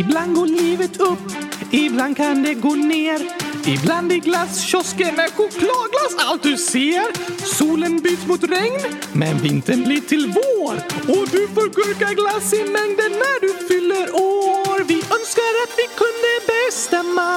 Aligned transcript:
Ibland 0.00 0.34
går 0.34 0.46
livet 0.46 1.00
upp, 1.00 1.26
ibland 1.70 2.16
kan 2.16 2.42
det 2.42 2.54
gå 2.54 2.74
ner. 2.74 3.20
Ibland 3.66 4.12
i 4.12 4.18
glasskiosken 4.18 5.18
är 5.20 5.30
chokladglass 5.30 6.14
allt 6.18 6.42
du 6.42 6.56
ser. 6.56 7.06
Solen 7.46 8.00
byts 8.00 8.26
mot 8.26 8.44
regn, 8.44 8.80
men 9.12 9.38
vintern 9.38 9.84
blir 9.84 10.00
till 10.00 10.26
vår. 10.26 10.74
Och 11.12 11.28
du 11.28 11.48
får 11.54 11.68
gurkaglass 11.68 12.52
i 12.52 12.64
mängden 12.64 13.12
när 13.22 13.40
du 13.40 13.68
fyller 13.68 14.14
år. 14.14 14.84
Vi 14.84 14.94
önskar 14.94 15.52
att 15.64 15.72
vi 15.80 15.86
kunde 16.02 16.32
bestämma 16.52 17.30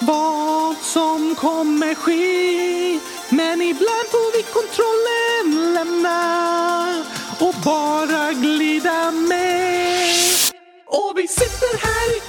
vad 0.00 0.76
som 0.76 1.34
kommer 1.34 1.94
ske. 1.94 3.00
Men 3.30 3.62
ibland 3.62 4.06
får 4.10 4.36
vi 4.36 4.42
kontrollen 4.42 5.74
lämna 5.74 7.04
och 7.38 7.54
bara 7.64 8.32
glida 8.32 9.10
med. 9.10 9.65
Och 11.76 11.82
vi 11.82 12.14
sitter 12.14 12.25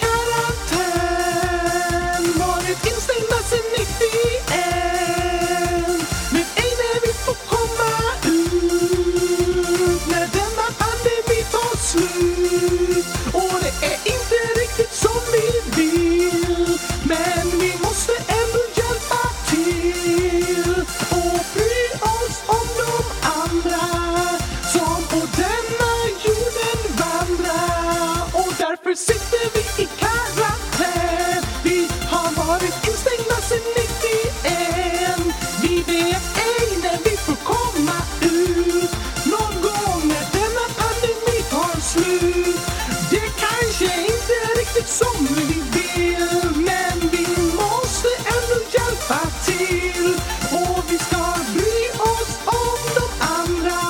som 44.88 45.25
vi 45.35 45.53
vill 45.75 46.41
Men 46.55 47.09
vi 47.11 47.25
måste 47.61 48.09
ändå 48.35 48.57
hjälpa 48.75 49.21
till 49.45 50.07
Och 50.52 50.83
vi 50.91 50.97
ska 50.97 51.23
bry 51.53 51.79
oss 52.11 52.39
om 52.45 52.81
de 52.99 53.05
andra 53.39 53.81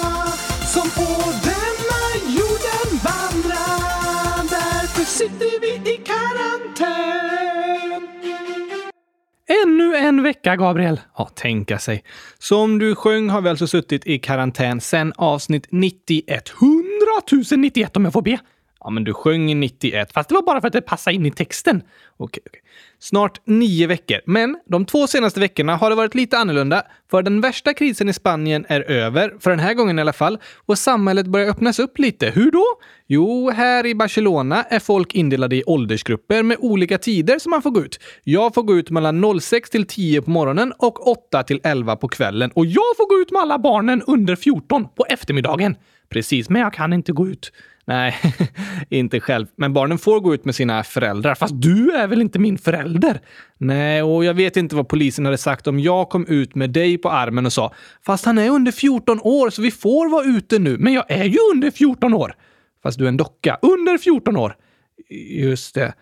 Som 0.73 0.89
på 0.89 1.12
denna 1.50 2.02
jorden 2.38 2.88
vandrar 3.08 4.44
Därför 4.50 5.06
sitter 5.06 5.62
vi 5.62 5.92
i 5.92 5.98
karantän 5.98 7.08
Ännu 9.64 9.95
en 9.95 10.23
vecka, 10.23 10.56
Gabriel. 10.56 11.00
Ja, 11.17 11.26
tänka 11.26 11.80
sig. 11.80 12.04
Som 12.38 12.80
du 12.80 12.95
sjöng 12.95 13.30
har 13.30 13.42
vi 13.42 13.50
alltså 13.50 13.67
suttit 13.67 14.08
i 14.08 14.20
karantän 14.20 14.82
sedan 14.82 15.14
avsnitt 15.16 15.67
91. 15.70 16.54
100 16.61 17.61
091 17.72 17.98
om 17.98 18.04
jag 18.04 18.14
får 18.14 18.22
be. 18.22 18.39
Ja, 18.80 18.89
men 18.89 19.03
du 19.03 19.14
sjöng 19.14 19.59
91, 19.59 20.14
fast 20.14 20.30
det 20.30 20.36
var 20.36 20.42
bara 20.42 20.61
för 20.61 20.67
att 20.67 20.73
det 20.73 20.81
passade 20.81 21.16
in 21.16 21.25
i 21.25 21.31
texten. 21.31 21.81
Okej, 22.17 22.44
okej. 22.47 22.61
Snart 23.00 23.42
nio 23.45 23.88
veckor, 23.88 24.20
men 24.25 24.58
de 24.66 24.86
två 24.86 25.08
senaste 25.08 25.39
veckorna 25.39 25.75
har 25.75 25.89
det 25.89 25.95
varit 25.95 26.16
lite 26.16 26.38
annorlunda, 26.38 26.83
för 27.11 27.22
den 27.22 27.42
värsta 27.42 27.73
krisen 27.73 28.09
i 28.09 28.14
Spanien 28.14 28.66
är 28.70 28.81
över, 28.81 29.33
för 29.39 29.50
den 29.50 29.59
här 29.59 29.73
gången 29.73 30.00
i 30.00 30.02
alla 30.02 30.14
fall, 30.14 30.38
och 30.66 30.78
samhället 30.78 31.28
börjar 31.28 31.50
öppnas 31.50 31.80
upp 31.80 32.00
lite. 32.00 32.30
Hur 32.30 32.52
då? 32.52 32.66
Jo, 33.08 33.50
här 33.50 33.86
i 33.86 33.95
Barcelona 33.95 34.64
är 34.64 34.80
folk 34.80 35.14
indelade 35.14 35.55
i 35.55 35.64
åldersgrupper 35.64 36.43
med 36.43 36.58
olika 36.60 36.98
tider 36.98 37.39
som 37.39 37.49
man 37.49 37.61
får 37.61 37.71
gå 37.71 37.82
ut. 37.82 37.99
Jag 38.23 38.54
får 38.54 38.64
gå 38.64 38.76
ut 38.76 38.89
mellan 38.89 39.39
06 39.42 39.70
till 39.70 39.87
10 39.87 40.21
på 40.21 40.32
morgonen 40.32 40.73
och 40.77 41.08
8 41.08 41.43
till 41.43 41.60
11 41.64 41.95
på 41.95 42.08
kvällen. 42.08 42.52
Och 42.52 42.66
jag 42.66 42.98
får 42.98 43.10
gå 43.10 43.21
ut 43.21 43.32
med 43.32 43.42
alla 43.42 43.60
barnen 43.60 44.02
under 44.08 44.36
14 44.36 44.87
på 44.95 45.05
eftermiddagen. 45.10 45.76
Precis, 46.10 46.49
men 46.49 46.61
jag 46.61 46.73
kan 46.73 46.93
inte 46.93 47.11
gå 47.11 47.27
ut. 47.27 47.52
Nej, 47.87 48.15
inte 48.89 49.20
själv. 49.20 49.48
Men 49.55 49.73
barnen 49.73 49.98
får 49.98 50.20
gå 50.20 50.33
ut 50.33 50.45
med 50.45 50.55
sina 50.55 50.83
föräldrar. 50.83 51.36
Fast 51.36 51.61
du 51.61 51.92
är 51.92 52.08
väl 52.08 52.21
inte 52.21 52.39
min 52.39 52.58
förälder? 52.58 53.20
Nej, 53.58 54.03
och 54.03 54.25
jag 54.25 54.33
vet 54.33 54.58
inte 54.58 54.75
vad 54.75 54.89
polisen 54.89 55.25
hade 55.25 55.37
sagt 55.37 55.67
om 55.67 55.80
jag 55.80 56.09
kom 56.09 56.25
ut 56.25 56.55
med 56.55 56.70
dig 56.70 56.98
på 56.98 57.09
armen 57.09 57.45
och 57.45 57.53
sa 57.53 57.73
“Fast 58.05 58.25
han 58.25 58.37
är 58.37 58.49
under 58.49 58.71
14 58.71 59.20
år 59.21 59.49
så 59.49 59.61
vi 59.61 59.71
får 59.71 60.09
vara 60.09 60.25
ute 60.25 60.59
nu, 60.59 60.77
men 60.77 60.93
jag 60.93 61.11
är 61.11 61.23
ju 61.23 61.37
under 61.53 61.71
14 61.71 62.14
år”. 62.14 62.36
Fast 62.83 62.98
du 62.98 63.03
är 63.03 63.09
en 63.09 63.17
docka. 63.17 63.58
Under 63.61 63.98
14 63.98 64.37
år. 64.37 64.55
Just 65.30 65.75
det. 65.75 65.93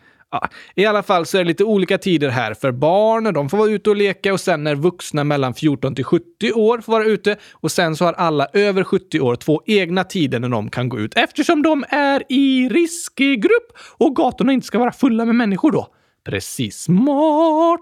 Ja, 0.41 0.50
I 0.75 0.85
alla 0.85 1.03
fall 1.03 1.25
så 1.25 1.38
är 1.38 1.44
det 1.44 1.47
lite 1.47 1.63
olika 1.63 1.97
tider 1.97 2.29
här 2.29 2.53
för 2.53 2.72
barn. 2.72 3.34
De 3.34 3.50
får 3.50 3.57
vara 3.57 3.69
ute 3.69 3.90
och 3.90 3.96
leka 3.96 4.34
och 4.34 4.40
sen 4.40 4.68
är 4.68 4.75
vuxna 4.75 5.23
mellan 5.23 5.53
14 5.53 5.96
till 5.96 6.03
70 6.03 6.51
år 6.53 6.81
får 6.81 6.91
vara 6.91 7.06
ute 7.06 7.38
och 7.53 7.72
sen 7.72 7.96
så 7.96 8.06
har 8.06 8.13
alla 8.13 8.47
över 8.53 8.84
70 8.84 9.19
år 9.19 9.35
två 9.35 9.62
egna 9.66 10.03
tider 10.03 10.40
när 10.40 10.50
de 10.50 10.69
kan 10.69 10.90
gå 10.90 11.00
ut 11.00 11.13
eftersom 11.16 11.62
de 11.62 11.85
är 11.90 12.23
i 12.29 12.69
riskgrupp 12.69 13.78
och 13.97 14.16
gatorna 14.16 14.53
inte 14.53 14.68
ska 14.68 14.79
vara 14.79 14.91
fulla 14.91 15.25
med 15.25 15.35
människor 15.35 15.72
då. 15.72 15.88
Precis. 16.25 16.78
Smart! 16.78 17.81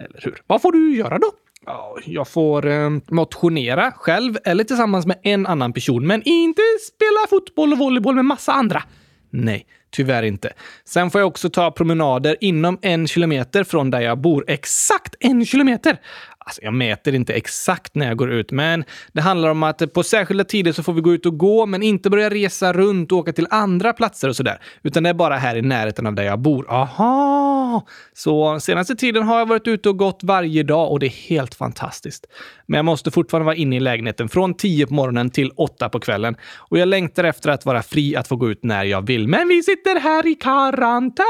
Eller 0.00 0.20
hur? 0.24 0.42
Vad 0.46 0.62
får 0.62 0.72
du 0.72 0.96
göra 0.96 1.18
då? 1.18 1.32
Jag 2.04 2.28
får 2.28 2.66
eh, 2.66 2.90
motionera 3.10 3.92
själv 3.92 4.38
eller 4.44 4.64
tillsammans 4.64 5.06
med 5.06 5.18
en 5.22 5.46
annan 5.46 5.72
person, 5.72 6.06
men 6.06 6.22
inte 6.24 6.62
spela 6.94 7.26
fotboll 7.30 7.72
och 7.72 7.78
volleyboll 7.78 8.14
med 8.14 8.24
massa 8.24 8.52
andra. 8.52 8.82
Nej, 9.36 9.66
tyvärr 9.90 10.22
inte. 10.22 10.52
Sen 10.84 11.10
får 11.10 11.20
jag 11.20 11.28
också 11.28 11.50
ta 11.50 11.70
promenader 11.70 12.36
inom 12.40 12.78
en 12.82 13.06
kilometer 13.06 13.64
från 13.64 13.90
där 13.90 14.00
jag 14.00 14.18
bor. 14.18 14.44
Exakt 14.48 15.14
en 15.20 15.46
kilometer! 15.46 16.00
Alltså, 16.46 16.62
jag 16.62 16.74
mäter 16.74 17.14
inte 17.14 17.32
exakt 17.32 17.94
när 17.94 18.06
jag 18.06 18.16
går 18.16 18.32
ut, 18.32 18.50
men 18.50 18.84
det 19.12 19.20
handlar 19.20 19.48
om 19.48 19.62
att 19.62 19.92
på 19.92 20.02
särskilda 20.02 20.44
tider 20.44 20.72
så 20.72 20.82
får 20.82 20.92
vi 20.92 21.00
gå 21.00 21.14
ut 21.14 21.26
och 21.26 21.38
gå, 21.38 21.66
men 21.66 21.82
inte 21.82 22.10
börja 22.10 22.30
resa 22.30 22.72
runt 22.72 23.12
och 23.12 23.18
åka 23.18 23.32
till 23.32 23.46
andra 23.50 23.92
platser 23.92 24.28
och 24.28 24.36
sådär. 24.36 24.60
Utan 24.82 25.02
det 25.02 25.08
är 25.08 25.14
bara 25.14 25.36
här 25.36 25.56
i 25.56 25.62
närheten 25.62 26.06
av 26.06 26.14
där 26.14 26.22
jag 26.22 26.38
bor. 26.38 26.70
Aha! 26.70 27.86
Så 28.12 28.60
senaste 28.60 28.96
tiden 28.96 29.22
har 29.22 29.38
jag 29.38 29.46
varit 29.46 29.66
ute 29.66 29.88
och 29.88 29.98
gått 29.98 30.20
varje 30.22 30.62
dag 30.62 30.92
och 30.92 31.00
det 31.00 31.06
är 31.06 31.28
helt 31.28 31.54
fantastiskt. 31.54 32.26
Men 32.66 32.78
jag 32.78 32.84
måste 32.84 33.10
fortfarande 33.10 33.44
vara 33.44 33.56
inne 33.56 33.76
i 33.76 33.80
lägenheten 33.80 34.28
från 34.28 34.54
10 34.54 34.86
på 34.86 34.94
morgonen 34.94 35.30
till 35.30 35.50
8 35.56 35.88
på 35.88 36.00
kvällen. 36.00 36.36
Och 36.56 36.78
jag 36.78 36.88
längtar 36.88 37.24
efter 37.24 37.50
att 37.50 37.66
vara 37.66 37.82
fri 37.82 38.16
att 38.16 38.28
få 38.28 38.36
gå 38.36 38.50
ut 38.50 38.62
när 38.62 38.84
jag 38.84 39.06
vill. 39.06 39.28
Men 39.28 39.48
vi 39.48 39.62
sitter 39.62 40.00
här 40.00 40.26
i 40.26 40.34
karantän! 40.34 41.24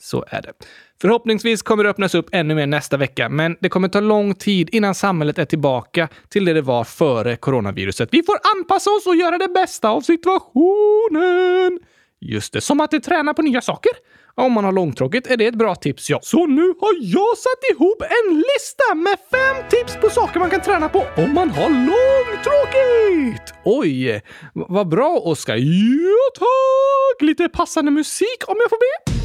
Så 0.00 0.24
är 0.28 0.42
det. 0.42 0.52
Förhoppningsvis 1.00 1.62
kommer 1.62 1.84
det 1.84 1.90
öppnas 1.90 2.14
upp 2.14 2.28
ännu 2.32 2.54
mer 2.54 2.66
nästa 2.66 2.96
vecka, 2.96 3.28
men 3.28 3.56
det 3.60 3.68
kommer 3.68 3.88
ta 3.88 4.00
lång 4.00 4.34
tid 4.34 4.68
innan 4.72 4.94
samhället 4.94 5.38
är 5.38 5.44
tillbaka 5.44 6.08
till 6.28 6.44
det 6.44 6.52
det 6.52 6.62
var 6.62 6.84
före 6.84 7.36
coronaviruset. 7.36 8.08
Vi 8.12 8.22
får 8.22 8.36
anpassa 8.56 8.90
oss 8.90 9.06
och 9.06 9.16
göra 9.16 9.38
det 9.38 9.48
bästa 9.48 9.88
av 9.88 10.00
situationen. 10.00 11.78
Just 12.20 12.52
det, 12.52 12.60
som 12.60 12.80
att 12.80 13.02
träna 13.02 13.34
på 13.34 13.42
nya 13.42 13.60
saker. 13.60 13.92
Om 14.36 14.52
man 14.52 14.64
har 14.64 14.72
långtråkigt 14.72 15.26
är 15.26 15.36
det 15.36 15.46
ett 15.46 15.54
bra 15.54 15.74
tips, 15.74 16.10
ja. 16.10 16.18
Så 16.22 16.46
nu 16.46 16.62
har 16.62 16.94
jag 17.00 17.38
satt 17.38 17.70
ihop 17.70 18.02
en 18.02 18.34
lista 18.34 18.94
med 18.94 19.16
fem 19.30 19.64
tips 19.70 19.96
på 20.00 20.10
saker 20.10 20.40
man 20.40 20.50
kan 20.50 20.60
träna 20.60 20.88
på 20.88 21.06
om 21.16 21.34
man 21.34 21.50
har 21.50 21.70
långtråkigt! 21.70 23.54
Oj, 23.64 24.22
vad 24.52 24.88
bra, 24.88 25.20
Oskar. 25.24 25.56
Ja, 25.56 26.38
tack! 26.38 27.22
Lite 27.22 27.48
passande 27.48 27.90
musik 27.90 28.44
om 28.46 28.56
jag 28.58 28.70
får 28.70 28.78
be. 28.78 29.23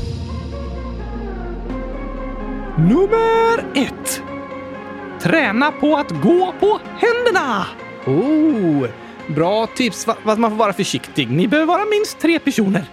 Nummer 2.87 3.65
ett. 3.75 4.23
Träna 5.21 5.71
på 5.71 5.97
att 5.97 6.11
gå 6.11 6.53
på 6.59 6.79
händerna! 6.97 7.65
Oh, 8.05 8.87
bra 9.35 9.67
tips, 9.67 10.05
fast 10.05 10.39
man 10.39 10.51
får 10.51 10.57
vara 10.57 10.73
försiktig. 10.73 11.31
Ni 11.31 11.47
behöver 11.47 11.67
vara 11.67 11.85
minst 11.85 12.19
tre 12.19 12.39
personer. 12.39 12.85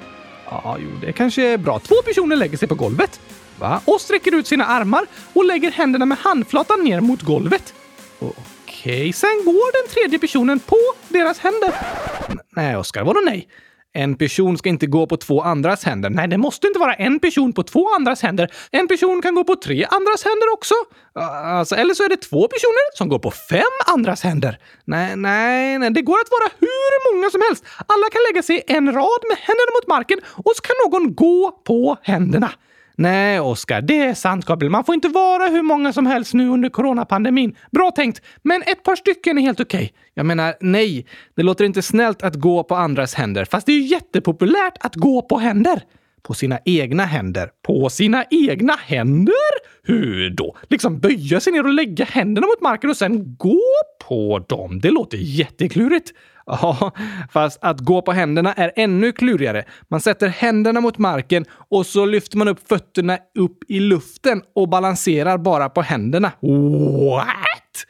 Ja, 0.44 0.76
jo, 0.80 0.90
det 1.00 1.12
kanske 1.12 1.42
är 1.42 1.58
bra. 1.58 1.78
Två 1.78 1.94
personer 2.04 2.36
lägger 2.36 2.58
sig 2.58 2.68
på 2.68 2.74
golvet. 2.74 3.20
Va? 3.58 3.80
Och 3.84 4.00
sträcker 4.00 4.34
ut 4.34 4.46
sina 4.46 4.66
armar 4.66 5.06
och 5.32 5.44
lägger 5.44 5.70
händerna 5.70 6.06
med 6.06 6.18
handflatan 6.18 6.84
ner 6.84 7.00
mot 7.00 7.22
golvet. 7.22 7.74
Okej, 8.18 9.12
sen 9.12 9.42
går 9.44 9.82
den 9.82 9.94
tredje 9.94 10.18
personen 10.18 10.60
på 10.60 10.78
deras 11.08 11.38
händer. 11.38 11.72
N 12.28 12.38
nej, 12.56 12.76
Oskar, 12.76 13.04
vadå 13.04 13.20
nej? 13.24 13.48
En 13.96 14.16
person 14.16 14.58
ska 14.58 14.68
inte 14.68 14.86
gå 14.86 15.06
på 15.06 15.16
två 15.16 15.42
andras 15.42 15.84
händer. 15.84 16.10
Nej, 16.10 16.28
det 16.28 16.38
måste 16.38 16.66
inte 16.66 16.78
vara 16.78 16.94
en 16.94 17.20
person 17.20 17.52
på 17.52 17.62
två 17.62 17.94
andras 17.94 18.22
händer. 18.22 18.50
En 18.70 18.88
person 18.88 19.22
kan 19.22 19.34
gå 19.34 19.44
på 19.44 19.56
tre 19.56 19.86
andras 19.90 20.24
händer 20.24 20.52
också. 20.52 20.74
Alltså, 21.14 21.74
eller 21.74 21.94
så 21.94 22.04
är 22.04 22.08
det 22.08 22.16
två 22.16 22.48
personer 22.48 22.96
som 22.96 23.08
går 23.08 23.18
på 23.18 23.30
fem 23.30 23.74
andras 23.86 24.22
händer. 24.22 24.58
Nej, 24.84 25.16
nej, 25.16 25.78
nej. 25.78 25.90
Det 25.90 26.02
går 26.02 26.18
att 26.20 26.30
vara 26.30 26.50
hur 26.60 27.14
många 27.14 27.30
som 27.30 27.40
helst. 27.48 27.64
Alla 27.86 28.06
kan 28.12 28.20
lägga 28.30 28.42
sig 28.42 28.56
i 28.56 28.62
en 28.66 28.92
rad 28.92 29.22
med 29.28 29.38
händerna 29.38 29.70
mot 29.76 29.86
marken 29.88 30.18
och 30.44 30.52
så 30.56 30.62
kan 30.62 30.76
någon 30.84 31.14
gå 31.14 31.60
på 31.64 31.96
händerna. 32.02 32.50
Nej, 32.98 33.40
Oskar, 33.40 33.80
det 33.82 34.00
är 34.00 34.14
sant, 34.14 34.44
Gabriel. 34.44 34.70
Man 34.70 34.84
får 34.84 34.94
inte 34.94 35.08
vara 35.08 35.46
hur 35.46 35.62
många 35.62 35.92
som 35.92 36.06
helst 36.06 36.34
nu 36.34 36.48
under 36.48 36.68
coronapandemin. 36.68 37.56
Bra 37.70 37.90
tänkt, 37.90 38.22
men 38.42 38.62
ett 38.62 38.82
par 38.82 38.96
stycken 38.96 39.38
är 39.38 39.42
helt 39.42 39.60
okej. 39.60 39.78
Okay. 39.78 39.90
Jag 40.14 40.26
menar, 40.26 40.54
nej, 40.60 41.06
det 41.34 41.42
låter 41.42 41.64
inte 41.64 41.82
snällt 41.82 42.22
att 42.22 42.34
gå 42.34 42.64
på 42.64 42.74
andras 42.74 43.14
händer, 43.14 43.44
fast 43.44 43.66
det 43.66 43.72
är 43.72 43.76
ju 43.76 43.86
jättepopulärt 43.86 44.74
att 44.80 44.94
gå 44.94 45.22
på 45.22 45.38
händer. 45.38 45.82
På 46.22 46.34
sina 46.34 46.58
egna 46.64 47.04
händer. 47.04 47.50
På 47.66 47.88
sina 47.90 48.24
egna 48.30 48.72
händer? 48.72 49.34
Hur 49.82 50.30
då? 50.30 50.56
Liksom 50.68 50.98
böja 50.98 51.40
sig 51.40 51.52
ner 51.52 51.66
och 51.66 51.74
lägga 51.74 52.04
händerna 52.04 52.46
mot 52.46 52.60
marken 52.60 52.90
och 52.90 52.96
sen 52.96 53.36
gå 53.36 53.60
på 54.08 54.44
dem? 54.48 54.80
Det 54.80 54.90
låter 54.90 55.18
jätteklurigt. 55.18 56.12
Ja, 56.62 56.92
fast 57.30 57.58
att 57.62 57.80
gå 57.80 58.02
på 58.02 58.12
händerna 58.12 58.52
är 58.52 58.72
ännu 58.76 59.12
klurigare. 59.12 59.64
Man 59.88 60.00
sätter 60.00 60.28
händerna 60.28 60.80
mot 60.80 60.98
marken 60.98 61.44
och 61.50 61.86
så 61.86 62.06
lyfter 62.06 62.38
man 62.38 62.48
upp 62.48 62.68
fötterna 62.68 63.18
upp 63.38 63.58
i 63.68 63.80
luften 63.80 64.42
och 64.54 64.68
balanserar 64.68 65.38
bara 65.38 65.68
på 65.68 65.82
händerna. 65.82 66.32
What? 67.10 67.86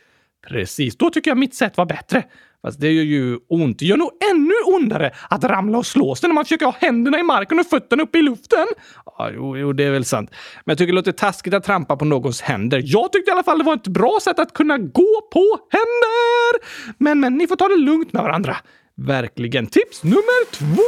Precis, 0.49 0.97
då 0.97 1.11
tycker 1.11 1.31
jag 1.31 1.38
mitt 1.38 1.55
sätt 1.55 1.76
var 1.76 1.87
bättre. 1.87 2.25
Fast 2.66 2.80
det 2.80 2.92
gör 2.92 3.02
ju 3.02 3.38
ont. 3.48 3.78
Det 3.78 3.84
gör 3.84 3.96
nog 3.96 4.10
ännu 4.30 4.54
ondare 4.66 5.10
att 5.30 5.44
ramla 5.44 5.78
och 5.78 5.86
slå 5.86 6.14
sig 6.14 6.28
när 6.28 6.34
man 6.34 6.44
försöker 6.44 6.66
ha 6.66 6.76
händerna 6.80 7.18
i 7.18 7.22
marken 7.22 7.58
och 7.58 7.66
fötterna 7.66 8.02
uppe 8.02 8.18
i 8.18 8.22
luften. 8.22 8.66
Ja, 9.04 9.30
jo, 9.34 9.56
jo, 9.56 9.72
det 9.72 9.84
är 9.84 9.90
väl 9.90 10.04
sant. 10.04 10.30
Men 10.64 10.72
jag 10.72 10.78
tycker 10.78 10.92
det 10.92 10.96
låter 10.96 11.12
taskigt 11.12 11.54
att 11.54 11.64
trampa 11.64 11.96
på 11.96 12.04
någons 12.04 12.40
händer. 12.40 12.82
Jag 12.84 13.12
tyckte 13.12 13.30
i 13.30 13.32
alla 13.32 13.42
fall 13.42 13.58
det 13.58 13.64
var 13.64 13.74
ett 13.74 13.86
bra 13.86 14.18
sätt 14.22 14.38
att 14.38 14.52
kunna 14.52 14.78
gå 14.78 15.28
på 15.32 15.58
händer! 15.70 16.66
Men, 16.98 17.20
men, 17.20 17.34
ni 17.34 17.46
får 17.46 17.56
ta 17.56 17.68
det 17.68 17.76
lugnt 17.76 18.12
med 18.12 18.22
varandra. 18.22 18.56
Verkligen. 18.96 19.66
Tips 19.66 20.04
nummer 20.04 20.50
två! 20.52 20.82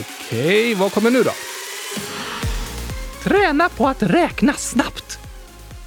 Okej, 0.00 0.74
vad 0.74 0.92
kommer 0.92 1.10
nu 1.10 1.22
då? 1.22 1.30
Träna 3.22 3.68
på 3.68 3.88
att 3.88 4.02
räkna 4.02 4.52
snabbt 4.52 5.19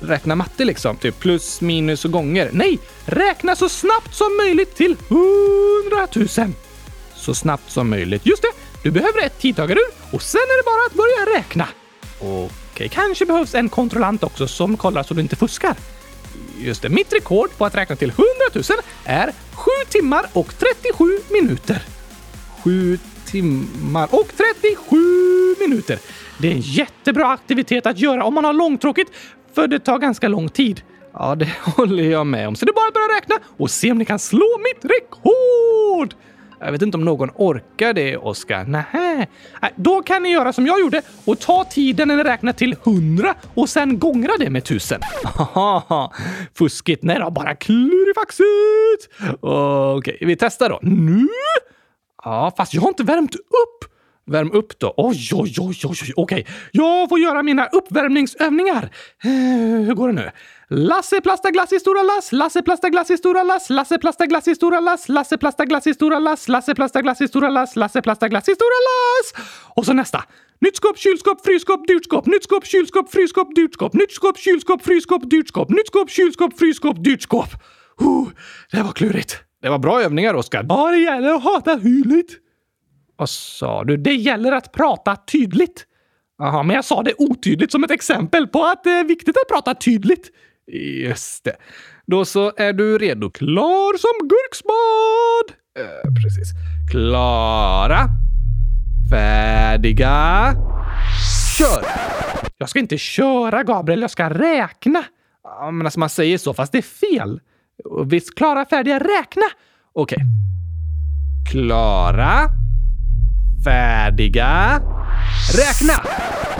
räkna 0.03 0.35
matte 0.35 0.65
liksom. 0.65 0.97
Typ 0.97 1.19
plus, 1.19 1.61
minus 1.61 2.05
och 2.05 2.11
gånger. 2.11 2.49
Nej, 2.53 2.79
räkna 3.05 3.55
så 3.55 3.69
snabbt 3.69 4.15
som 4.15 4.37
möjligt 4.37 4.75
till 4.75 4.95
hundratusen. 5.07 6.55
Så 7.15 7.33
snabbt 7.35 7.71
som 7.71 7.89
möjligt. 7.89 8.25
Just 8.25 8.41
det, 8.41 8.51
du 8.83 8.91
behöver 8.91 9.25
ett 9.25 9.39
tidtagarur 9.39 9.87
och 10.11 10.21
sen 10.21 10.41
är 10.41 10.57
det 10.57 10.65
bara 10.65 10.85
att 10.87 10.93
börja 10.93 11.39
räkna. 11.39 11.67
Okej, 12.19 12.89
kanske 12.89 13.25
behövs 13.25 13.55
en 13.55 13.69
kontrollant 13.69 14.23
också 14.23 14.47
som 14.47 14.77
kollar 14.77 15.03
så 15.03 15.13
du 15.13 15.21
inte 15.21 15.35
fuskar. 15.35 15.75
Just 16.57 16.81
det, 16.81 16.89
mitt 16.89 17.13
rekord 17.13 17.49
på 17.57 17.65
att 17.65 17.75
räkna 17.75 17.95
till 17.95 18.11
hundratusen 18.11 18.77
är 19.05 19.31
7 19.53 19.71
timmar 19.89 20.25
och 20.33 20.57
37 20.57 21.19
minuter. 21.29 21.81
7 22.63 22.99
timmar 23.25 24.07
och 24.11 24.27
37 24.37 24.97
minuter. 25.59 25.99
Det 26.37 26.47
är 26.47 26.51
en 26.51 26.61
jättebra 26.61 27.27
aktivitet 27.27 27.85
att 27.85 27.99
göra 27.99 28.23
om 28.23 28.33
man 28.33 28.45
har 28.45 28.53
långtråkigt 28.53 29.11
för 29.55 29.67
det 29.67 29.79
tar 29.79 29.99
ganska 29.99 30.27
lång 30.27 30.49
tid. 30.49 30.81
Ja, 31.13 31.35
det 31.35 31.49
håller 31.75 32.03
jag 32.03 32.27
med 32.27 32.47
om. 32.47 32.55
Så 32.55 32.65
det 32.65 32.71
är 32.71 32.73
bara 32.73 32.87
att 32.87 32.93
börja 32.93 33.17
räkna 33.17 33.35
och 33.57 33.71
se 33.71 33.91
om 33.91 33.97
ni 33.97 34.05
kan 34.05 34.19
slå 34.19 34.57
mitt 34.59 34.91
rekord! 34.91 36.13
Jag 36.59 36.71
vet 36.71 36.81
inte 36.81 36.97
om 36.97 37.05
någon 37.05 37.29
orkar 37.35 37.93
det, 37.93 38.17
Oskar. 38.17 38.63
Nähä. 38.63 39.27
Då 39.75 40.01
kan 40.01 40.23
ni 40.23 40.31
göra 40.31 40.53
som 40.53 40.67
jag 40.67 40.79
gjorde 40.79 41.01
och 41.25 41.39
ta 41.39 41.63
tiden 41.63 42.07
när 42.07 42.15
ni 42.15 42.23
räknar 42.23 42.53
till 42.53 42.75
hundra 42.83 43.35
och 43.53 43.69
sen 43.69 43.99
gångra 43.99 44.31
det 44.39 44.49
med 44.49 44.63
tusen. 44.63 45.01
Fuskigt. 46.57 47.03
Nej 47.03 47.19
då, 47.19 47.31
bara 47.31 47.55
klurifaxigt. 47.55 49.09
Okej, 49.97 50.17
vi 50.21 50.35
testar 50.35 50.69
då. 50.69 50.79
Nu? 50.81 51.27
Ja, 52.23 52.53
fast 52.57 52.73
jag 52.73 52.81
har 52.81 52.89
inte 52.89 53.03
värmt 53.03 53.35
upp. 53.35 53.92
Värm 54.25 54.51
upp 54.51 54.79
då. 54.79 54.93
Oj, 54.97 55.29
oj, 55.33 55.55
oj, 55.59 55.75
oj, 55.83 55.97
oj. 56.01 56.13
okej. 56.15 56.47
Jag 56.71 57.09
får 57.09 57.19
göra 57.19 57.43
mina 57.43 57.65
uppvärmningsövningar. 57.65 58.89
Eh, 59.23 59.29
hur 59.85 59.93
går 59.93 60.07
det 60.07 60.13
nu? 60.13 60.31
Lasse 60.69 61.21
plastar 61.21 61.51
glass 61.51 61.73
i 61.73 61.79
stora 61.79 62.03
lass, 62.03 62.31
Lasse 62.31 62.61
plastar 62.61 62.89
glass 62.89 63.11
i 63.11 63.17
stora 63.17 63.43
lass, 63.43 63.69
Lasse 63.69 63.97
plastar 63.97 64.27
glass 64.27 64.47
i 64.47 64.55
stora 64.55 64.79
lass, 64.79 65.09
Lasse 65.09 65.37
plastar 65.37 65.65
glass 65.65 65.87
i 65.87 65.93
stora 65.93 66.19
lass, 66.19 66.47
Lasse 66.47 66.75
plastar 66.75 67.01
glass 67.01 67.21
i 67.21 67.27
stora 67.27 67.49
lass, 67.49 67.75
Lasse 67.75 68.01
plastar 68.01 68.29
glass 68.29 68.49
i 68.49 68.55
stora 68.55 68.79
lass. 68.89 69.45
Och 69.75 69.85
så 69.85 69.93
nästa. 69.93 70.23
Nytt 70.61 70.75
skåp, 70.75 70.97
kylskåp, 70.97 71.45
frysskåp, 71.45 71.87
dyrt 71.87 72.05
skåp, 72.05 72.25
nytt 72.25 72.43
skåp, 72.43 72.65
kylskåp, 72.65 73.11
frysskåp, 73.11 73.55
dyrt 73.55 73.73
skåp, 73.73 73.93
nytt 73.93 74.11
skåp, 74.11 74.37
kylskåp, 74.37 74.81
frysskåp, 74.81 75.29
dyrt 75.29 75.47
skåp, 75.47 75.69
nytt 75.69 75.87
skåp, 75.87 76.09
kylskåp, 76.09 76.59
frysskåp, 76.59 77.03
dyrt 77.03 77.21
skåp. 77.21 77.49
Uh, 78.01 78.27
det 78.71 78.83
var 78.83 78.91
klurigt. 78.91 79.37
Det 79.61 79.69
var 79.69 79.79
bra 79.79 80.01
övningar, 80.01 80.33
Oskar. 80.33 80.63
Bara 80.63 80.91
det 80.91 80.97
gäller 80.97 81.33
att 81.33 81.43
hata 81.43 81.75
hyligt. 81.75 82.42
Vad 83.15 83.29
sa 83.29 83.83
du? 83.83 83.97
Det 83.97 84.13
gäller 84.13 84.51
att 84.51 84.71
prata 84.71 85.15
tydligt. 85.15 85.85
Jaha, 86.37 86.63
men 86.63 86.75
jag 86.75 86.85
sa 86.85 87.03
det 87.03 87.13
otydligt 87.17 87.71
som 87.71 87.83
ett 87.83 87.91
exempel 87.91 88.47
på 88.47 88.63
att 88.63 88.83
det 88.83 88.91
är 88.91 89.03
viktigt 89.03 89.37
att 89.37 89.55
prata 89.55 89.75
tydligt. 89.75 90.29
Just 91.05 91.43
det. 91.43 91.55
Då 92.05 92.25
så 92.25 92.53
är 92.57 92.73
du 92.73 92.97
redo. 92.97 93.29
Klar 93.29 93.97
som 93.97 94.27
gurkspad! 94.27 95.57
Eh, 95.79 96.13
precis. 96.23 96.51
Klara. 96.91 97.99
Färdiga. 99.11 100.53
Kör! 101.57 101.85
Jag 102.57 102.69
ska 102.69 102.79
inte 102.79 102.97
köra, 102.97 103.63
Gabriel. 103.63 104.01
Jag 104.01 104.11
ska 104.11 104.29
räkna. 104.29 105.03
Ja, 105.43 105.71
men 105.71 105.87
alltså 105.87 105.99
man 105.99 106.09
säger 106.09 106.37
så, 106.37 106.53
fast 106.53 106.71
det 106.71 106.77
är 106.77 106.81
fel. 106.81 107.39
Visst, 108.05 108.35
klara, 108.35 108.65
färdiga, 108.65 108.99
räkna. 108.99 109.45
Okej. 109.93 110.15
Okay. 110.15 110.27
Klara 111.51 112.62
färdiga. 113.63 114.81
Räkna! 115.57 115.93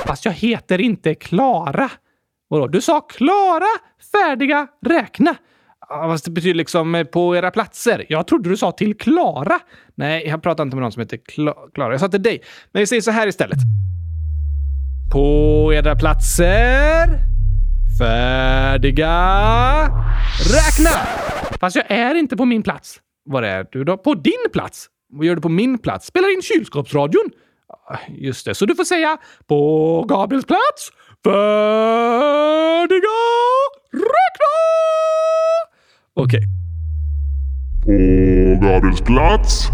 Fast 0.06 0.26
jag 0.26 0.32
heter 0.32 0.82
inte 0.82 1.16
Klara. 1.16 1.90
Vadå? 2.48 2.68
Du 2.68 2.82
sa 2.82 3.02
Klara, 3.02 3.66
färdiga, 4.12 4.68
räkna. 4.86 5.36
Fast 5.90 6.26
det 6.26 6.32
betyder 6.32 6.56
liksom 6.56 6.96
eh, 6.96 7.04
på 7.04 7.36
era 7.36 7.52
platser. 7.52 8.06
Jag 8.10 8.28
trodde 8.28 8.50
du 8.50 8.58
sa 8.58 8.72
till 8.72 8.98
Klara. 8.98 9.60
Nej, 9.96 10.28
jag 10.28 10.44
pratar 10.44 10.64
inte 10.64 10.76
med 10.76 10.82
någon 10.82 10.92
som 10.92 11.00
heter 11.00 11.20
Klara. 11.74 11.94
Jag 11.94 12.00
sa 12.00 12.08
till 12.08 12.24
dig. 12.24 12.42
Men 12.72 12.80
vi 12.80 12.88
säger 12.88 13.02
så 13.02 13.12
här 13.12 13.28
istället. 13.28 13.58
På 15.12 15.72
era 15.74 15.96
platser. 15.96 17.20
Färdiga. 18.00 19.14
Räkna! 20.54 20.90
Fast 21.60 21.76
jag 21.76 21.92
är 21.92 22.16
inte 22.16 22.38
på 22.38 22.46
min 22.46 22.64
plats. 22.64 23.00
Var 23.26 23.44
är 23.44 23.66
du 23.72 23.84
då? 23.84 23.98
På 23.98 24.14
din 24.14 24.50
plats? 24.54 24.90
Vad 25.16 25.26
gör 25.26 25.36
du 25.36 25.42
på 25.42 25.50
min 25.50 25.78
plats? 25.78 26.08
Spelar 26.08 26.34
in 26.34 26.42
kylskåpsradion? 26.42 27.30
Ah, 27.88 27.98
just 28.10 28.46
det, 28.46 28.56
så 28.56 28.66
du 28.66 28.76
får 28.76 28.84
säga 28.84 29.18
på 29.48 30.06
Gabriels 30.10 30.46
plats. 30.46 30.92
Färdiga! 31.24 33.00
Räkna! 33.94 34.54
Okej. 36.14 36.40
Okay. 37.84 38.56
På 38.60 38.66
Gabriels 38.66 39.02
plats. 39.02 39.68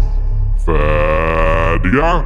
Färdiga. 0.66 2.24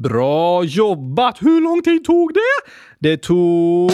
Bra 0.04 0.64
jobbat! 0.64 1.42
Hur 1.42 1.62
lång 1.62 1.82
tid 1.82 2.04
tog 2.06 2.34
det? 2.34 2.40
Det 3.00 3.18
tog 3.18 3.92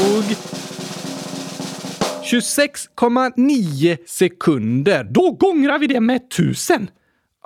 26,9 2.23 3.97
sekunder. 4.07 5.03
Då 5.03 5.31
gångrar 5.31 5.79
vi 5.79 5.87
det 5.87 5.99
med 5.99 6.15
1000. 6.15 6.89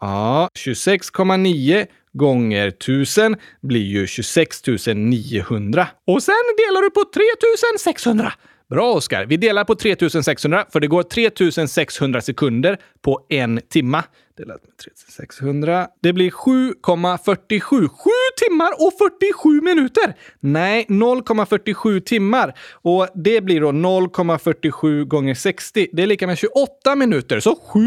Ja, 0.02 0.50
26,9 0.54 1.86
gånger 2.14 2.68
1000 2.68 3.36
blir 3.62 3.86
ju 3.86 4.08
26 4.08 4.62
900. 4.96 5.88
Och 6.08 6.24
sen 6.24 6.34
delar 6.58 6.82
du 6.82 6.90
på 6.90 7.04
3600. 7.14 8.34
Bra 8.70 8.94
Oskar! 8.94 9.26
Vi 9.26 9.38
delar 9.38 9.64
på 9.64 9.76
3600 9.76 10.66
för 10.70 10.80
det 10.80 10.88
går 10.88 11.04
3600 11.04 12.22
sekunder 12.22 12.78
på 13.02 13.26
en 13.30 13.62
timma. 13.70 14.04
Delat 14.38 14.64
med 14.64 14.78
3600. 14.78 15.88
Det 16.02 16.14
blir 16.14 16.32
7,47. 16.32 17.88
7 17.88 18.10
timmar 18.38 18.72
och 18.80 18.94
47 18.98 19.62
minuter! 19.62 20.16
Nej, 20.40 20.86
0,47 20.90 22.00
timmar. 22.00 22.54
Och 22.74 23.08
det 23.16 23.42
blir 23.42 23.62
då 23.62 23.72
0,47 23.72 25.04
gånger 25.04 25.36
60. 25.36 25.88
Det 25.94 26.04
är 26.04 26.08
lika 26.08 26.28
med 26.28 26.38
28 26.38 26.96
minuter. 26.96 27.40
Så 27.40 27.56
7 27.56 27.80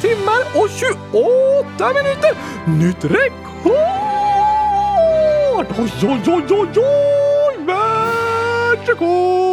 timmar 0.00 0.40
och 0.54 0.68
28 0.70 1.92
minuter! 1.94 2.36
Nytt 2.78 3.04
rekord! 3.04 3.72
Oj, 5.58 5.66
oj, 6.02 6.20
oj, 6.26 6.42
oj, 6.50 6.68
oj! 6.76 7.66
Världsrekord! 7.66 9.47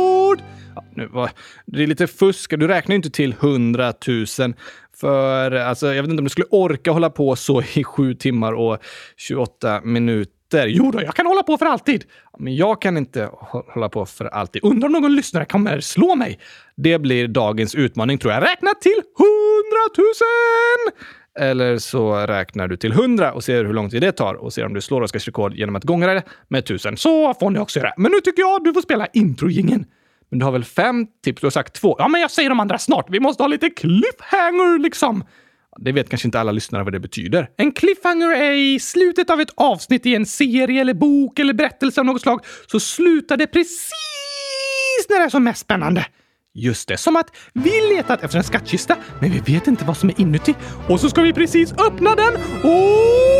Nu 0.95 1.09
det 1.65 1.83
är 1.83 1.87
lite 1.87 2.07
fusk. 2.07 2.59
Du 2.59 2.67
räknar 2.67 2.93
ju 2.93 2.95
inte 2.95 3.09
till 3.09 3.31
100 3.31 3.93
000. 4.07 4.53
För 4.97 5.51
alltså, 5.51 5.93
jag 5.93 6.03
vet 6.03 6.09
inte 6.09 6.21
om 6.21 6.23
du 6.23 6.29
skulle 6.29 6.47
orka 6.49 6.91
hålla 6.91 7.09
på 7.09 7.35
så 7.35 7.61
i 7.75 7.83
7 7.83 8.13
timmar 8.13 8.53
och 8.53 8.77
28 9.17 9.81
minuter. 9.83 10.67
Jo 10.67 10.91
då, 10.91 11.01
jag 11.01 11.15
kan 11.15 11.25
hålla 11.25 11.43
på 11.43 11.57
för 11.57 11.65
alltid. 11.65 12.03
Men 12.39 12.55
jag 12.55 12.81
kan 12.81 12.97
inte 12.97 13.29
hålla 13.73 13.89
på 13.89 14.05
för 14.05 14.25
alltid. 14.25 14.63
Undrar 14.63 14.87
om 14.87 14.93
någon 14.93 15.15
lyssnare 15.15 15.45
kommer 15.45 15.79
slå 15.79 16.15
mig? 16.15 16.39
Det 16.75 16.99
blir 16.99 17.27
dagens 17.27 17.75
utmaning 17.75 18.17
tror 18.17 18.33
jag. 18.33 18.43
Räkna 18.43 18.73
till 18.73 18.91
100 18.91 19.03
000! 19.97 20.93
Eller 21.39 21.77
så 21.77 22.15
räknar 22.15 22.67
du 22.67 22.77
till 22.77 22.91
100 22.91 23.33
och 23.33 23.43
ser 23.43 23.65
hur 23.65 23.73
lång 23.73 23.89
tid 23.89 24.01
det 24.01 24.11
tar 24.11 24.33
och 24.33 24.53
ser 24.53 24.65
om 24.65 24.73
du 24.73 24.81
slår 24.81 25.01
Oskars 25.01 25.27
rekord 25.27 25.53
genom 25.53 25.75
att 25.75 25.83
gångra 25.83 26.13
det 26.13 26.23
med 26.47 26.59
1000. 26.59 26.97
Så 26.97 27.33
får 27.33 27.49
ni 27.49 27.59
också 27.59 27.79
göra. 27.79 27.93
Men 27.97 28.11
nu 28.11 28.19
tycker 28.19 28.41
jag 28.41 28.63
du 28.63 28.73
får 28.73 28.81
spela 28.81 29.07
introjingen. 29.13 29.85
Men 30.29 30.39
du 30.39 30.45
har 30.45 30.51
väl 30.51 30.63
fem 30.63 31.07
tips? 31.23 31.41
Du 31.41 31.45
har 31.45 31.51
sagt 31.51 31.73
två. 31.73 31.95
Ja, 31.99 32.07
men 32.07 32.21
jag 32.21 32.31
säger 32.31 32.49
de 32.49 32.59
andra 32.59 32.77
snart. 32.77 33.05
Vi 33.09 33.19
måste 33.19 33.43
ha 33.43 33.47
lite 33.47 33.69
cliffhanger 33.69 34.79
liksom. 34.79 35.23
Det 35.77 35.91
vet 35.91 36.09
kanske 36.09 36.27
inte 36.27 36.39
alla 36.39 36.51
lyssnare 36.51 36.83
vad 36.83 36.93
det 36.93 36.99
betyder. 36.99 37.49
En 37.57 37.71
cliffhanger 37.71 38.31
är 38.31 38.51
i 38.51 38.79
slutet 38.79 39.29
av 39.29 39.41
ett 39.41 39.51
avsnitt 39.55 40.05
i 40.05 40.15
en 40.15 40.25
serie 40.25 40.81
eller 40.81 40.93
bok 40.93 41.39
eller 41.39 41.53
berättelse 41.53 42.01
av 42.01 42.05
något 42.05 42.21
slag 42.21 42.45
så 42.71 42.79
slutar 42.79 43.37
det 43.37 43.47
precis 43.47 45.05
när 45.09 45.19
det 45.19 45.25
är 45.25 45.29
som 45.29 45.43
mest 45.43 45.61
spännande. 45.61 46.05
Just 46.57 46.87
det, 46.87 46.97
som 46.97 47.15
att 47.15 47.35
vi 47.53 47.71
letat 47.95 48.23
efter 48.23 48.37
en 48.37 48.43
skattkista, 48.43 48.95
men 49.21 49.31
vi 49.31 49.53
vet 49.53 49.67
inte 49.67 49.85
vad 49.85 49.97
som 49.97 50.09
är 50.09 50.21
inuti. 50.21 50.55
Och 50.89 50.99
så 50.99 51.09
ska 51.09 51.21
vi 51.21 51.33
precis 51.33 51.73
öppna 51.73 52.15
den 52.15 52.33
och... 52.63 53.34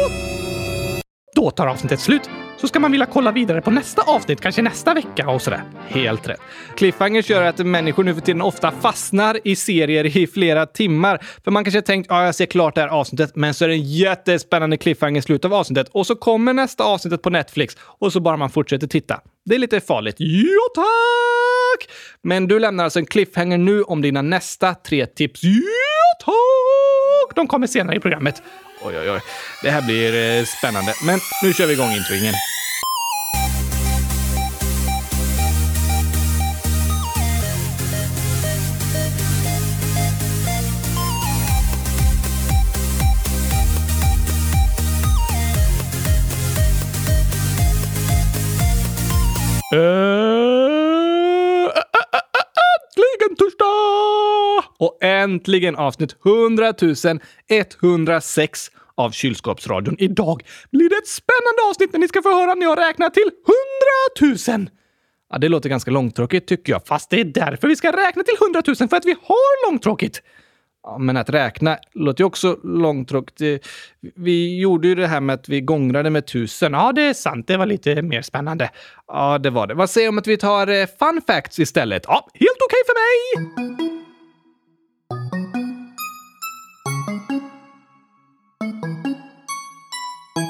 Då 1.36 1.52
tar 1.52 1.68
avsnittet 1.68 2.00
slut 2.00 2.30
så 2.58 2.68
ska 2.68 2.80
man 2.80 2.92
vilja 2.92 3.06
kolla 3.06 3.32
vidare 3.32 3.62
på 3.62 3.72
nästa 3.72 4.02
avsnitt, 4.02 4.42
kanske 4.42 4.62
nästa 4.62 4.94
vecka 4.94 5.30
och 5.30 5.42
sådär. 5.42 5.64
Helt 5.88 6.28
rätt. 6.28 6.40
Cliffhangers 6.78 7.30
gör 7.30 7.44
att 7.44 7.58
människor 7.58 8.04
nu 8.04 8.14
för 8.14 8.22
tiden 8.22 8.42
ofta 8.42 8.72
fastnar 8.72 9.40
i 9.44 9.56
serier 9.56 10.18
i 10.18 10.28
flera 10.28 10.66
timmar. 10.66 11.20
För 11.44 11.52
man 11.52 11.64
kanske 11.64 11.78
har 11.78 11.82
tänkt 11.82 12.08
ja, 12.10 12.26
jag 12.26 12.36
ser 12.36 12.46
klart 12.46 12.76
det 12.76 12.82
här 12.82 12.88
avsnittet, 12.88 13.36
men 13.36 13.54
så 13.54 13.66
är 13.66 13.70
det 13.70 13.76
en 13.76 13.84
jättespännande 13.84 14.78
cliffhanger 14.78 15.20
i 15.20 15.22
slutet 15.22 15.46
av 15.46 15.54
avsnittet 15.54 15.88
och 15.92 16.08
så 16.08 16.16
kommer 16.16 16.54
nästa 16.54 16.84
avsnittet 16.84 17.22
på 17.22 17.30
Netflix 17.30 17.78
och 17.80 18.14
så 18.14 18.20
bara 18.20 18.38
man 18.38 18.50
fortsätter 18.50 18.88
titta. 18.88 19.22
Det 19.46 19.56
är 19.56 19.60
lite 19.60 19.80
farligt. 19.80 20.16
Ja, 20.20 20.60
tack! 20.76 21.90
Men 22.22 22.48
du 22.48 22.60
lämnar 22.60 22.84
alltså 22.84 23.00
en 23.00 23.06
cliffhanger 23.06 23.58
nu 23.58 23.84
om 23.84 24.02
dina 24.02 24.22
nästa 24.22 24.74
tre 24.74 25.06
tips. 25.06 25.44
Ja, 25.44 26.26
tack! 26.26 27.36
De 27.36 27.48
kommer 27.48 27.68
senare 27.68 27.96
i 27.96 28.00
programmet. 28.00 28.44
Oj, 28.86 28.98
oj, 29.00 29.12
oj. 29.12 29.22
Det 29.62 29.72
här 29.72 29.82
blir 29.82 30.40
eh, 30.40 30.46
spännande. 30.46 30.94
Men 31.06 31.20
nu 31.44 31.54
kör 31.54 31.66
vi 31.66 31.74
igång 31.74 31.92
introingen. 31.92 32.34
Uh... 49.74 50.20
Eh. 50.20 50.25
Och 54.86 54.98
äntligen 55.02 55.76
avsnitt 55.76 56.16
100 56.26 56.74
106 57.82 58.72
av 58.96 59.12
Kylskåpsradion. 59.12 59.96
Idag 60.00 60.44
blir 60.72 60.90
det 60.90 60.96
ett 60.96 61.08
spännande 61.08 61.70
avsnitt 61.70 61.94
när 61.94 62.00
ni 62.00 62.08
ska 62.08 62.22
få 62.22 62.30
höra 62.30 62.54
när 62.54 62.66
jag 62.66 62.80
räknar 62.80 63.10
till 63.10 63.32
100 64.48 64.58
000. 64.58 64.70
Ja, 65.30 65.38
det 65.38 65.50
låter 65.50 65.70
ganska 65.70 65.92
långtråkigt 65.92 66.48
tycker 66.48 66.74
jag, 66.74 66.88
fast 66.88 67.10
det 67.10 67.20
är 67.20 67.26
därför 67.26 67.68
vi 67.68 67.76
ska 67.76 67.92
räkna 67.92 68.24
till 68.24 68.36
100 68.42 68.64
000, 68.68 68.76
för 68.90 68.98
att 68.98 69.06
vi 69.06 69.16
har 69.24 69.72
långtråkigt. 69.72 70.22
Ja, 70.84 70.98
men 70.98 71.18
att 71.18 71.30
räkna 71.30 71.78
låter 71.94 72.22
ju 72.22 72.26
också 72.26 72.60
långtråkigt. 72.64 73.42
Eh, 73.42 73.70
vi 74.16 74.60
gjorde 74.60 74.88
ju 74.88 74.96
det 74.96 75.08
här 75.08 75.22
med 75.22 75.34
att 75.34 75.50
vi 75.50 75.62
gångrade 75.62 76.10
med 76.10 76.28
tusen. 76.28 76.74
Ja, 76.74 76.92
det 76.92 77.02
är 77.02 77.14
sant. 77.14 77.48
Det 77.48 77.58
var 77.58 77.66
lite 77.66 78.02
mer 78.02 78.22
spännande. 78.22 78.70
Ja, 79.08 79.38
det 79.38 79.50
var 79.50 79.68
det. 79.68 79.74
Vad 79.74 79.90
säger 79.90 80.10
om 80.10 80.18
att 80.18 80.28
vi 80.28 80.38
tar 80.38 80.68
eh, 80.68 80.88
fun 81.00 81.22
facts 81.28 81.60
istället? 81.60 82.04
Ja, 82.08 82.28
helt 82.34 82.58
okej 82.66 82.82
okay 82.82 82.84
för 82.86 82.96
mig! 82.96 84.05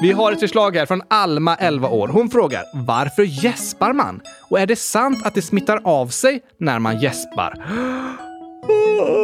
Vi 0.02 0.12
har 0.12 0.32
ett 0.32 0.40
förslag 0.40 0.76
här 0.76 0.86
från 0.86 1.02
Alma, 1.08 1.54
11 1.54 1.88
år. 1.88 2.08
Hon 2.08 2.30
frågar 2.30 2.62
varför 2.74 3.22
gäspar 3.22 3.92
man? 3.92 4.20
Och 4.50 4.60
är 4.60 4.66
det 4.66 4.76
sant 4.76 5.26
att 5.26 5.34
det 5.34 5.42
smittar 5.42 5.80
av 5.84 6.06
sig 6.06 6.40
när 6.58 6.78
man 6.78 7.00
gäspar? 7.00 7.54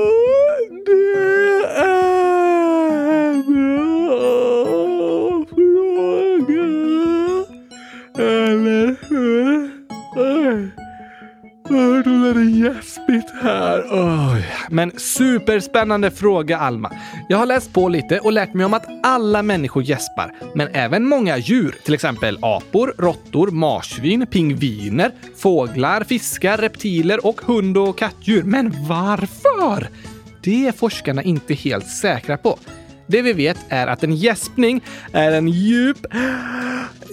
här. 13.42 13.80
Oh. 13.80 14.36
Men 14.70 14.92
superspännande 14.98 16.10
fråga, 16.10 16.58
Alma. 16.58 16.92
Jag 17.28 17.38
har 17.38 17.46
läst 17.46 17.72
på 17.72 17.88
lite 17.88 18.18
och 18.18 18.32
lärt 18.32 18.54
mig 18.54 18.66
om 18.66 18.74
att 18.74 18.86
alla 19.02 19.42
människor 19.42 19.82
gäspar, 19.82 20.32
men 20.54 20.68
även 20.72 21.08
många 21.08 21.38
djur, 21.38 21.76
till 21.84 21.94
exempel 21.94 22.38
apor, 22.42 22.94
råttor, 22.98 23.50
marsvin, 23.50 24.26
pingviner, 24.26 25.10
fåglar, 25.36 26.04
fiskar, 26.04 26.58
reptiler 26.58 27.26
och 27.26 27.40
hund 27.40 27.78
och 27.78 27.98
kattdjur. 27.98 28.42
Men 28.42 28.86
varför? 28.88 29.88
Det 30.42 30.66
är 30.66 30.72
forskarna 30.72 31.22
inte 31.22 31.54
helt 31.54 31.88
säkra 31.88 32.36
på. 32.36 32.58
Det 33.12 33.22
vi 33.22 33.32
vet 33.32 33.58
är 33.68 33.86
att 33.86 34.04
en 34.04 34.14
gäspning 34.14 34.84
är 35.12 35.32
en 35.32 35.48
djup 35.48 36.06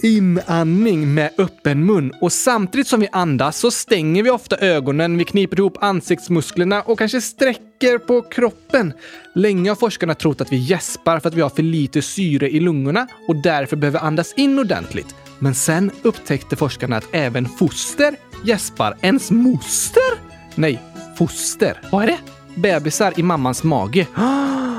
inandning 0.02 1.14
med 1.14 1.30
öppen 1.38 1.86
mun 1.86 2.12
och 2.20 2.32
samtidigt 2.32 2.86
som 2.86 3.00
vi 3.00 3.08
andas 3.12 3.58
så 3.58 3.70
stänger 3.70 4.22
vi 4.22 4.30
ofta 4.30 4.56
ögonen, 4.56 5.18
vi 5.18 5.24
kniper 5.24 5.58
ihop 5.58 5.78
ansiktsmusklerna 5.80 6.82
och 6.82 6.98
kanske 6.98 7.20
sträcker 7.20 7.98
på 7.98 8.22
kroppen. 8.22 8.92
Länge 9.34 9.70
har 9.70 9.76
forskarna 9.76 10.14
trott 10.14 10.40
att 10.40 10.52
vi 10.52 10.56
gäspar 10.56 11.20
för 11.20 11.28
att 11.28 11.34
vi 11.34 11.40
har 11.40 11.50
för 11.50 11.62
lite 11.62 12.02
syre 12.02 12.50
i 12.50 12.60
lungorna 12.60 13.06
och 13.28 13.36
därför 13.36 13.76
behöver 13.76 14.00
andas 14.00 14.32
in 14.32 14.58
ordentligt. 14.58 15.14
Men 15.38 15.54
sen 15.54 15.90
upptäckte 16.02 16.56
forskarna 16.56 16.96
att 16.96 17.08
även 17.12 17.48
foster 17.48 18.16
gäspar. 18.44 18.96
Ens 19.00 19.30
moster? 19.30 20.12
Nej, 20.54 20.82
foster. 21.16 21.80
Vad 21.92 22.02
är 22.02 22.06
det? 22.06 22.18
Bebisar 22.60 23.12
i 23.16 23.22
mammans 23.22 23.62
mage. 23.62 24.06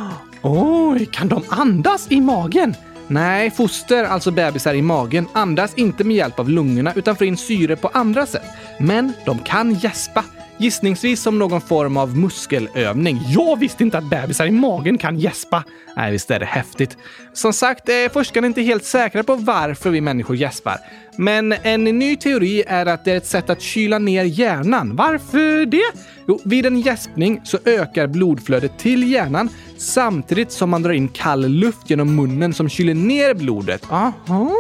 Oj, 0.43 1.05
kan 1.05 1.27
de 1.27 1.43
andas 1.50 2.12
i 2.12 2.21
magen? 2.21 2.75
Nej, 3.07 3.51
foster, 3.51 4.03
alltså 4.03 4.31
bebisar 4.31 4.74
i 4.74 4.81
magen, 4.81 5.27
andas 5.33 5.74
inte 5.75 6.03
med 6.03 6.15
hjälp 6.15 6.39
av 6.39 6.50
lungorna 6.50 6.93
utan 6.95 7.15
får 7.15 7.27
in 7.27 7.38
syre 7.38 7.75
på 7.75 7.88
andra 7.88 8.25
sätt. 8.25 8.45
Men 8.79 9.13
de 9.25 9.39
kan 9.39 9.74
gäspa. 9.74 10.24
Gissningsvis 10.61 11.21
som 11.21 11.39
någon 11.39 11.61
form 11.61 11.97
av 11.97 12.17
muskelövning. 12.17 13.21
Jag 13.27 13.59
visste 13.59 13.83
inte 13.83 13.97
att 13.97 14.09
bebisar 14.09 14.45
i 14.45 14.51
magen 14.51 14.97
kan 14.97 15.19
gäspa. 15.19 15.63
Nej, 15.95 16.11
visst 16.11 16.31
är 16.31 16.39
det 16.39 16.45
häftigt. 16.45 16.97
Som 17.33 17.53
sagt 17.53 17.89
eh, 17.89 17.95
är 17.95 18.09
forskarna 18.09 18.47
inte 18.47 18.61
helt 18.61 18.85
säkra 18.85 19.23
på 19.23 19.35
varför 19.35 19.89
vi 19.89 20.01
människor 20.01 20.35
gäspar. 20.35 20.77
Men 21.15 21.51
en 21.51 21.83
ny 21.83 22.15
teori 22.15 22.63
är 22.67 22.85
att 22.85 23.05
det 23.05 23.11
är 23.11 23.17
ett 23.17 23.27
sätt 23.27 23.49
att 23.49 23.61
kyla 23.61 23.99
ner 23.99 24.23
hjärnan. 24.23 24.95
Varför 24.95 25.65
det? 25.65 25.91
Jo, 26.27 26.39
vid 26.45 26.65
en 26.65 26.81
gäspning 26.81 27.41
så 27.43 27.57
ökar 27.65 28.07
blodflödet 28.07 28.79
till 28.79 29.11
hjärnan 29.11 29.49
samtidigt 29.77 30.51
som 30.51 30.69
man 30.69 30.81
drar 30.81 30.91
in 30.91 31.07
kall 31.07 31.47
luft 31.47 31.89
genom 31.89 32.15
munnen 32.15 32.53
som 32.53 32.69
kyler 32.69 32.93
ner 32.93 33.33
blodet. 33.33 33.91
Aha, 33.91 34.51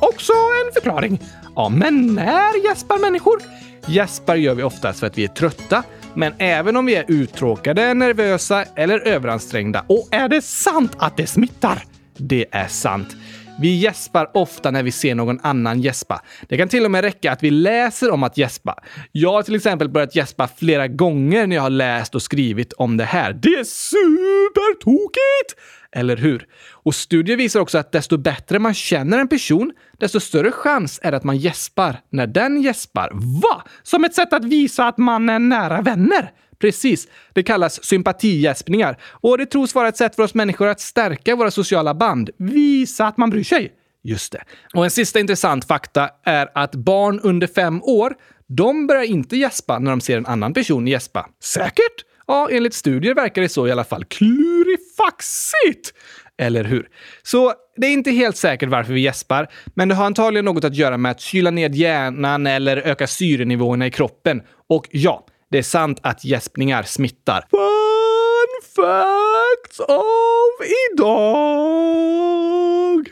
också 0.00 0.32
en 0.32 0.72
förklaring. 0.74 1.20
Ja, 1.56 1.68
men 1.68 2.14
när 2.14 2.68
gäspar 2.68 2.98
människor? 2.98 3.42
Gäspar 3.88 4.36
gör 4.36 4.54
vi 4.54 4.62
oftast 4.62 5.00
för 5.00 5.06
att 5.06 5.18
vi 5.18 5.24
är 5.24 5.28
trötta, 5.28 5.82
men 6.14 6.32
även 6.38 6.76
om 6.76 6.86
vi 6.86 6.94
är 6.94 7.04
uttråkade, 7.08 7.94
nervösa 7.94 8.64
eller 8.76 9.00
överansträngda. 9.08 9.84
Och 9.88 10.08
är 10.10 10.28
det 10.28 10.42
sant 10.42 10.92
att 10.98 11.16
det 11.16 11.26
smittar? 11.26 11.84
Det 12.16 12.46
är 12.50 12.68
sant. 12.68 13.16
Vi 13.60 13.76
gäspar 13.76 14.30
ofta 14.34 14.70
när 14.70 14.82
vi 14.82 14.92
ser 14.92 15.14
någon 15.14 15.40
annan 15.42 15.80
gäspa. 15.80 16.22
Det 16.48 16.56
kan 16.56 16.68
till 16.68 16.84
och 16.84 16.90
med 16.90 17.04
räcka 17.04 17.32
att 17.32 17.42
vi 17.42 17.50
läser 17.50 18.10
om 18.10 18.22
att 18.22 18.38
gäspa. 18.38 18.78
Jag 19.12 19.32
har 19.32 19.42
till 19.42 19.54
exempel 19.54 19.88
börjat 19.88 20.16
gäspa 20.16 20.48
flera 20.48 20.88
gånger 20.88 21.46
när 21.46 21.56
jag 21.56 21.62
har 21.62 21.70
läst 21.70 22.14
och 22.14 22.22
skrivit 22.22 22.72
om 22.72 22.96
det 22.96 23.04
här. 23.04 23.32
Det 23.32 23.48
är 23.48 23.64
supertokigt! 23.64 25.56
Eller 25.96 26.16
hur? 26.16 26.46
Och 26.72 26.94
studier 26.94 27.36
visar 27.36 27.60
också 27.60 27.78
att 27.78 27.92
desto 27.92 28.16
bättre 28.16 28.58
man 28.58 28.74
känner 28.74 29.18
en 29.18 29.28
person, 29.28 29.72
desto 29.98 30.20
större 30.20 30.52
chans 30.52 31.00
är 31.02 31.10
det 31.10 31.16
att 31.16 31.24
man 31.24 31.36
gäspar 31.36 32.00
när 32.10 32.26
den 32.26 32.62
gäspar. 32.62 33.10
Va? 33.42 33.62
Som 33.82 34.04
ett 34.04 34.14
sätt 34.14 34.32
att 34.32 34.44
visa 34.44 34.86
att 34.86 34.98
man 34.98 35.28
är 35.28 35.38
nära 35.38 35.82
vänner? 35.82 36.32
Precis. 36.58 37.08
Det 37.32 37.42
kallas 37.42 37.84
sympatigäspningar 37.84 38.96
och 39.10 39.38
det 39.38 39.46
tros 39.46 39.74
vara 39.74 39.88
ett 39.88 39.96
sätt 39.96 40.16
för 40.16 40.22
oss 40.22 40.34
människor 40.34 40.66
att 40.66 40.80
stärka 40.80 41.36
våra 41.36 41.50
sociala 41.50 41.94
band. 41.94 42.30
Visa 42.38 43.06
att 43.06 43.16
man 43.16 43.30
bryr 43.30 43.44
sig. 43.44 43.72
Just 44.02 44.32
det. 44.32 44.42
Och 44.74 44.84
en 44.84 44.90
sista 44.90 45.20
intressant 45.20 45.64
fakta 45.64 46.10
är 46.24 46.48
att 46.54 46.74
barn 46.74 47.20
under 47.20 47.46
fem 47.46 47.82
år, 47.82 48.14
de 48.46 48.86
börjar 48.86 49.02
inte 49.02 49.36
gäspa 49.36 49.78
när 49.78 49.90
de 49.90 50.00
ser 50.00 50.18
en 50.18 50.26
annan 50.26 50.54
person 50.54 50.86
gäspa. 50.86 51.28
Säkert? 51.42 52.04
Ja, 52.26 52.48
enligt 52.50 52.74
studier 52.74 53.14
verkar 53.14 53.42
det 53.42 53.48
så 53.48 53.66
i 53.66 53.72
alla 53.72 53.84
fall. 53.84 54.04
Klurifaxigt! 54.04 55.94
Eller 56.38 56.64
hur? 56.64 56.88
Så 57.22 57.52
det 57.76 57.86
är 57.86 57.92
inte 57.92 58.10
helt 58.10 58.36
säkert 58.36 58.68
varför 58.68 58.92
vi 58.92 59.00
gäspar, 59.00 59.48
men 59.74 59.88
det 59.88 59.94
har 59.94 60.06
antagligen 60.06 60.44
något 60.44 60.64
att 60.64 60.74
göra 60.74 60.96
med 60.96 61.10
att 61.10 61.20
kyla 61.20 61.50
ned 61.50 61.74
hjärnan 61.74 62.46
eller 62.46 62.76
öka 62.76 63.06
syrenivåerna 63.06 63.86
i 63.86 63.90
kroppen. 63.90 64.42
Och 64.68 64.88
ja, 64.90 65.26
det 65.50 65.58
är 65.58 65.62
sant 65.62 65.98
att 66.02 66.24
gäspningar 66.24 66.82
smittar. 66.82 67.44
Fun 67.50 68.60
facts 68.76 69.80
of 69.80 70.66
idag! 70.92 71.16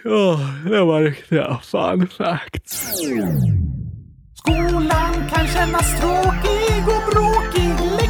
Oh, 0.05 0.71
det 0.71 0.85
var 0.85 1.03
riktiga 1.03 1.61
fun 1.63 2.09
facts. 2.19 3.01
Skolan 4.35 5.29
kan 5.31 5.47
kännas 5.47 6.01
tråkig 6.01 6.85
och 6.87 7.13
bråkig. 7.13 7.64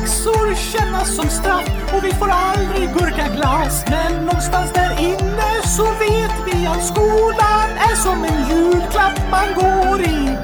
Läxor 0.05 0.55
kännas 0.55 1.17
som 1.17 1.29
straff 1.29 1.95
och 1.97 2.05
vi 2.05 2.13
får 2.13 2.29
aldrig 2.29 2.89
gurkaglass. 2.89 3.85
Men 3.91 4.25
någonstans 4.25 4.73
där 4.73 5.01
inne 5.01 5.63
så 5.77 5.85
vet 5.85 6.33
vi 6.47 6.67
att 6.67 6.87
skolan 6.87 7.71
är 7.77 7.97
som 7.97 8.25
en 8.25 8.49
julklapp 8.49 9.21
man 9.31 9.55
går 9.55 10.01
i. 10.01 10.37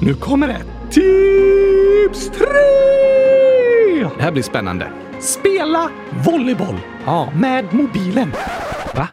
Nu 0.00 0.14
kommer 0.14 0.48
det! 0.48 0.62
Tips 0.90 2.30
3! 2.38 3.17
Det 4.18 4.24
här 4.24 4.32
blir 4.32 4.42
spännande. 4.42 4.92
Spela 5.20 5.90
volleyboll. 6.26 6.76
Ja, 7.06 7.32
med 7.40 7.74
mobilen. 7.74 8.32
Va? 8.94 9.08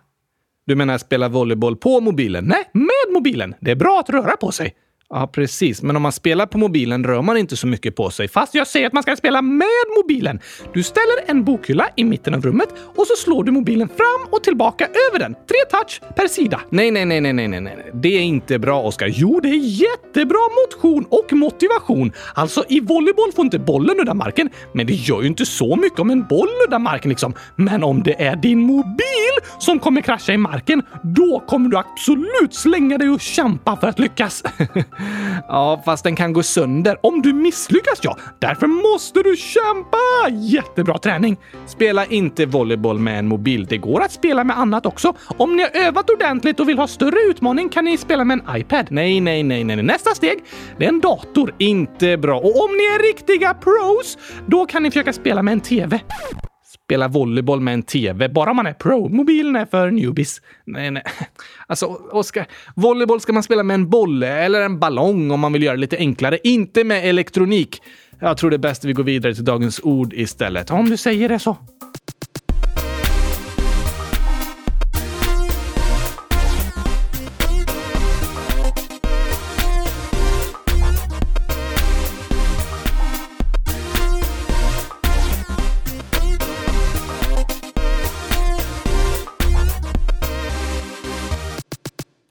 Du 0.65 0.75
menar 0.75 0.97
spela 0.97 1.29
volleyboll 1.29 1.75
på 1.77 1.99
mobilen? 1.99 2.45
Nej, 2.45 2.69
med 2.73 3.13
mobilen. 3.13 3.55
Det 3.59 3.71
är 3.71 3.75
bra 3.75 3.99
att 3.99 4.09
röra 4.09 4.37
på 4.37 4.51
sig. 4.51 4.73
Ja, 5.09 5.27
precis. 5.27 5.81
Men 5.81 5.95
om 5.95 6.01
man 6.01 6.11
spelar 6.11 6.45
på 6.45 6.57
mobilen 6.57 7.03
rör 7.03 7.21
man 7.21 7.37
inte 7.37 7.57
så 7.57 7.67
mycket 7.67 7.95
på 7.95 8.09
sig. 8.09 8.27
Fast 8.27 8.55
jag 8.55 8.67
säger 8.67 8.87
att 8.87 8.93
man 8.93 9.03
ska 9.03 9.15
spela 9.15 9.41
med 9.41 9.67
mobilen. 9.97 10.39
Du 10.73 10.83
ställer 10.83 11.15
en 11.27 11.43
bokhylla 11.43 11.89
i 11.95 12.03
mitten 12.03 12.33
av 12.33 12.41
rummet 12.41 12.69
och 12.95 13.07
så 13.07 13.15
slår 13.15 13.43
du 13.43 13.51
mobilen 13.51 13.87
fram 13.87 14.31
och 14.31 14.43
tillbaka 14.43 14.87
över 15.09 15.19
den. 15.19 15.33
Tre 15.33 15.57
touch 15.79 16.01
per 16.15 16.27
sida. 16.27 16.61
Nej, 16.69 16.91
nej, 16.91 17.05
nej, 17.05 17.21
nej, 17.21 17.33
nej, 17.33 17.47
nej, 17.47 17.61
nej. 17.61 17.91
Det 17.93 18.17
är 18.17 18.21
inte 18.21 18.59
bra, 18.59 18.81
Oskar. 18.81 19.07
Jo, 19.07 19.39
det 19.39 19.49
är 19.49 19.81
jättebra 19.81 20.39
motion 20.65 21.05
och 21.09 21.33
motivation. 21.33 22.11
Alltså, 22.33 22.63
i 22.69 22.79
volleyboll 22.79 23.31
får 23.35 23.45
inte 23.45 23.59
bollen 23.59 23.97
nudda 23.97 24.13
marken, 24.13 24.49
men 24.73 24.87
det 24.87 24.93
gör 24.93 25.21
ju 25.21 25.27
inte 25.27 25.45
så 25.45 25.75
mycket 25.75 25.99
om 25.99 26.09
en 26.09 26.23
boll 26.23 26.49
nuddar 26.65 26.79
marken 26.79 27.09
liksom. 27.09 27.33
Men 27.55 27.83
om 27.83 28.03
det 28.03 28.21
är 28.21 28.35
din 28.35 28.59
mobil 28.59 29.35
som 29.59 29.79
kommer 29.79 30.01
krascha 30.01 30.33
i 30.33 30.37
marken, 30.37 30.83
då 31.03 31.43
kommer 31.47 31.69
du 31.69 31.77
absolut 31.77 32.53
slänga 32.53 32.97
dig 32.97 33.09
och 33.09 33.21
kämpa 33.21 33.77
för 33.77 33.87
att 33.87 33.99
lyckas. 33.99 34.43
Ja, 35.47 35.81
fast 35.85 36.03
den 36.03 36.15
kan 36.15 36.33
gå 36.33 36.43
sönder 36.43 36.97
om 37.01 37.21
du 37.21 37.33
misslyckas 37.33 37.99
ja. 38.01 38.17
Därför 38.39 38.67
måste 38.67 39.23
du 39.23 39.35
kämpa! 39.35 39.97
Jättebra 40.31 40.97
träning! 40.97 41.37
Spela 41.67 42.05
inte 42.05 42.45
volleyboll 42.45 42.99
med 42.99 43.19
en 43.19 43.27
mobil. 43.27 43.65
Det 43.65 43.77
går 43.77 44.01
att 44.01 44.11
spela 44.11 44.43
med 44.43 44.59
annat 44.59 44.85
också. 44.85 45.13
Om 45.37 45.55
ni 45.55 45.63
har 45.63 45.87
övat 45.87 46.09
ordentligt 46.09 46.59
och 46.59 46.69
vill 46.69 46.77
ha 46.77 46.87
större 46.87 47.19
utmaning 47.29 47.69
kan 47.69 47.85
ni 47.85 47.97
spela 47.97 48.23
med 48.23 48.39
en 48.39 48.57
iPad. 48.57 48.87
Nej, 48.89 49.21
nej, 49.21 49.43
nej, 49.43 49.63
nej. 49.63 49.83
Nästa 49.83 50.09
steg, 50.09 50.43
det 50.77 50.85
är 50.85 50.89
en 50.89 50.99
dator. 50.99 51.55
Inte 51.57 52.17
bra. 52.17 52.37
Och 52.37 52.63
om 52.63 52.71
ni 52.71 52.83
är 52.83 53.13
riktiga 53.13 53.53
pros, 53.53 54.17
då 54.45 54.65
kan 54.65 54.83
ni 54.83 54.91
försöka 54.91 55.13
spela 55.13 55.43
med 55.43 55.51
en 55.51 55.61
TV 55.61 55.99
spela 56.85 57.07
volleyboll 57.07 57.59
med 57.59 57.73
en 57.73 57.83
TV, 57.83 58.29
bara 58.29 58.53
man 58.53 58.67
är 58.67 58.73
pro. 58.73 59.09
Mobilen 59.09 59.55
är 59.55 59.65
för 59.65 59.91
newbies. 59.91 60.41
Nej, 60.65 60.91
nej. 60.91 61.03
Alltså, 61.67 61.85
Oskar, 62.11 62.45
volleyboll 62.75 63.21
ska 63.21 63.33
man 63.33 63.43
spela 63.43 63.63
med 63.63 63.73
en 63.73 63.89
boll 63.89 64.23
eller 64.23 64.61
en 64.61 64.79
ballong 64.79 65.31
om 65.31 65.39
man 65.39 65.53
vill 65.53 65.63
göra 65.63 65.75
det 65.75 65.81
lite 65.81 65.97
enklare. 65.97 66.37
Inte 66.43 66.83
med 66.83 67.09
elektronik. 67.09 67.81
Jag 68.19 68.37
tror 68.37 68.49
det 68.49 68.55
är 68.55 68.57
bäst 68.57 68.81
att 68.81 68.89
vi 68.89 68.93
går 68.93 69.03
vidare 69.03 69.35
till 69.35 69.45
dagens 69.45 69.79
ord 69.83 70.13
istället. 70.13 70.71
Om 70.71 70.89
du 70.89 70.97
säger 70.97 71.29
det 71.29 71.39
så. 71.39 71.57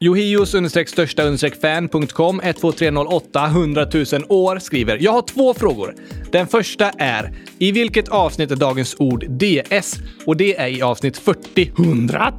Johios 0.04 0.54
största 0.86 1.22
fan.com 1.60 2.40
12308 2.40 3.46
100 3.46 3.86
000 3.94 4.04
år 4.28 4.58
skriver 4.58 4.98
“Jag 5.00 5.12
har 5.12 5.22
två 5.22 5.54
frågor. 5.54 5.94
Den 6.32 6.46
första 6.46 6.90
är 6.90 7.32
i 7.58 7.72
vilket 7.72 8.08
avsnitt 8.08 8.50
är 8.50 8.56
dagens 8.56 8.96
ord 8.98 9.24
DS? 9.28 9.96
Och 10.26 10.36
det 10.36 10.56
är 10.56 10.68
i 10.68 10.82
avsnitt 10.82 11.16
40. 11.16 11.72
100 11.78 12.32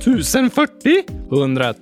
040? 0.51 1.03
100 1.31 1.73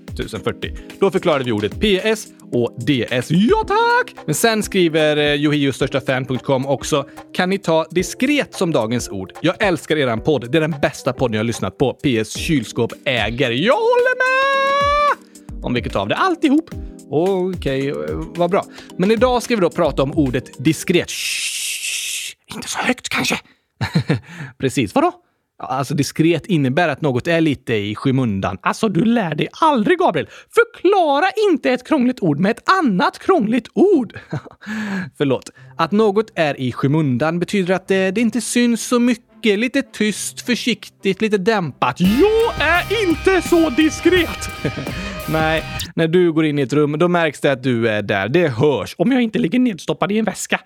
040. 0.44 0.72
Då 1.00 1.12
förklarade 1.12 1.44
vi 1.44 1.52
ordet 1.52 1.72
PS 1.72 2.28
och 2.52 2.76
DS. 2.78 3.28
Ja 3.30 3.64
tack! 3.68 4.16
Men 4.26 4.36
sen 4.36 4.64
skriver 4.64 5.18
eh, 5.18 5.34
Johios 5.34 5.76
största 5.76 6.02
fan.com 6.02 6.66
också 6.66 7.06
“Kan 7.34 7.50
ni 7.50 7.58
ta 7.58 7.86
diskret 7.92 8.54
som 8.54 8.72
dagens 8.72 9.10
ord? 9.10 9.32
Jag 9.42 9.56
älskar 9.64 9.98
eran 9.98 10.22
podd. 10.22 10.52
Det 10.52 10.58
är 10.58 10.62
den 10.62 10.76
bästa 10.82 11.14
podden 11.14 11.34
jag 11.34 11.40
har 11.40 11.48
lyssnat 11.48 11.78
på. 11.78 11.94
PS 11.94 12.38
kylskåp 12.38 12.94
äger. 13.06 13.52
Jag 13.52 13.74
håller 13.74 14.18
med!” 14.18 14.63
Om 15.64 15.74
vilket 15.74 15.96
av 15.96 16.08
det 16.08 16.16
alltihop. 16.16 16.70
Okej, 17.10 17.94
okay, 17.94 18.16
vad 18.16 18.52
bra. 18.52 18.66
Men 18.98 19.12
idag 19.12 19.44
ska 19.44 19.56
vi 19.56 19.62
då 19.62 19.70
prata 19.70 20.04
om 20.04 20.12
ordet 20.14 20.64
diskret. 20.64 21.10
Shh, 21.12 22.56
inte 22.56 22.68
så 22.68 22.80
högt 22.80 23.10
kanske. 23.10 23.40
Precis, 24.58 24.96
vadå? 24.96 25.12
Alltså 25.58 25.94
diskret 25.94 26.46
innebär 26.46 26.88
att 26.90 27.02
något 27.02 27.28
är 27.28 27.42
lite 27.42 27.74
i 27.74 27.96
skymundan. 27.96 28.58
Alltså, 28.62 28.90
du 28.90 29.06
lär 29.06 29.36
dig 29.36 29.48
aldrig, 29.62 30.00
Gabriel. 30.00 30.30
Förklara 30.50 31.26
inte 31.50 31.72
ett 31.72 31.88
krångligt 31.88 32.20
ord 32.20 32.40
med 32.40 32.52
ett 32.52 32.70
annat 32.70 33.20
krångligt 33.20 33.68
ord. 33.74 34.20
Förlåt. 35.18 35.50
Att 35.78 35.92
något 35.92 36.32
är 36.36 36.60
i 36.60 36.72
skymundan 36.72 37.40
betyder 37.40 37.74
att 37.74 37.88
det, 37.88 38.12
det 38.12 38.22
inte 38.22 38.42
syns 38.42 38.88
så 38.88 39.00
mycket. 39.00 39.60
Lite 39.60 39.82
tyst, 39.82 40.42
försiktigt, 40.42 41.22
lite 41.22 41.38
dämpat. 41.38 42.00
Jag 42.00 42.68
är 42.68 43.08
inte 43.08 43.50
så 43.50 43.70
diskret! 43.70 44.50
Nej, 45.30 45.64
när 45.96 46.08
du 46.08 46.32
går 46.32 46.46
in 46.46 46.60
i 46.60 46.62
ett 46.62 46.74
rum, 46.74 46.96
då 47.00 47.08
märks 47.08 47.42
det 47.42 47.52
att 47.52 47.64
du 47.64 47.90
är 47.90 48.02
där. 48.02 48.30
Det 48.30 48.48
hörs, 48.48 48.96
om 48.98 49.12
jag 49.12 49.22
inte 49.22 49.40
ligger 49.40 49.60
nedstoppad 49.60 50.12
i 50.12 50.18
en 50.18 50.26
väska. 50.26 50.60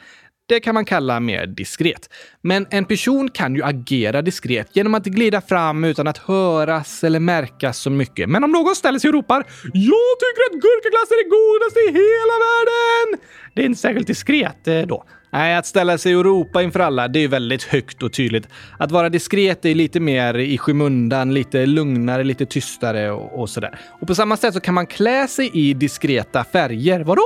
Det 0.48 0.60
kan 0.60 0.74
man 0.74 0.86
kalla 0.86 1.20
mer 1.20 1.48
diskret. 1.48 2.10
Men 2.42 2.68
en 2.70 2.86
person 2.86 3.30
kan 3.30 3.56
ju 3.56 3.64
agera 3.64 4.22
diskret 4.22 4.76
genom 4.76 4.96
att 4.96 5.06
glida 5.06 5.42
fram 5.42 5.84
utan 5.84 6.08
att 6.08 6.18
höras 6.18 7.04
eller 7.04 7.20
märkas 7.20 7.78
så 7.78 7.90
mycket. 7.90 8.30
Men 8.30 8.44
om 8.44 8.52
någon 8.52 8.76
ställer 8.76 9.00
sig 9.00 9.08
och 9.08 9.14
ropar 9.14 9.38
“Jag 9.64 10.14
tycker 10.20 10.44
att 10.48 10.62
gurkaglass 10.62 11.12
är 11.12 11.24
det 11.24 11.30
godaste 11.30 11.80
i 11.80 11.88
hela 11.88 12.36
världen!” 12.48 13.28
Det 13.54 13.62
är 13.62 13.66
inte 13.66 13.80
särskilt 13.80 14.08
diskret 14.08 14.68
eh, 14.68 14.82
då. 14.82 15.04
Nej, 15.34 15.56
att 15.56 15.66
ställa 15.66 15.98
sig 15.98 16.16
och 16.16 16.26
ropa 16.26 16.64
inför 16.64 16.80
alla, 16.80 17.08
det 17.08 17.20
är 17.20 17.28
väldigt 17.28 17.64
högt 17.64 18.04
och 18.04 18.14
tydligt. 18.14 18.48
Att 18.80 18.92
vara 18.92 19.10
diskret 19.10 19.66
är 19.66 19.76
lite 19.76 20.00
mer 20.00 20.38
i 20.38 20.58
skymundan, 20.58 21.34
lite 21.34 21.66
lugnare, 21.66 22.24
lite 22.24 22.46
tystare 22.46 23.12
och, 23.12 23.42
och 23.42 23.50
sådär. 23.50 23.80
Och 24.02 24.08
på 24.08 24.16
samma 24.16 24.38
sätt 24.38 24.54
så 24.54 24.60
kan 24.60 24.74
man 24.74 24.88
klä 24.88 25.28
sig 25.28 25.52
i 25.54 25.74
diskreta 25.74 26.44
färger. 26.44 27.04
Vadå? 27.04 27.22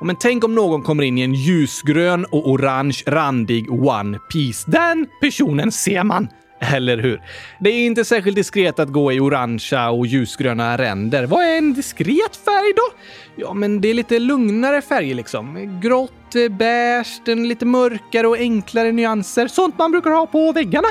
Ja, 0.00 0.06
men 0.06 0.16
tänk 0.16 0.44
om 0.44 0.54
någon 0.54 0.82
kommer 0.82 1.02
in 1.02 1.18
i 1.18 1.22
en 1.22 1.34
ljusgrön 1.34 2.24
och 2.24 2.50
orange 2.50 3.02
randig 3.06 3.72
One 3.72 4.18
Piece. 4.32 4.70
Den 4.70 5.06
personen 5.20 5.72
ser 5.72 6.04
man! 6.04 6.28
Eller 6.72 6.98
hur? 6.98 7.22
Det 7.58 7.70
är 7.70 7.86
inte 7.86 8.04
särskilt 8.04 8.36
diskret 8.36 8.78
att 8.78 8.88
gå 8.88 9.12
i 9.12 9.20
orangea 9.20 9.90
och 9.90 10.06
ljusgröna 10.06 10.78
ränder. 10.78 11.26
Vad 11.26 11.44
är 11.44 11.58
en 11.58 11.74
diskret 11.74 12.36
färg 12.44 12.72
då? 12.76 12.96
Ja, 13.36 13.54
men 13.54 13.80
det 13.80 13.88
är 13.88 13.94
lite 13.94 14.18
lugnare 14.18 14.82
färger 14.82 15.14
liksom. 15.14 15.80
Grått, 15.82 16.34
eh, 16.34 16.48
beige, 16.48 17.20
lite 17.26 17.66
mörkare 17.66 18.26
och 18.26 18.36
enklare 18.36 18.92
nyanser. 18.92 19.48
Sånt 19.48 19.78
man 19.78 19.90
brukar 19.90 20.10
ha 20.10 20.26
på 20.26 20.52
väggarna. 20.52 20.88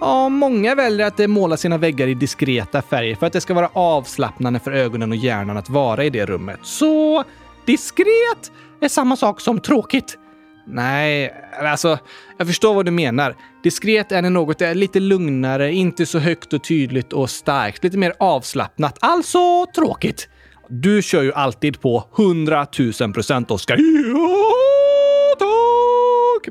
Ja, 0.00 0.28
många 0.28 0.74
väljer 0.74 1.06
att 1.06 1.20
eh, 1.20 1.26
måla 1.26 1.56
sina 1.56 1.78
väggar 1.78 2.06
i 2.06 2.14
diskreta 2.14 2.82
färger 2.82 3.14
för 3.14 3.26
att 3.26 3.32
det 3.32 3.40
ska 3.40 3.54
vara 3.54 3.70
avslappnande 3.72 4.60
för 4.60 4.72
ögonen 4.72 5.10
och 5.10 5.16
hjärnan 5.16 5.56
att 5.56 5.70
vara 5.70 6.04
i 6.04 6.10
det 6.10 6.26
rummet. 6.26 6.58
Så 6.62 7.24
diskret 7.66 8.52
är 8.80 8.88
samma 8.88 9.16
sak 9.16 9.40
som 9.40 9.60
tråkigt. 9.60 10.18
Nej, 10.66 11.34
alltså 11.62 11.98
jag 12.38 12.46
förstår 12.46 12.74
vad 12.74 12.84
du 12.84 12.90
menar. 12.90 13.36
Diskret 13.62 14.12
är 14.12 14.22
när 14.22 14.30
något 14.30 14.62
är 14.62 14.74
lite 14.74 15.00
lugnare, 15.00 15.72
inte 15.72 16.06
så 16.06 16.18
högt 16.18 16.52
och 16.52 16.64
tydligt 16.64 17.12
och 17.12 17.30
starkt, 17.30 17.84
lite 17.84 17.98
mer 17.98 18.12
avslappnat. 18.18 18.98
Alltså 19.00 19.66
tråkigt. 19.74 20.28
du 20.68 21.02
kör 21.02 21.22
ju 21.22 21.32
alltid 21.32 21.80
på 21.80 22.04
100 22.18 22.66
000 23.00 23.12
procent, 23.12 23.50
Oskar. 23.50 23.76
Ja! 24.14 24.71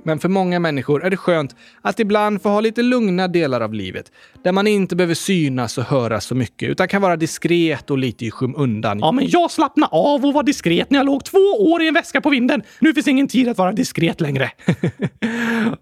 Men 0.03 0.19
för 0.19 0.29
många 0.29 0.59
människor 0.59 1.05
är 1.05 1.09
det 1.09 1.17
skönt 1.17 1.55
att 1.81 1.99
ibland 1.99 2.41
få 2.41 2.49
ha 2.49 2.61
lite 2.61 2.81
lugna 2.81 3.27
delar 3.27 3.61
av 3.61 3.73
livet, 3.73 4.11
där 4.43 4.51
man 4.51 4.67
inte 4.67 4.95
behöver 4.95 5.13
synas 5.13 5.77
och 5.77 5.83
höras 5.83 6.25
så 6.25 6.35
mycket, 6.35 6.69
utan 6.69 6.87
kan 6.87 7.01
vara 7.01 7.15
diskret 7.15 7.91
och 7.91 7.97
lite 7.97 8.25
i 8.25 8.31
skymundan. 8.31 8.99
Ja, 8.99 9.11
men 9.11 9.29
jag 9.29 9.51
slappnade 9.51 9.89
av 9.91 10.25
och 10.25 10.33
var 10.33 10.43
diskret 10.43 10.89
när 10.89 10.99
jag 10.99 11.05
låg 11.05 11.25
två 11.25 11.37
år 11.57 11.81
i 11.81 11.87
en 11.87 11.93
väska 11.93 12.21
på 12.21 12.29
vinden. 12.29 12.61
Nu 12.79 12.93
finns 12.93 13.07
ingen 13.07 13.27
tid 13.27 13.47
att 13.47 13.57
vara 13.57 13.71
diskret 13.71 14.21
längre. 14.21 14.51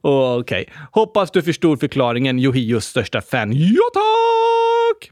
Okej, 0.01 0.61
okay. 0.61 0.65
hoppas 0.91 1.31
du 1.31 1.41
förstod 1.41 1.79
förklaringen, 1.79 2.39
Yohios 2.39 2.85
största 2.85 3.21
fan. 3.21 3.51
Ja, 3.53 3.83
tack! 3.93 5.11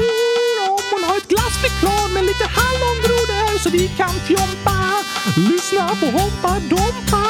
vi 3.71 3.87
kan 3.97 4.09
fjompa. 4.09 4.79
Lyssna 5.35 5.87
på 5.87 6.05
Hoppa 6.05 6.59
Dompa, 6.69 7.25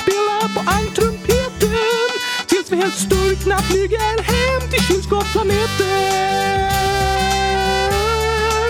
spela 0.00 0.48
på 0.54 0.70
ankrumpeten 0.70 2.08
tills 2.46 2.72
vi 2.72 2.76
helt 2.76 2.94
sturkna 2.94 3.58
flyger 3.58 4.22
hem 4.22 4.70
till 4.70 4.82
kylskåpsplaneten. 4.82 5.88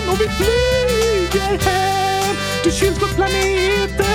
Och 0.09 0.21
vi 0.21 0.27
flyger 0.29 1.57
hem 1.65 2.35
till 2.63 2.73
kylskåpsplaneten. 2.73 4.05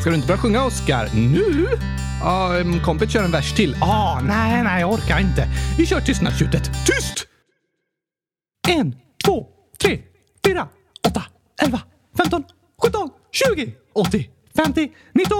Ska 0.00 0.10
du 0.10 0.16
inte 0.16 0.26
börja 0.26 0.40
sjunga, 0.40 0.64
Oskar? 0.64 1.10
Nu? 1.14 1.66
Ja, 2.20 2.58
um, 2.60 2.80
kompet 2.80 3.10
kör 3.10 3.24
en 3.24 3.30
vers 3.30 3.52
till. 3.52 3.76
Ah, 3.80 4.20
nej, 4.20 4.62
nej, 4.62 4.80
jag 4.80 4.92
orkar 4.92 5.18
inte. 5.18 5.48
Vi 5.78 5.86
kör 5.86 6.00
tystnadstjutet. 6.00 6.70
Tyst! 6.86 7.27
3, 9.82 9.98
4, 10.46 10.68
8, 11.06 11.22
11, 11.62 11.80
15, 12.16 12.44
17, 12.82 13.10
20, 13.32 13.72
80, 13.92 14.30
50, 14.56 14.88
19. 15.12 15.38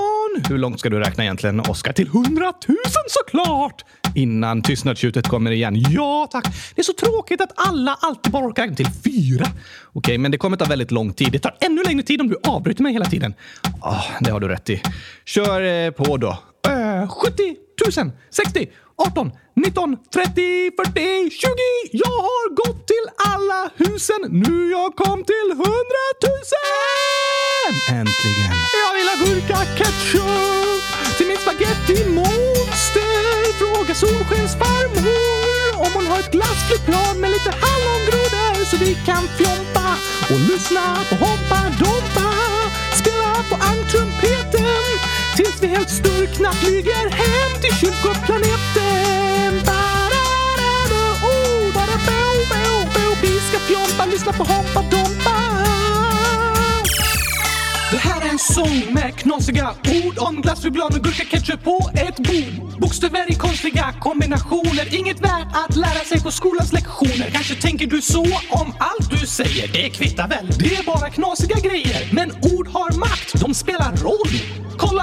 Hur 0.49 0.59
långt 0.59 0.81
ska 0.81 0.89
du 0.89 0.99
räkna 0.99 1.25
egentligen, 1.25 1.61
Oskar? 1.61 1.93
Till 1.93 2.07
100 2.07 2.53
000 2.69 2.77
såklart! 3.09 3.85
Innan 4.15 4.63
tystnadstjutet 4.63 5.29
kommer 5.29 5.51
igen. 5.51 5.77
Ja, 5.91 6.29
tack. 6.31 6.45
Det 6.75 6.81
är 6.81 6.85
så 6.85 6.93
tråkigt 6.93 7.41
att 7.41 7.53
alla 7.55 7.99
alltid 8.01 8.33
bara 8.33 8.47
orkar 8.47 8.63
räkna 8.63 8.77
till 8.77 8.87
fyra. 9.05 9.47
Okej, 9.93 10.19
men 10.19 10.31
det 10.31 10.39
kommer 10.39 10.57
ta 10.57 10.65
väldigt 10.65 10.91
lång 10.91 11.13
tid. 11.13 11.33
Det 11.33 11.39
tar 11.39 11.57
ännu 11.61 11.83
längre 11.83 12.03
tid 12.03 12.21
om 12.21 12.29
du 12.29 12.37
avbryter 12.43 12.83
mig 12.83 12.93
hela 12.93 13.05
tiden. 13.05 13.35
Oh, 13.83 14.05
det 14.21 14.31
har 14.31 14.41
du 14.41 14.49
rätt 14.49 14.71
i. 14.71 14.83
Kör 15.25 15.63
eh, 15.63 15.91
på 15.91 16.17
då. 16.17 16.39
Uh, 16.69 17.09
70 17.09 17.57
000, 18.03 18.11
60, 18.31 18.69
18, 18.97 19.33
19, 19.59 19.97
30, 20.15 20.71
40, 20.77 21.31
20. 21.31 21.49
Jag 21.93 22.19
har 22.29 22.47
gått 22.61 22.87
till 22.87 23.07
alla 23.33 23.61
husen. 23.77 24.21
Nu 24.45 24.71
jag 24.71 24.91
kom 24.97 25.25
till 25.25 25.49
100 25.51 25.65
000! 26.23 26.41
Äntligen. 28.01 28.53
Jag 28.85 28.93
vill 28.97 29.09
ha 29.13 29.17
gurka 29.25 29.59
ketchup 29.79 30.83
till 31.17 31.27
min 31.31 31.41
spaghetti-monster. 31.45 33.19
Fråga 33.61 33.95
Solskens 33.95 34.55
farmor 34.63 35.29
om 35.85 35.91
hon 35.95 36.07
har 36.07 36.19
ett 36.21 36.33
glassflygplan 36.33 37.21
med 37.21 37.31
lite 37.31 37.51
hallongrodor 37.63 38.65
så 38.71 38.77
vi 38.77 38.91
kan 39.09 39.25
fjompa 39.39 39.89
och 40.31 40.41
lyssna 40.51 40.85
på 41.09 41.15
Hoppa 41.25 41.61
Dompa. 41.81 42.29
Spela 43.01 43.33
på 43.51 43.57
ankrumpeten 43.71 44.85
tills 45.37 45.63
vi 45.63 45.67
helt 45.67 45.91
sturkna 45.91 46.53
flyger 46.53 47.05
hem 47.23 47.51
till 47.63 47.75
kylskåpsplaneten. 47.81 49.28
Lyssna 54.29 54.45
på 54.45 54.53
Hoppa 54.53 54.83
Dompa. 54.83 55.31
Det 57.91 57.97
här 57.97 58.21
är 58.27 58.29
en 58.29 58.39
sång 58.39 58.95
med 58.95 59.19
knasiga 59.19 59.71
ord 60.05 60.19
om 60.19 60.41
glass, 60.41 60.63
choklad 60.63 60.95
och 60.95 61.05
gurka 61.05 61.25
ketchup 61.25 61.65
på 61.65 61.91
ett 61.95 62.17
bord. 62.17 62.81
Bokstäver 62.81 63.33
i 63.33 63.35
konstiga 63.35 63.95
kombinationer, 64.01 64.95
inget 64.99 65.21
värt 65.21 65.49
att 65.53 65.77
lära 65.77 66.05
sig 66.05 66.23
på 66.23 66.31
skolans 66.31 66.73
lektioner. 66.73 67.31
Kanske 67.33 67.55
tänker 67.55 67.87
du 67.87 68.03
så 68.03 68.23
om 68.51 68.75
allt 68.79 69.11
du 69.11 69.27
säger, 69.27 69.69
det 69.73 69.91
kvittar 69.91 70.29
väl, 70.29 70.47
det 70.59 70.77
är 70.77 70.85
bara 70.85 71.11
knasiga 71.11 71.57
grejer. 71.61 72.09
Men 72.13 72.31
ord 72.31 72.69
har 72.69 72.99
makt, 72.99 73.41
de 73.41 73.55
spelar 73.55 73.97
roll. 73.97 74.58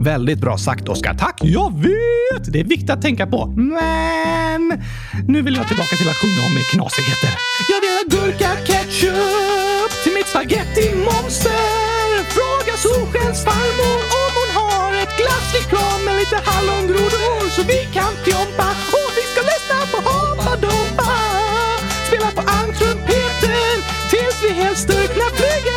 Väldigt 0.00 0.38
bra 0.38 0.58
sagt, 0.58 0.88
Oskar. 0.88 1.14
Tack! 1.14 1.38
Jag 1.42 1.70
vet! 1.82 2.52
Det 2.52 2.60
är 2.60 2.64
viktigt 2.64 2.90
att 2.90 3.02
tänka 3.02 3.26
på. 3.26 3.46
Men 3.46 4.62
nu 5.28 5.42
vill 5.42 5.56
jag 5.56 5.68
tillbaka 5.68 5.96
till 5.96 6.08
att 6.08 6.16
sjunga 6.16 6.40
om 6.46 6.54
knasigheter. 6.72 7.32
Jag 7.72 7.80
vill 7.84 7.94
ha 7.98 8.04
gurka 8.14 8.50
ketchup 8.68 9.90
till 10.02 10.14
mitt 10.18 10.28
spaghetti-monster. 10.32 12.08
Fråga 12.36 12.74
Solskens 12.84 13.40
farmor 13.48 13.98
om 14.22 14.32
hon 14.38 14.50
har 14.60 14.90
ett 15.02 15.14
glassflygplan 15.20 15.98
med 16.04 16.14
lite 16.22 16.38
hallongrodor 16.48 17.50
så 17.54 17.62
vi 17.72 17.80
kan 17.96 18.12
fjompa 18.24 18.68
och 18.98 19.10
vi 19.18 19.24
ska 19.30 19.40
lyssna 19.52 19.78
på 19.92 19.98
Hoppa 20.08 20.52
Dompa. 20.64 21.12
Spela 22.06 22.30
på 22.38 22.42
almtrumpeten 22.56 23.76
tills 24.10 24.36
vi 24.44 24.50
helt 24.62 24.78
styrkna 24.86 25.26
flyger 25.38 25.67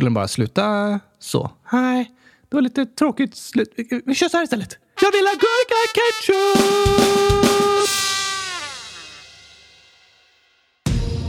Skulle 0.00 0.08
den 0.08 0.14
bara 0.14 0.28
sluta 0.28 1.00
så? 1.18 1.50
Nej, 1.72 2.10
det 2.48 2.56
var 2.56 2.62
lite 2.62 2.86
tråkigt 2.86 3.36
slut. 3.36 3.74
Vi 4.06 4.14
kör 4.14 4.28
så 4.28 4.36
här 4.36 4.44
istället. 4.44 4.78
Jag 5.00 5.12
vill 5.12 5.26
ha 5.26 5.32
gurka 5.32 5.74
ketchup! 5.94 6.58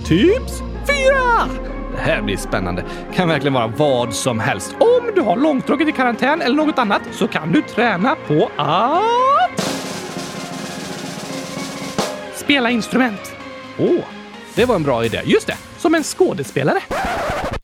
Tips 0.07 0.59
fyra! 0.87 1.49
Det 1.91 2.01
här 2.01 2.21
blir 2.21 2.37
spännande. 2.37 2.85
Kan 3.13 3.27
verkligen 3.27 3.53
vara 3.53 3.67
vad 3.67 4.13
som 4.13 4.39
helst. 4.39 4.75
Om 4.79 5.11
du 5.15 5.21
har 5.21 5.37
långtråkigt 5.37 5.89
i 5.89 5.91
karantän 5.91 6.41
eller 6.41 6.55
något 6.55 6.79
annat 6.79 7.01
så 7.11 7.27
kan 7.27 7.51
du 7.51 7.61
träna 7.61 8.15
på 8.27 8.51
att 8.57 9.81
spela 12.35 12.69
instrument. 12.69 13.35
Åh, 13.79 13.85
oh, 13.85 14.03
det 14.55 14.65
var 14.65 14.75
en 14.75 14.83
bra 14.83 15.05
idé. 15.05 15.21
Just 15.25 15.47
det, 15.47 15.57
som 15.77 15.95
en 15.95 16.03
skådespelare. 16.03 16.79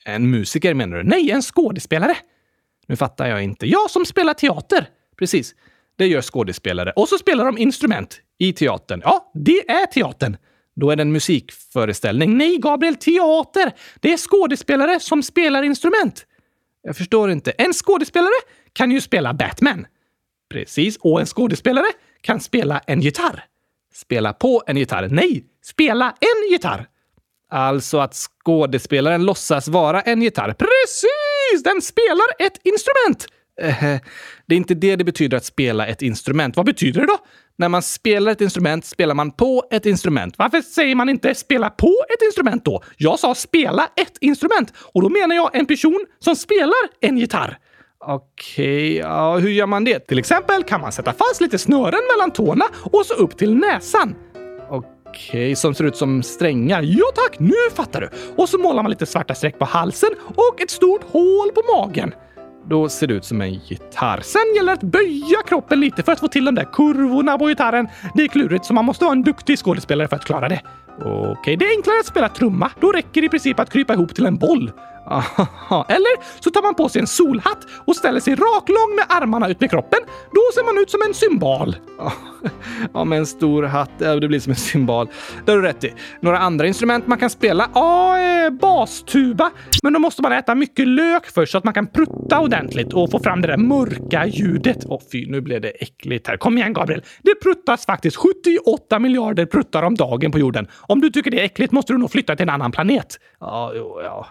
En 0.06 0.30
musiker 0.30 0.74
menar 0.74 0.98
du? 0.98 1.04
Nej, 1.04 1.32
en 1.32 1.42
skådespelare. 1.42 2.18
Nu 2.88 2.96
fattar 2.96 3.28
jag 3.28 3.44
inte. 3.44 3.68
Jag 3.68 3.92
som 3.92 4.06
spelar 4.06 4.34
teater. 4.34 4.90
Precis. 5.20 5.56
Det 5.98 6.08
gör 6.08 6.22
skådespelare. 6.22 6.92
Och 6.96 7.10
så 7.10 7.18
spelar 7.18 7.46
de 7.46 7.58
instrument 7.58 8.22
i 8.38 8.54
teatern. 8.54 9.02
Ja, 9.04 9.32
det 9.34 9.70
är 9.70 9.86
teatern. 9.86 10.38
Då 10.76 10.92
är 10.92 10.96
det 10.96 11.02
en 11.02 11.12
musikföreställning. 11.12 12.38
Nej, 12.38 12.58
Gabriel, 12.58 12.96
teater! 12.96 13.72
Det 14.00 14.14
är 14.14 14.18
skådespelare 14.18 15.00
som 15.00 15.24
spelar 15.24 15.64
instrument. 15.64 16.26
Jag 16.82 16.98
förstår 16.98 17.32
inte. 17.32 17.52
En 17.52 17.74
skådespelare 17.74 18.40
kan 18.74 18.92
ju 18.92 19.02
spela 19.02 19.34
Batman. 19.34 19.86
Precis. 20.50 20.98
Och 20.98 21.20
en 21.20 21.26
skådespelare 21.26 21.88
kan 22.22 22.40
spela 22.40 22.80
en 22.88 23.02
gitarr. 23.02 23.44
Spela 23.94 24.34
på 24.34 24.64
en 24.68 24.78
gitarr? 24.78 25.08
Nej, 25.12 25.44
spela 25.68 26.06
en 26.06 26.52
gitarr. 26.52 26.88
Alltså 27.52 27.98
att 27.98 28.14
skådespelaren 28.14 29.26
låtsas 29.26 29.68
vara 29.68 30.02
en 30.02 30.22
gitarr. 30.22 30.54
Precis! 30.54 31.64
Den 31.64 31.82
spelar 31.82 32.28
ett 32.40 32.60
instrument! 32.64 33.28
Eh, 33.62 34.02
det 34.46 34.56
är 34.56 34.58
inte 34.58 34.74
det 34.74 34.96
det 34.96 35.04
betyder 35.04 35.38
att 35.38 35.46
spela 35.46 35.88
ett 35.88 36.02
instrument. 36.02 36.56
Vad 36.56 36.66
betyder 36.66 37.02
det 37.02 37.08
då? 37.08 37.18
När 37.58 37.70
man 37.70 37.82
spelar 37.82 38.32
ett 38.32 38.42
instrument 38.42 38.86
spelar 38.86 39.16
man 39.16 39.32
på 39.32 39.64
ett 39.72 39.86
instrument. 39.86 40.38
Varför 40.38 40.62
säger 40.62 40.96
man 40.96 41.10
inte 41.10 41.36
spela 41.36 41.70
på 41.70 41.96
ett 42.10 42.26
instrument 42.26 42.66
då? 42.66 42.84
Jag 42.98 43.20
sa 43.20 43.36
spela 43.36 43.90
ett 43.96 44.18
instrument 44.22 44.74
och 44.94 45.02
då 45.02 45.10
menar 45.10 45.36
jag 45.36 45.56
en 45.56 45.66
person 45.66 46.06
som 46.20 46.36
spelar 46.36 46.74
en 47.02 47.18
gitarr. 47.18 47.58
Okej, 48.00 48.96
ja, 48.96 49.38
hur 49.38 49.50
gör 49.50 49.66
man 49.66 49.84
det? 49.84 50.00
Till 50.00 50.20
exempel 50.20 50.64
kan 50.64 50.82
man 50.82 50.92
sätta 50.92 51.14
fast 51.14 51.42
lite 51.42 51.58
snören 51.58 52.00
mellan 52.16 52.32
tårna 52.32 52.66
och 52.92 53.06
så 53.06 53.14
upp 53.14 53.38
till 53.38 53.56
näsan. 53.56 54.16
Okej, 55.10 55.56
som 55.56 55.74
ser 55.74 55.84
ut 55.84 55.98
som 55.98 56.24
strängar. 56.24 56.82
Ja 56.82 57.06
tack, 57.16 57.40
nu 57.40 57.54
fattar 57.76 58.02
du! 58.02 58.10
Och 58.36 58.50
så 58.50 58.58
målar 58.58 58.84
man 58.84 58.90
lite 58.90 59.06
svarta 59.06 59.36
streck 59.36 59.60
på 59.60 59.66
halsen 59.66 60.10
och 60.26 60.62
ett 60.62 60.70
stort 60.70 61.04
hål 61.04 61.52
på 61.52 61.62
magen. 61.76 62.14
Då 62.70 62.90
ser 62.90 63.08
det 63.08 63.14
ut 63.14 63.26
som 63.26 63.42
en 63.42 63.54
gitarr. 63.54 64.22
Sen 64.22 64.56
gäller 64.56 64.72
det 64.72 64.78
att 64.78 64.84
böja 64.84 65.42
kroppen 65.48 65.80
lite 65.80 66.04
för 66.04 66.12
att 66.12 66.20
få 66.20 66.28
till 66.28 66.46
de 66.46 66.56
där 66.56 66.68
kurvorna 66.74 67.38
på 67.38 67.48
gitarren. 67.48 67.88
Det 68.16 68.24
är 68.24 68.28
klurigt, 68.28 68.66
så 68.66 68.74
man 68.74 68.86
måste 68.86 69.06
vara 69.06 69.16
en 69.16 69.24
duktig 69.24 69.60
skådespelare 69.60 70.08
för 70.08 70.16
att 70.16 70.26
klara 70.26 70.50
det. 70.50 70.62
Okej, 71.06 71.58
det 71.58 71.66
är 71.66 71.78
enklare 71.78 72.00
att 72.00 72.06
spela 72.06 72.30
trumma. 72.30 72.72
Då 72.80 72.92
räcker 72.92 73.22
det 73.22 73.26
i 73.26 73.30
princip 73.30 73.60
att 73.60 73.70
krypa 73.70 73.94
ihop 73.94 74.16
till 74.16 74.26
en 74.26 74.38
boll. 74.38 74.72
Eller 75.88 76.42
så 76.44 76.50
tar 76.50 76.62
man 76.62 76.76
på 76.76 76.90
sig 76.90 77.02
en 77.02 77.08
solhatt 77.08 77.66
och 77.86 77.96
ställer 77.96 78.20
sig 78.20 78.36
raklång 78.36 78.96
med 78.96 79.06
armarna 79.10 79.50
ut 79.50 79.62
med 79.62 79.70
kroppen. 79.70 80.00
Då 80.08 80.42
ser 80.54 80.66
man 80.66 80.84
ut 80.84 80.92
som 80.92 81.02
en 81.08 81.14
symbol. 81.14 81.76
Ja, 82.94 83.04
med 83.04 83.20
en 83.20 83.26
stor 83.26 83.64
hatt. 83.64 84.00
Det 84.00 84.28
blir 84.28 84.40
som 84.40 84.52
en 84.52 84.56
symbol. 84.56 85.08
Det 85.46 85.52
har 85.52 85.60
du 85.60 85.68
rätt 85.68 85.84
i. 85.84 85.94
Några 86.22 86.40
andra 86.40 86.68
instrument 86.68 87.08
man 87.08 87.18
kan 87.18 87.30
spela? 87.30 87.70
Ja, 87.74 88.20
eh, 88.20 88.50
bastuba. 88.50 89.52
Men 89.84 89.94
då 89.94 90.00
måste 90.00 90.22
man 90.22 90.32
äta 90.32 90.56
mycket 90.56 90.88
lök 90.88 91.26
först 91.26 91.52
så 91.52 91.58
att 91.58 91.64
man 91.64 91.74
kan 91.74 91.88
prutta 91.88 92.40
ordentligt 92.40 92.94
och 92.94 93.12
få 93.12 93.20
fram 93.20 93.42
det 93.42 93.48
där 93.48 93.58
mörka 93.58 94.26
ljudet. 94.26 94.78
Åh 94.86 95.02
fy, 95.12 95.32
nu 95.32 95.42
blev 95.42 95.62
det 95.62 95.70
äckligt 95.70 96.28
här. 96.28 96.38
Kom 96.38 96.58
igen 96.58 96.74
Gabriel. 96.74 97.04
Det 97.22 97.36
pruttas 97.36 97.86
faktiskt 97.86 98.18
78 98.18 99.00
miljarder 99.00 99.46
pruttar 99.46 99.84
om 99.84 99.96
dagen 99.96 100.32
på 100.32 100.40
jorden. 100.40 100.68
Om 100.82 101.02
du 101.02 101.10
tycker 101.10 101.32
det 101.32 101.40
är 101.40 101.46
äckligt 101.46 101.72
måste 101.74 101.94
du 101.94 101.98
nog 101.98 102.12
flytta 102.12 102.36
till 102.36 102.44
en 102.44 102.50
annan 102.50 102.72
planet. 102.72 103.20
Ja, 103.40 103.72
jo, 103.76 104.02
ja. 104.04 104.28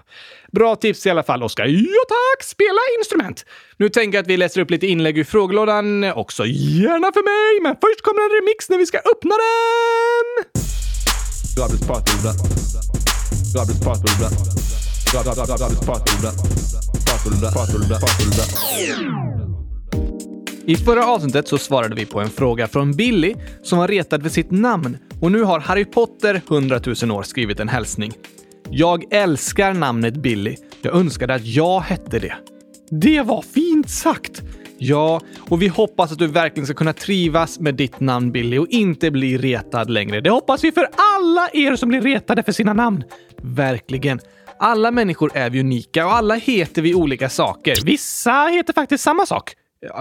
Bra 0.53 0.77
tips 0.77 1.07
i 1.07 1.11
alla 1.11 1.23
fall, 1.23 1.43
Oskar. 1.43 1.67
Ja 1.67 2.03
tack! 2.09 2.43
Spela 2.45 2.79
instrument! 2.99 3.45
Nu 3.77 3.89
tänker 3.89 4.19
jag 4.19 4.23
att 4.23 4.29
vi 4.29 4.37
läser 4.37 4.61
upp 4.61 4.71
lite 4.71 4.87
inlägg 4.87 5.19
ur 5.19 5.25
frågelådan 5.25 6.05
också. 6.05 6.47
Gärna 6.47 7.13
för 7.13 7.23
mig, 7.23 7.63
men 7.63 7.75
först 7.75 8.03
kommer 8.03 8.21
en 8.23 8.31
remix 8.31 8.69
när 8.69 8.79
vi 8.79 8.87
ska 8.87 8.99
öppna 8.99 9.35
den! 9.35 10.45
I 20.67 20.77
förra 20.77 21.07
avsnittet 21.07 21.49
så 21.49 21.59
svarade 21.59 21.95
vi 21.95 22.07
på 22.07 22.21
en 22.21 22.31
fråga 22.31 22.69
från 22.69 22.93
Billy 22.93 23.35
som 23.63 23.79
var 23.79 23.89
retad 23.89 24.23
för 24.23 24.31
sitt 24.31 24.51
namn 24.51 24.99
och 25.21 25.33
nu 25.33 25.43
har 25.43 25.61
Harry 25.61 25.85
Potter 25.85 26.43
100 26.51 26.81
000 27.03 27.11
år 27.11 27.23
skrivit 27.23 27.61
en 27.61 27.69
hälsning. 27.69 28.13
Jag 28.71 29.05
älskar 29.11 29.75
namnet 29.75 30.17
Billy. 30.17 30.57
Jag 30.83 30.95
önskade 30.95 31.35
att 31.35 31.47
jag 31.47 31.81
hette 31.81 32.19
det. 32.19 32.35
Det 32.91 33.21
var 33.21 33.43
fint 33.43 33.91
sagt! 33.91 34.43
Ja, 34.79 35.21
och 35.39 35.63
vi 35.63 35.69
hoppas 35.69 36.13
att 36.13 36.19
du 36.19 36.27
verkligen 36.27 36.67
ska 36.67 36.75
kunna 36.75 36.93
trivas 36.93 37.61
med 37.61 37.75
ditt 37.75 38.01
namn 38.01 38.33
Billy 38.33 38.59
och 38.59 38.69
inte 38.69 39.11
bli 39.11 39.39
retad 39.39 39.91
längre. 39.91 40.21
Det 40.21 40.31
hoppas 40.31 40.65
vi 40.65 40.73
för 40.73 40.89
alla 40.97 41.49
er 41.53 41.77
som 41.77 41.89
blir 41.89 42.01
retade 42.01 42.43
för 42.43 42.53
sina 42.53 42.73
namn. 42.73 43.05
Verkligen. 43.43 44.21
Alla 44.59 44.91
människor 44.91 45.31
är 45.35 45.51
vi 45.51 45.61
unika 45.61 46.07
och 46.07 46.15
alla 46.15 46.35
heter 46.35 46.83
vi 46.83 46.95
olika 46.95 47.29
saker. 47.29 47.77
Vissa 47.85 48.47
heter 48.47 48.73
faktiskt 48.73 49.05
samma 49.05 49.27
sak. 49.27 49.53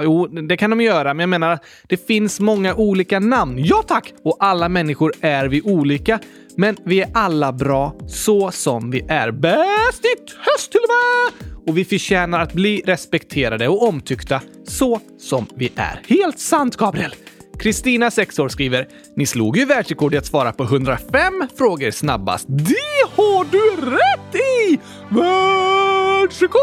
Jo, 0.03 0.27
det 0.27 0.57
kan 0.57 0.69
de 0.69 0.81
göra, 0.81 1.13
men 1.13 1.19
jag 1.19 1.29
menar, 1.29 1.59
det 1.87 2.07
finns 2.07 2.39
många 2.39 2.75
olika 2.75 3.19
namn. 3.19 3.55
Ja 3.57 3.83
tack! 3.87 4.13
Och 4.23 4.37
alla 4.39 4.69
människor 4.69 5.13
är 5.21 5.47
vi 5.47 5.61
olika. 5.61 6.19
Men 6.57 6.77
vi 6.85 7.01
är 7.01 7.09
alla 7.13 7.53
bra 7.53 7.95
så 8.07 8.51
som 8.51 8.91
vi 8.91 9.05
är. 9.09 9.31
Bäst 9.31 10.05
i 10.05 10.15
höst 10.37 10.71
till 10.71 10.81
och 10.81 10.89
med! 10.89 11.51
Och 11.67 11.77
vi 11.77 11.85
förtjänar 11.85 12.39
att 12.39 12.53
bli 12.53 12.81
respekterade 12.85 13.67
och 13.67 13.87
omtyckta 13.87 14.41
så 14.67 14.99
som 15.17 15.45
vi 15.55 15.71
är. 15.75 16.01
Helt 16.07 16.39
sant, 16.39 16.77
Gabriel! 16.77 17.15
Kristina, 17.59 18.11
6 18.11 18.39
år, 18.39 18.49
skriver 18.49 18.87
“Ni 19.15 19.25
slog 19.25 19.57
ju 19.57 19.65
världsrekord 19.65 20.13
i 20.13 20.17
att 20.17 20.25
svara 20.25 20.51
på 20.51 20.63
105 20.63 21.47
frågor 21.57 21.91
snabbast. 21.91 22.45
Det 22.47 22.75
har 23.15 23.45
du 23.51 23.75
rätt 23.91 24.35
i! 24.35 24.79
Världsrekord! 25.09 26.55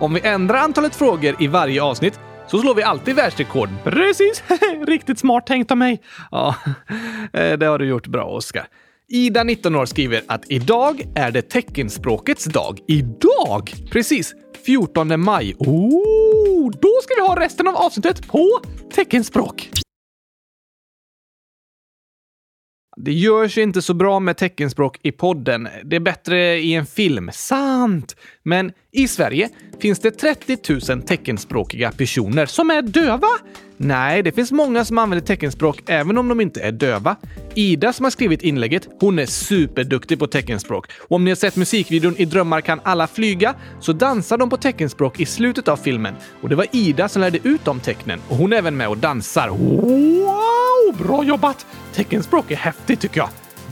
Om 0.00 0.14
vi 0.14 0.20
ändrar 0.20 0.58
antalet 0.58 0.96
frågor 0.96 1.36
i 1.42 1.46
varje 1.46 1.82
avsnitt 1.82 2.20
så 2.50 2.58
slår 2.58 2.74
vi 2.74 2.82
alltid 2.82 3.16
världsrekord. 3.16 3.68
Precis! 3.84 4.42
Riktigt 4.86 5.18
smart 5.18 5.46
tänkt 5.46 5.70
av 5.70 5.76
mig. 5.76 6.02
Ja, 6.30 6.54
eh, 7.32 7.52
det 7.58 7.66
har 7.66 7.78
du 7.78 7.86
gjort 7.86 8.06
bra, 8.06 8.24
Oskar. 8.24 8.66
Ida, 9.10 9.44
19 9.44 9.76
år, 9.76 9.86
skriver 9.86 10.22
att 10.26 10.44
idag 10.48 11.02
är 11.14 11.30
det 11.30 11.42
teckenspråkets 11.42 12.44
dag. 12.44 12.78
Idag? 12.88 13.72
Precis. 13.90 14.34
14 14.66 15.20
maj. 15.20 15.54
Oh, 15.58 16.70
då 16.70 16.92
ska 17.02 17.14
vi 17.14 17.28
ha 17.28 17.40
resten 17.40 17.68
av 17.68 17.76
avsnittet 17.76 18.28
på 18.28 18.60
teckenspråk. 18.94 19.70
Det 23.00 23.12
görs 23.12 23.58
inte 23.58 23.82
så 23.82 23.94
bra 23.94 24.20
med 24.20 24.36
teckenspråk 24.36 24.98
i 25.02 25.12
podden. 25.12 25.68
Det 25.84 25.96
är 25.96 26.00
bättre 26.00 26.58
i 26.58 26.74
en 26.74 26.86
film. 26.86 27.30
Sant! 27.32 28.16
Men 28.42 28.72
i 28.92 29.08
Sverige 29.08 29.48
finns 29.80 29.98
det 29.98 30.10
30 30.10 30.92
000 30.92 31.02
teckenspråkiga 31.02 31.92
personer 31.92 32.46
som 32.46 32.70
är 32.70 32.82
döva. 32.82 33.28
Nej, 33.76 34.22
det 34.22 34.32
finns 34.32 34.52
många 34.52 34.84
som 34.84 34.98
använder 34.98 35.26
teckenspråk 35.26 35.82
även 35.86 36.18
om 36.18 36.28
de 36.28 36.40
inte 36.40 36.60
är 36.60 36.72
döva. 36.72 37.16
Ida 37.54 37.92
som 37.92 38.04
har 38.04 38.10
skrivit 38.10 38.42
inlägget, 38.42 38.88
hon 39.00 39.18
är 39.18 39.26
superduktig 39.26 40.18
på 40.18 40.26
teckenspråk. 40.26 40.86
Och 41.00 41.16
om 41.16 41.24
ni 41.24 41.30
har 41.30 41.36
sett 41.36 41.56
musikvideon 41.56 42.16
I 42.16 42.24
drömmar 42.24 42.60
kan 42.60 42.80
alla 42.82 43.06
flyga 43.06 43.54
så 43.80 43.92
dansar 43.92 44.38
de 44.38 44.50
på 44.50 44.56
teckenspråk 44.56 45.20
i 45.20 45.26
slutet 45.26 45.68
av 45.68 45.76
filmen. 45.76 46.14
Och 46.42 46.48
det 46.48 46.54
var 46.54 46.66
Ida 46.72 47.08
som 47.08 47.22
lärde 47.22 47.38
ut 47.42 47.64
de 47.64 47.80
tecknen 47.80 48.20
och 48.28 48.36
hon 48.36 48.52
är 48.52 48.56
även 48.56 48.76
med 48.76 48.88
och 48.88 48.98
dansar. 48.98 49.48
Wow! 49.48 51.06
Bra 51.06 51.24
jobbat! 51.24 51.66
Teckenspråk 51.98 52.50
är 52.50 52.56
häftigt 52.56 53.00
tycker 53.00 53.20
jag. 53.20 53.28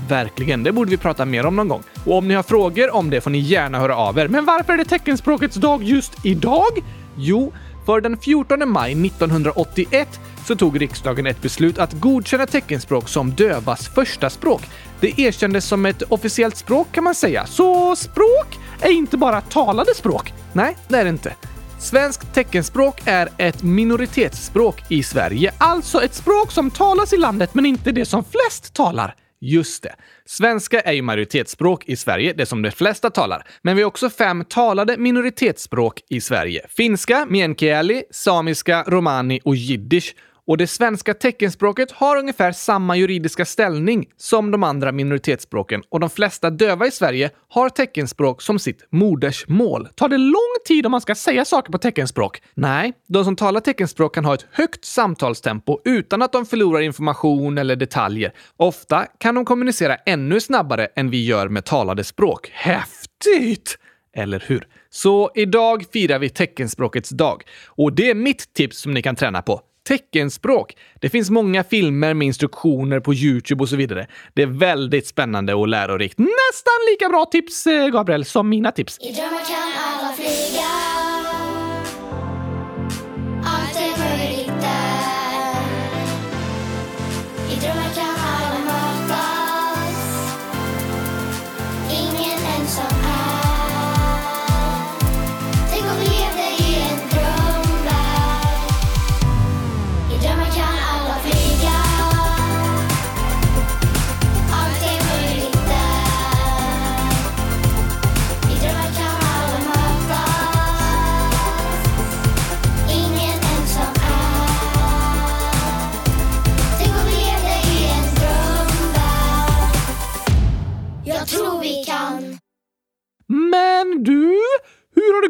Verkligen, 0.09 0.63
det 0.63 0.73
borde 0.73 0.91
vi 0.91 0.97
prata 0.97 1.25
mer 1.25 1.47
om 1.47 1.57
någon 1.57 1.69
gång. 1.69 1.83
Och 2.05 2.19
om 2.19 2.29
ni 2.29 2.35
har 2.35 2.43
frågor 2.43 2.95
om 2.95 3.11
det 3.11 3.21
får 3.21 3.31
ni 3.31 3.39
gärna 3.39 3.79
höra 3.79 3.97
av 3.97 4.19
er. 4.19 4.29
Men 4.29 4.45
varför 4.45 4.73
är 4.73 4.77
det 4.77 4.85
teckenspråkets 4.85 5.57
dag 5.57 5.83
just 5.83 6.13
idag? 6.25 6.85
Jo, 7.17 7.53
för 7.87 8.01
den 8.01 8.19
14 8.19 8.69
maj 8.69 9.07
1981 9.07 10.21
så 10.45 10.57
tog 10.57 10.81
riksdagen 10.81 11.27
ett 11.27 11.43
beslut 11.43 11.79
att 11.79 11.93
godkänna 11.93 12.47
teckenspråk 12.47 13.09
som 13.09 13.31
dövas 13.31 13.89
första 13.89 14.31
språk. 14.31 14.63
Det 15.01 15.21
erkändes 15.21 15.65
som 15.65 15.87
ett 15.87 16.03
officiellt 16.03 16.57
språk 16.57 16.87
kan 16.93 17.05
man 17.05 17.15
säga. 17.15 17.47
Så 17.47 17.97
språk 17.97 18.59
är 18.81 18.91
inte 18.91 19.17
bara 19.17 19.41
talade 19.41 19.95
språk. 19.95 20.33
Nej, 20.53 20.77
det 20.89 20.97
är 20.97 21.05
det 21.05 21.11
inte. 21.11 21.33
Svenskt 21.79 22.35
teckenspråk 22.35 23.03
är 23.05 23.29
ett 23.39 23.63
minoritetsspråk 23.63 24.83
i 24.89 25.03
Sverige, 25.03 25.53
alltså 25.59 26.03
ett 26.03 26.15
språk 26.15 26.53
som 26.53 26.71
talas 26.71 27.13
i 27.13 27.17
landet 27.17 27.55
men 27.55 27.67
inte 27.67 27.93
det 27.93 28.05
som 28.05 28.25
flest 28.25 28.75
talar. 28.75 29.15
Just 29.41 29.83
det. 29.83 29.95
Svenska 30.27 30.81
är 30.81 30.93
ju 30.93 31.03
majoritetsspråk 31.03 31.85
i 31.85 31.97
Sverige, 31.97 32.33
det 32.33 32.47
som 32.47 32.63
de 32.63 32.71
flesta 32.71 33.11
talar. 33.11 33.47
Men 33.63 33.77
vi 33.77 33.83
har 33.83 33.89
också 33.89 34.11
fem 34.11 34.45
talade 34.45 34.97
minoritetsspråk 34.97 36.01
i 36.09 36.21
Sverige. 36.21 36.67
Finska, 36.69 37.27
meänkieli, 37.29 38.03
samiska, 38.11 38.85
romani 38.87 39.41
och 39.45 39.57
jiddisch. 39.57 40.15
Och 40.47 40.57
det 40.57 40.67
svenska 40.67 41.15
teckenspråket 41.15 41.91
har 41.91 42.17
ungefär 42.17 42.53
samma 42.53 42.97
juridiska 42.97 43.45
ställning 43.45 44.07
som 44.17 44.51
de 44.51 44.63
andra 44.63 44.93
minoritetsspråken 44.93 45.83
och 45.89 46.01
de 46.01 46.11
flesta 46.11 46.51
döva 46.51 46.87
i 46.87 46.91
Sverige 46.91 47.31
har 47.49 47.69
teckenspråk 47.69 48.43
som 48.43 48.59
sitt 48.59 48.87
modersmål. 48.91 49.89
Tar 49.95 50.09
det 50.09 50.19
lång 50.19 50.57
tid 50.67 50.87
om 50.87 50.93
man 50.93 51.01
ska 51.01 51.15
säga 51.15 51.45
saker 51.45 51.73
på 51.73 51.79
teckenspråk? 51.79 52.43
Nej, 52.55 52.93
de 53.09 53.25
som 53.25 53.37
talar 53.37 53.61
teckenspråk 53.61 54.15
kan 54.15 54.25
ha 54.25 54.35
ett 54.35 54.47
högt 54.53 54.85
samtalstempo 54.85 55.79
utan 55.85 56.23
att 56.23 56.33
de 56.33 56.47
förlorar 56.47 56.81
information 56.81 57.59
eller 57.59 57.77
detaljer. 57.77 58.33
Ofta 58.57 59.07
kan 59.19 59.35
de 59.35 59.45
kommunicera 59.45 59.95
ännu 59.95 60.41
snabbare 60.41 60.87
än 60.97 61.11
vi 61.11 61.25
gör 61.25 61.49
med 61.49 61.65
talade 61.65 62.05
språk. 62.05 62.51
Häftigt! 62.53 63.79
Eller 64.17 64.45
hur? 64.47 64.67
Så 64.91 65.31
idag 65.35 65.85
firar 65.93 66.19
vi 66.19 66.29
teckenspråkets 66.29 67.11
dag. 67.11 67.43
Och 67.67 67.93
det 67.93 68.11
är 68.11 68.15
mitt 68.15 68.55
tips 68.55 68.79
som 68.79 68.95
ni 68.95 69.03
kan 69.03 69.17
träna 69.17 69.43
på. 69.43 69.61
Teckenspråk. 69.87 70.77
Det 71.01 71.09
finns 71.09 71.31
många 71.31 71.65
filmer 71.65 72.15
med 72.15 72.27
instruktioner 72.27 73.01
på 73.01 73.15
Youtube 73.15 73.63
och 73.63 73.69
så 73.69 73.77
vidare. 73.77 74.07
Det 74.35 74.43
är 74.43 74.47
väldigt 74.47 75.07
spännande 75.07 75.55
och 75.55 75.69
lärorikt. 75.69 76.19
Nästan 76.19 76.75
lika 76.91 77.09
bra 77.09 77.25
tips, 77.25 77.67
eh, 77.67 77.89
Gabriel, 77.89 78.25
som 78.25 78.49
mina 78.49 78.73
tips. 78.73 78.99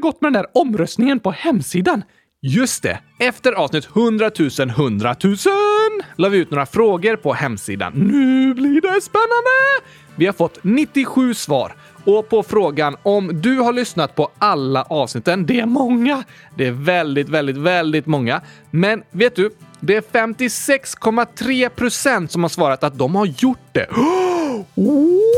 Gått 0.07 0.21
med 0.21 0.33
den 0.33 0.43
där 0.43 0.51
omröstningen 0.55 1.21
på 1.21 1.31
hemsidan? 1.31 2.03
Just 2.43 2.83
det! 2.83 2.99
Efter 3.19 3.53
avsnitt 3.53 3.89
100 3.97 4.31
000 4.59 4.71
100 4.71 5.17
000 5.25 5.37
la 6.17 6.29
vi 6.29 6.39
ut 6.39 6.51
några 6.51 6.67
frågor 6.67 7.17
på 7.17 7.33
hemsidan. 7.33 7.93
Nu 7.93 8.55
blir 8.55 8.81
det 8.81 9.01
spännande! 9.01 9.87
Vi 10.17 10.27
har 10.27 10.33
fått 10.33 10.59
97 10.63 11.35
svar. 11.35 11.75
Och 12.05 12.29
på 12.29 12.43
frågan 12.43 12.97
om 13.03 13.41
du 13.41 13.59
har 13.59 13.73
lyssnat 13.73 14.15
på 14.15 14.31
alla 14.39 14.83
avsnitten, 14.83 15.47
det 15.47 15.61
är 15.61 15.67
många. 15.67 16.25
Det 16.57 16.67
är 16.67 16.73
väldigt, 16.73 17.29
väldigt, 17.29 17.57
väldigt 17.57 18.07
många. 18.07 18.41
Men 18.71 19.03
vet 19.11 19.37
du? 19.37 19.51
Det 19.81 19.97
är 19.97 20.01
56,3 20.01 21.69
procent 21.69 22.33
som 22.33 22.43
har 22.43 22.49
svarat 22.49 22.85
att 22.85 22.99
de 22.99 23.15
har 23.15 23.27
gjort 23.27 23.69
det. 23.73 23.87
Wow! 24.75 25.36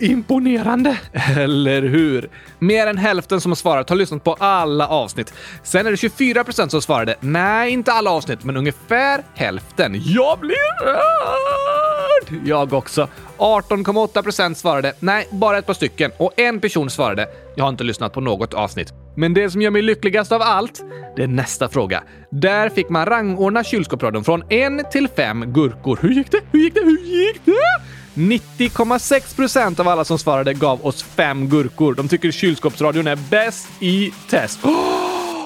Imponerande! 0.00 0.98
Eller 1.38 1.82
hur? 1.82 2.30
Mer 2.58 2.86
än 2.86 2.98
hälften 2.98 3.40
som 3.40 3.50
har 3.50 3.56
svarat 3.56 3.88
har 3.88 3.96
lyssnat 3.96 4.24
på 4.24 4.34
alla 4.34 4.88
avsnitt. 4.88 5.34
Sen 5.62 5.86
är 5.86 5.90
det 5.90 5.96
24 5.96 6.44
procent 6.44 6.70
som 6.70 6.82
svarade 6.82 7.16
nej, 7.20 7.72
inte 7.72 7.92
alla 7.92 8.10
avsnitt, 8.10 8.44
men 8.44 8.56
ungefär 8.56 9.24
hälften. 9.34 9.94
Jag 10.04 10.38
blir 10.38 10.84
rörd! 10.84 12.46
Jag 12.46 12.72
också. 12.72 13.08
18,8 13.38 14.22
procent 14.22 14.58
svarade 14.58 14.92
nej, 15.00 15.28
bara 15.30 15.58
ett 15.58 15.66
par 15.66 15.74
stycken 15.74 16.10
och 16.16 16.32
en 16.36 16.60
person 16.60 16.90
svarade 16.90 17.28
jag 17.56 17.64
har 17.64 17.68
inte 17.68 17.84
lyssnat 17.84 18.12
på 18.12 18.20
något 18.20 18.54
avsnitt. 18.54 18.92
Men 19.16 19.34
det 19.34 19.50
som 19.50 19.62
gör 19.62 19.70
mig 19.70 19.82
lyckligast 19.82 20.32
av 20.32 20.42
allt, 20.42 20.80
det 21.16 21.22
är 21.22 21.26
nästa 21.26 21.68
fråga. 21.68 22.02
Där 22.30 22.68
fick 22.68 22.88
man 22.88 23.06
rangordna 23.06 23.64
kylskåpsradion 23.64 24.24
från 24.24 24.44
en 24.48 24.82
till 24.92 25.08
fem 25.08 25.52
gurkor. 25.52 25.98
Hur 26.02 26.10
gick 26.10 26.30
det? 26.30 26.40
Hur 26.52 26.60
gick 26.60 26.74
det? 26.74 26.80
Hur 26.80 26.98
gick 26.98 27.40
det? 27.44 27.89
90,6 28.14 29.36
procent 29.36 29.80
av 29.80 29.88
alla 29.88 30.04
som 30.04 30.18
svarade 30.18 30.54
gav 30.54 30.86
oss 30.86 31.02
fem 31.02 31.48
gurkor. 31.48 31.94
De 31.94 32.08
tycker 32.08 32.30
kylskåpsradion 32.30 33.06
är 33.06 33.16
bäst 33.16 33.68
i 33.80 34.12
test. 34.30 34.58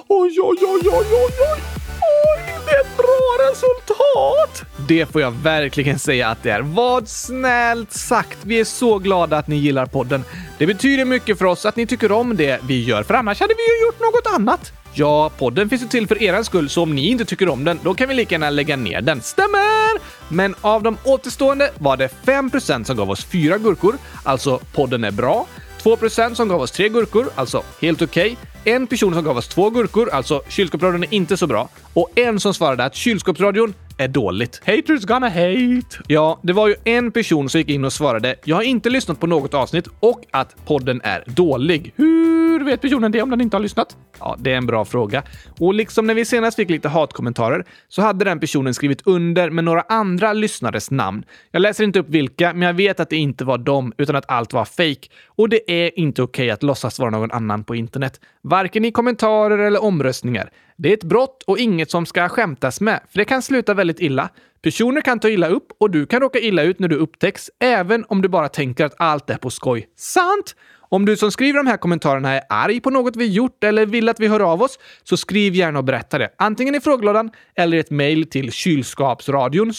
Oj, 0.09 0.40
oj, 0.40 0.59
oj, 0.61 0.81
oj, 0.83 0.90
oj, 0.92 1.35
oj! 1.55 1.61
Oj, 2.03 2.55
det 2.66 2.72
är 2.72 2.81
ett 2.81 2.96
bra 2.96 3.50
resultat! 3.50 4.62
Det 4.88 5.07
får 5.07 5.20
jag 5.20 5.31
verkligen 5.31 5.98
säga 5.98 6.29
att 6.29 6.42
det 6.42 6.50
är. 6.50 6.61
Vad 6.61 7.09
snällt 7.09 7.92
sagt! 7.92 8.38
Vi 8.42 8.61
är 8.61 8.64
så 8.64 8.98
glada 8.98 9.38
att 9.38 9.48
ni 9.48 9.57
gillar 9.57 9.87
podden. 9.87 10.24
Det 10.59 10.66
betyder 10.66 11.05
mycket 11.05 11.38
för 11.38 11.44
oss 11.44 11.66
att 11.66 11.77
ni 11.77 11.87
tycker 11.87 12.12
om 12.12 12.37
det 12.37 12.61
vi 12.62 12.85
gör, 12.85 13.03
för 13.03 13.14
annars 13.14 13.40
hade 13.40 13.55
vi 13.55 13.62
ju 13.62 13.87
gjort 13.87 14.00
något 14.00 14.35
annat. 14.35 14.72
Ja, 14.96 15.30
podden 15.38 15.68
finns 15.68 15.83
ju 15.83 15.87
till 15.87 16.07
för 16.07 16.22
er 16.22 16.42
skull, 16.42 16.68
så 16.68 16.83
om 16.83 16.94
ni 16.94 17.09
inte 17.09 17.24
tycker 17.24 17.48
om 17.48 17.64
den, 17.64 17.80
då 17.83 17.94
kan 17.94 18.09
vi 18.09 18.14
lika 18.14 18.35
gärna 18.35 18.50
lägga 18.50 18.76
ner 18.76 19.00
den. 19.00 19.20
Stämmer! 19.20 20.00
Men 20.28 20.54
av 20.61 20.83
de 20.83 20.96
återstående 21.04 21.70
var 21.78 21.96
det 21.96 22.11
5% 22.24 22.85
som 22.85 22.96
gav 22.96 23.11
oss 23.11 23.24
fyra 23.24 23.59
gurkor, 23.59 23.98
alltså 24.22 24.61
podden 24.72 25.04
är 25.04 25.11
bra. 25.11 25.46
2% 25.83 26.35
som 26.35 26.48
gav 26.48 26.61
oss 26.61 26.70
tre 26.70 26.88
gurkor, 26.88 27.30
alltså 27.35 27.62
helt 27.80 28.02
okej. 28.02 28.37
En 28.64 28.87
person 28.87 29.14
som 29.14 29.24
gav 29.24 29.37
oss 29.37 29.48
två 29.48 29.70
gurkor, 29.70 30.11
alltså 30.11 30.42
kylskåpsradion 30.48 31.02
är 31.02 31.14
inte 31.14 31.37
så 31.37 31.46
bra. 31.46 31.68
Och 31.92 32.11
en 32.14 32.40
som 32.40 32.54
svarade 32.54 32.85
att 32.85 32.94
kylskåpsradion 32.94 33.74
är 33.98 34.09
dåligt. 34.09 34.61
Haters 34.66 35.04
gonna 35.04 35.28
hate! 35.28 36.02
Ja, 36.07 36.40
det 36.42 36.52
var 36.52 36.68
ju 36.68 36.74
en 36.85 37.12
person 37.12 37.48
som 37.48 37.59
gick 37.59 37.70
in 37.70 37.85
och 37.85 37.92
svarade 37.92 38.37
“Jag 38.44 38.57
har 38.57 38.62
inte 38.62 38.90
lyssnat 38.90 39.20
på 39.20 39.26
något 39.26 39.54
avsnitt” 39.54 39.88
och 40.00 40.20
att 40.30 40.66
podden 40.66 41.00
är 41.04 41.24
dålig. 41.26 41.92
Hur 41.96 42.64
vet 42.64 42.80
personen 42.80 43.12
det 43.12 43.22
om 43.22 43.30
den 43.30 43.40
inte 43.40 43.57
har 43.57 43.62
lyssnat? 43.62 43.96
Ja, 44.18 44.37
det 44.38 44.52
är 44.52 44.57
en 44.57 44.66
bra 44.66 44.85
fråga. 44.85 45.22
Och 45.59 45.74
liksom 45.74 46.07
när 46.07 46.14
vi 46.14 46.24
senast 46.24 46.57
fick 46.57 46.70
lite 46.70 46.88
hatkommentarer 46.88 47.64
så 47.88 48.02
hade 48.02 48.24
den 48.24 48.40
personen 48.40 48.74
skrivit 48.74 49.07
under 49.07 49.50
med 49.50 49.64
några 49.64 49.80
andra 49.88 50.33
lyssnares 50.33 50.90
namn. 50.90 51.24
Jag 51.50 51.62
läser 51.62 51.85
inte 51.85 51.98
upp 51.98 52.09
vilka, 52.09 52.52
men 52.52 52.62
jag 52.62 52.74
vet 52.74 53.00
att 53.00 53.11
det 53.11 53.16
inte 53.16 53.44
var 53.44 53.59
dem, 53.59 53.92
utan 53.96 54.16
att 54.16 54.30
allt 54.30 54.52
var 54.52 54.64
fake. 54.64 55.09
Och 55.26 55.48
det 55.48 55.85
är 55.85 55.98
inte 55.98 56.22
okej 56.22 56.50
att 56.50 56.62
låtsas 56.62 56.98
vara 56.98 57.11
någon 57.11 57.30
annan 57.30 57.64
på 57.64 57.74
internet. 57.74 58.20
Varken 58.42 58.85
i 58.85 58.92
kommentarer 58.92 59.59
eller 59.59 59.83
omröstningar. 59.83 60.50
Det 60.76 60.88
är 60.88 60.94
ett 60.94 61.04
brott 61.04 61.42
och 61.46 61.58
inget 61.58 61.90
som 61.90 62.06
ska 62.06 62.28
skämtas 62.28 62.80
med, 62.80 63.00
för 63.10 63.18
det 63.18 63.24
kan 63.24 63.42
sluta 63.42 63.74
väldigt 63.74 64.00
illa. 64.00 64.28
Personer 64.62 65.00
kan 65.00 65.20
ta 65.20 65.28
illa 65.28 65.48
upp 65.48 65.66
och 65.80 65.90
du 65.90 66.06
kan 66.06 66.20
råka 66.20 66.38
illa 66.38 66.62
ut 66.62 66.78
när 66.78 66.88
du 66.88 66.96
upptäcks, 66.96 67.50
även 67.60 68.04
om 68.08 68.22
du 68.22 68.28
bara 68.28 68.48
tänker 68.48 68.84
att 68.84 68.94
allt 68.96 69.30
är 69.30 69.37
på 69.37 69.50
skoj. 69.50 69.88
Sant! 69.96 70.56
Om 70.88 71.06
du 71.06 71.16
som 71.16 71.30
skriver 71.30 71.56
de 71.56 71.66
här 71.66 71.76
kommentarerna 71.76 72.32
är 72.32 72.42
arg 72.48 72.80
på 72.80 72.90
något 72.90 73.16
vi 73.16 73.26
gjort 73.26 73.64
eller 73.64 73.87
vill 73.87 74.08
att 74.08 74.20
vi 74.20 74.28
hör 74.28 74.40
av 74.40 74.62
oss, 74.62 74.78
så 75.02 75.16
skriv 75.16 75.54
gärna 75.54 75.78
och 75.78 75.84
berätta 75.84 76.18
det. 76.18 76.30
Antingen 76.38 76.74
i 76.74 76.80
frågelådan 76.80 77.30
eller 77.54 77.76
i 77.76 77.80
ett 77.80 77.90
mejl 77.90 78.30
till 78.30 78.52
kylskapsradion 78.52 79.72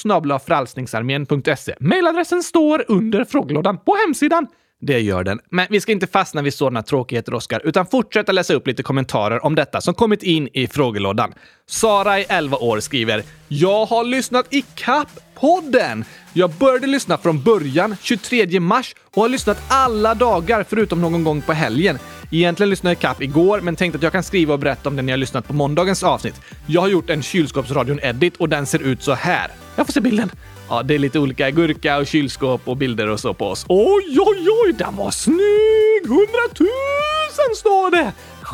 frälsningsarmén.se. 0.45 1.75
Mailadressen 1.79 2.43
står 2.43 2.85
under 2.87 3.25
frågelådan 3.25 3.77
på 3.77 3.95
hemsidan. 4.05 4.47
Det 4.81 4.99
gör 4.99 5.23
den. 5.23 5.39
Men 5.51 5.67
vi 5.69 5.81
ska 5.81 5.91
inte 5.91 6.07
fastna 6.07 6.41
vid 6.41 6.53
sådana 6.53 6.83
tråkigheter, 6.83 7.33
Oskar, 7.33 7.61
utan 7.63 7.85
fortsätta 7.85 8.31
läsa 8.31 8.53
upp 8.53 8.67
lite 8.67 8.83
kommentarer 8.83 9.45
om 9.45 9.55
detta 9.55 9.81
som 9.81 9.93
kommit 9.93 10.23
in 10.23 10.49
i 10.53 10.67
frågelådan. 10.67 11.33
Sara 11.67 12.19
i 12.19 12.25
11 12.29 12.57
år 12.57 12.79
skriver 12.79 13.23
“Jag 13.47 13.85
har 13.85 14.03
lyssnat 14.03 14.53
i 14.53 14.61
kapp 14.75 15.09
podden! 15.35 16.05
Jag 16.33 16.51
började 16.51 16.87
lyssna 16.87 17.17
från 17.17 17.43
början, 17.43 17.95
23 18.01 18.59
mars, 18.59 18.95
och 19.13 19.21
har 19.21 19.29
lyssnat 19.29 19.57
alla 19.67 20.15
dagar 20.15 20.65
förutom 20.69 21.01
någon 21.01 21.23
gång 21.23 21.41
på 21.41 21.53
helgen. 21.53 21.99
Egentligen 22.31 22.69
lyssnade 22.69 22.91
jag 22.91 22.99
kapp 22.99 23.21
igår, 23.21 23.61
men 23.61 23.75
tänkte 23.75 23.97
att 23.97 24.03
jag 24.03 24.11
kan 24.11 24.23
skriva 24.23 24.53
och 24.53 24.59
berätta 24.59 24.89
om 24.89 24.95
det 24.95 25.01
när 25.01 25.13
jag 25.13 25.19
lyssnat 25.19 25.47
på 25.47 25.53
måndagens 25.53 26.03
avsnitt. 26.03 26.41
Jag 26.67 26.81
har 26.81 26.87
gjort 26.87 27.09
en 27.09 27.21
kylskåpsradion-edit 27.21 28.37
och 28.37 28.49
den 28.49 28.65
ser 28.65 28.79
ut 28.79 29.03
så 29.03 29.13
här. 29.13 29.51
Jag 29.75 29.85
får 29.85 29.93
se 29.93 30.01
bilden. 30.01 30.31
Ja, 30.69 30.83
det 30.83 30.95
är 30.95 30.99
lite 30.99 31.19
olika 31.19 31.51
gurka 31.51 31.97
och 31.97 32.07
kylskåp 32.07 32.67
och 32.67 32.77
bilder 32.77 33.07
och 33.07 33.19
så 33.19 33.33
på 33.33 33.47
oss. 33.47 33.65
Oj, 33.69 34.17
oj, 34.19 34.47
oj, 34.65 34.73
den 34.73 34.95
var 34.95 35.11
snygg! 35.11 36.07
Hundratusen 36.07 37.55
står 37.55 37.91
det! 37.91 38.11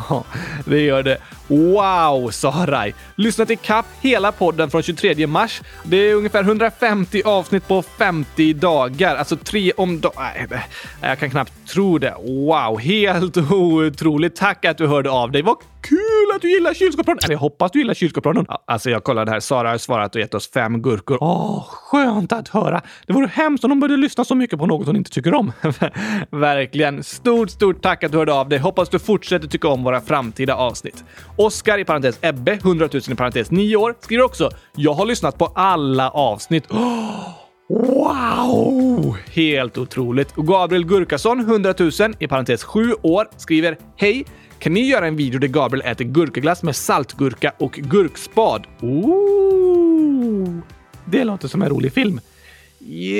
Ja, 0.08 0.24
det 0.64 0.80
gör 0.80 1.02
det. 1.02 1.18
Wow, 1.48 2.30
sa 2.30 2.64
Rai. 2.68 2.94
Lyssnat 3.16 3.50
i 3.50 3.56
kapp 3.56 3.86
hela 4.00 4.32
podden 4.32 4.70
från 4.70 4.82
23 4.82 5.26
mars. 5.26 5.60
Det 5.84 5.96
är 5.96 6.14
ungefär 6.14 6.42
150 6.42 7.22
avsnitt 7.24 7.68
på 7.68 7.82
50 7.82 8.52
dagar. 8.52 9.16
Alltså 9.16 9.36
tre 9.36 9.72
om 9.76 10.00
dagen. 10.00 10.12
Nej, 10.50 10.62
jag 11.00 11.18
kan 11.18 11.30
knappt 11.30 11.52
tro 11.68 11.98
det. 11.98 12.14
Wow, 12.24 12.78
helt 12.78 13.36
otroligt. 13.52 14.36
Tack 14.36 14.64
att 14.64 14.78
du 14.78 14.86
hörde 14.86 15.10
av 15.10 15.30
dig. 15.30 15.42
Vad 15.42 15.56
kul 15.82 16.36
att 16.36 16.42
du 16.42 16.50
gillar 16.50 16.74
kylskåpsradion! 16.74 17.18
Eller 17.24 17.34
jag 17.34 17.40
hoppas 17.40 17.72
du 17.72 17.78
gillar 17.78 17.94
kylskåpsradion. 17.94 18.46
Ja, 18.48 18.64
alltså, 18.66 18.90
jag 18.90 19.04
kollade 19.04 19.30
här. 19.30 19.40
Sara 19.40 19.70
har 19.70 19.78
svarat 19.78 20.14
och 20.14 20.20
gett 20.20 20.34
oss 20.34 20.50
fem 20.50 20.82
gurkor. 20.82 21.18
Åh, 21.20 21.64
skönt 21.68 22.32
att 22.32 22.48
höra. 22.48 22.80
Det 23.06 23.12
vore 23.12 23.26
hemskt 23.26 23.64
om 23.64 23.70
de 23.70 23.80
började 23.80 24.02
lyssna 24.02 24.24
så 24.24 24.34
mycket 24.34 24.58
på 24.58 24.66
något 24.66 24.86
hon 24.86 24.96
inte 24.96 25.10
tycker 25.10 25.34
om. 25.34 25.52
Verkligen. 26.30 27.02
Stort, 27.02 27.50
stort 27.50 27.82
tack 27.82 28.04
att 28.04 28.12
du 28.12 28.18
hörde 28.18 28.32
av 28.32 28.48
dig. 28.48 28.58
Hoppas 28.58 28.88
du 28.88 28.98
fortsätter 28.98 29.48
tycka 29.48 29.68
om 29.68 29.84
våra 29.84 30.00
framtida 30.00 30.54
avsnitt. 30.54 31.04
Oskar 31.36 31.78
i 31.78 31.84
parentes 31.84 32.18
Ebbe, 32.22 32.52
100 32.52 32.88
000 32.92 33.02
i 33.08 33.14
parentes 33.14 33.50
9 33.50 33.76
år, 33.76 33.94
skriver 34.00 34.24
också 34.24 34.50
“Jag 34.76 34.94
har 34.94 35.06
lyssnat 35.06 35.38
på 35.38 35.46
alla 35.46 36.10
avsnitt”. 36.10 36.70
Oh, 36.70 37.28
Wow! 37.68 39.16
Helt 39.32 39.78
otroligt. 39.78 40.32
Och 40.38 40.46
Gabriel 40.46 40.84
Gurkason, 40.84 41.40
100 41.40 41.74
000, 41.78 41.90
i 42.18 42.28
parentes 42.28 42.64
7 42.64 42.94
år, 43.02 43.28
skriver 43.36 43.78
“Hej! 43.96 44.24
Kan 44.58 44.72
ni 44.74 44.80
göra 44.80 45.06
en 45.06 45.16
video 45.16 45.40
där 45.40 45.48
Gabriel 45.48 45.86
äter 45.86 46.04
gurkaglass 46.04 46.62
med 46.62 46.76
saltgurka 46.76 47.52
och 47.58 47.72
gurkspad?” 47.72 48.66
Ooh. 48.80 50.58
Det 51.04 51.24
låter 51.24 51.48
som 51.48 51.62
en 51.62 51.68
rolig 51.68 51.92
film. 51.92 52.20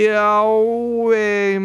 Ja, 0.08 0.54
eh, 1.14 1.60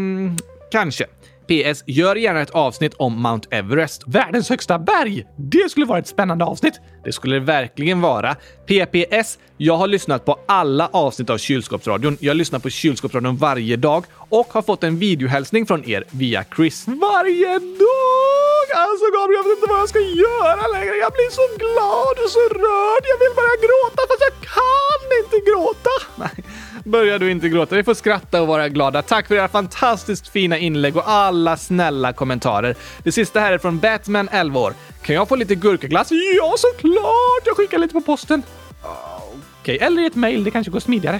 kanske. 0.72 1.06
PS. 1.48 1.84
Gör 1.86 2.16
gärna 2.16 2.42
ett 2.42 2.50
avsnitt 2.50 2.94
om 2.94 3.22
Mount 3.22 3.48
Everest. 3.52 4.04
Världens 4.08 4.50
högsta 4.50 4.80
berg! 4.80 5.26
Det 5.38 5.72
skulle 5.72 5.86
vara 5.86 6.00
ett 6.00 6.08
spännande 6.08 6.46
avsnitt. 6.46 6.74
Det 7.04 7.12
skulle 7.12 7.36
det 7.36 7.46
verkligen 7.46 8.02
vara. 8.02 8.36
PPS. 8.66 9.38
Jag 9.58 9.78
har 9.78 9.88
lyssnat 9.88 10.26
på 10.26 10.40
alla 10.46 10.90
avsnitt 10.94 11.30
av 11.30 11.38
Kylskåpsradion. 11.38 12.18
Jag 12.20 12.38
lyssnar 12.38 12.60
på 12.60 12.70
Kylskåpsradion 12.70 13.38
varje 13.38 13.76
dag 13.76 14.06
och 14.30 14.48
har 14.54 14.62
fått 14.62 14.84
en 14.84 15.00
videohälsning 15.00 15.66
från 15.66 15.90
er 15.90 16.04
via 16.12 16.46
Chris. 16.56 16.88
Varje 16.88 17.60
dag! 17.60 18.66
Alltså 18.84 19.06
Gabriel, 19.16 19.38
jag 19.40 19.44
vet 19.50 19.58
inte 19.58 19.70
vad 19.74 19.80
jag 19.80 19.90
ska 19.90 20.00
göra 20.00 20.64
längre. 20.76 20.96
Jag 21.06 21.12
blir 21.18 21.32
så 21.40 21.46
glad 21.64 22.16
och 22.24 22.32
så 22.38 22.44
rörd. 22.66 23.04
Jag 23.12 23.20
vill 23.24 23.34
bara 23.42 23.56
börjar 26.98 27.20
du 27.20 27.32
inte 27.32 27.50
gråta. 27.50 27.76
Vi 27.76 27.84
får 27.84 27.94
skratta 27.94 28.42
och 28.42 28.48
vara 28.48 28.70
glada. 28.70 29.02
Tack 29.02 29.28
för 29.28 29.36
era 29.36 29.48
fantastiskt 29.48 30.28
fina 30.28 30.58
inlägg 30.58 30.98
och 30.98 31.10
alla 31.10 31.58
snälla 31.58 32.14
kommentarer. 32.14 32.76
Det 33.04 33.12
sista 33.12 33.40
här 33.40 33.52
är 33.52 33.58
från 33.58 33.80
Batman, 33.80 34.30
11 34.32 34.60
år. 34.60 34.74
Kan 35.02 35.16
jag 35.16 35.28
få 35.28 35.36
lite 35.36 35.56
gurkaglass? 35.56 36.08
Ja, 36.12 36.56
såklart! 36.58 37.44
Jag 37.46 37.58
skickar 37.58 37.78
lite 37.78 37.94
på 37.94 38.02
posten. 38.02 38.44
Okej, 39.62 39.78
eller 39.82 40.02
i 40.02 40.06
ett 40.06 40.16
mejl. 40.16 40.44
Det 40.44 40.52
kanske 40.52 40.72
går 40.72 40.80
smidigare. 40.80 41.20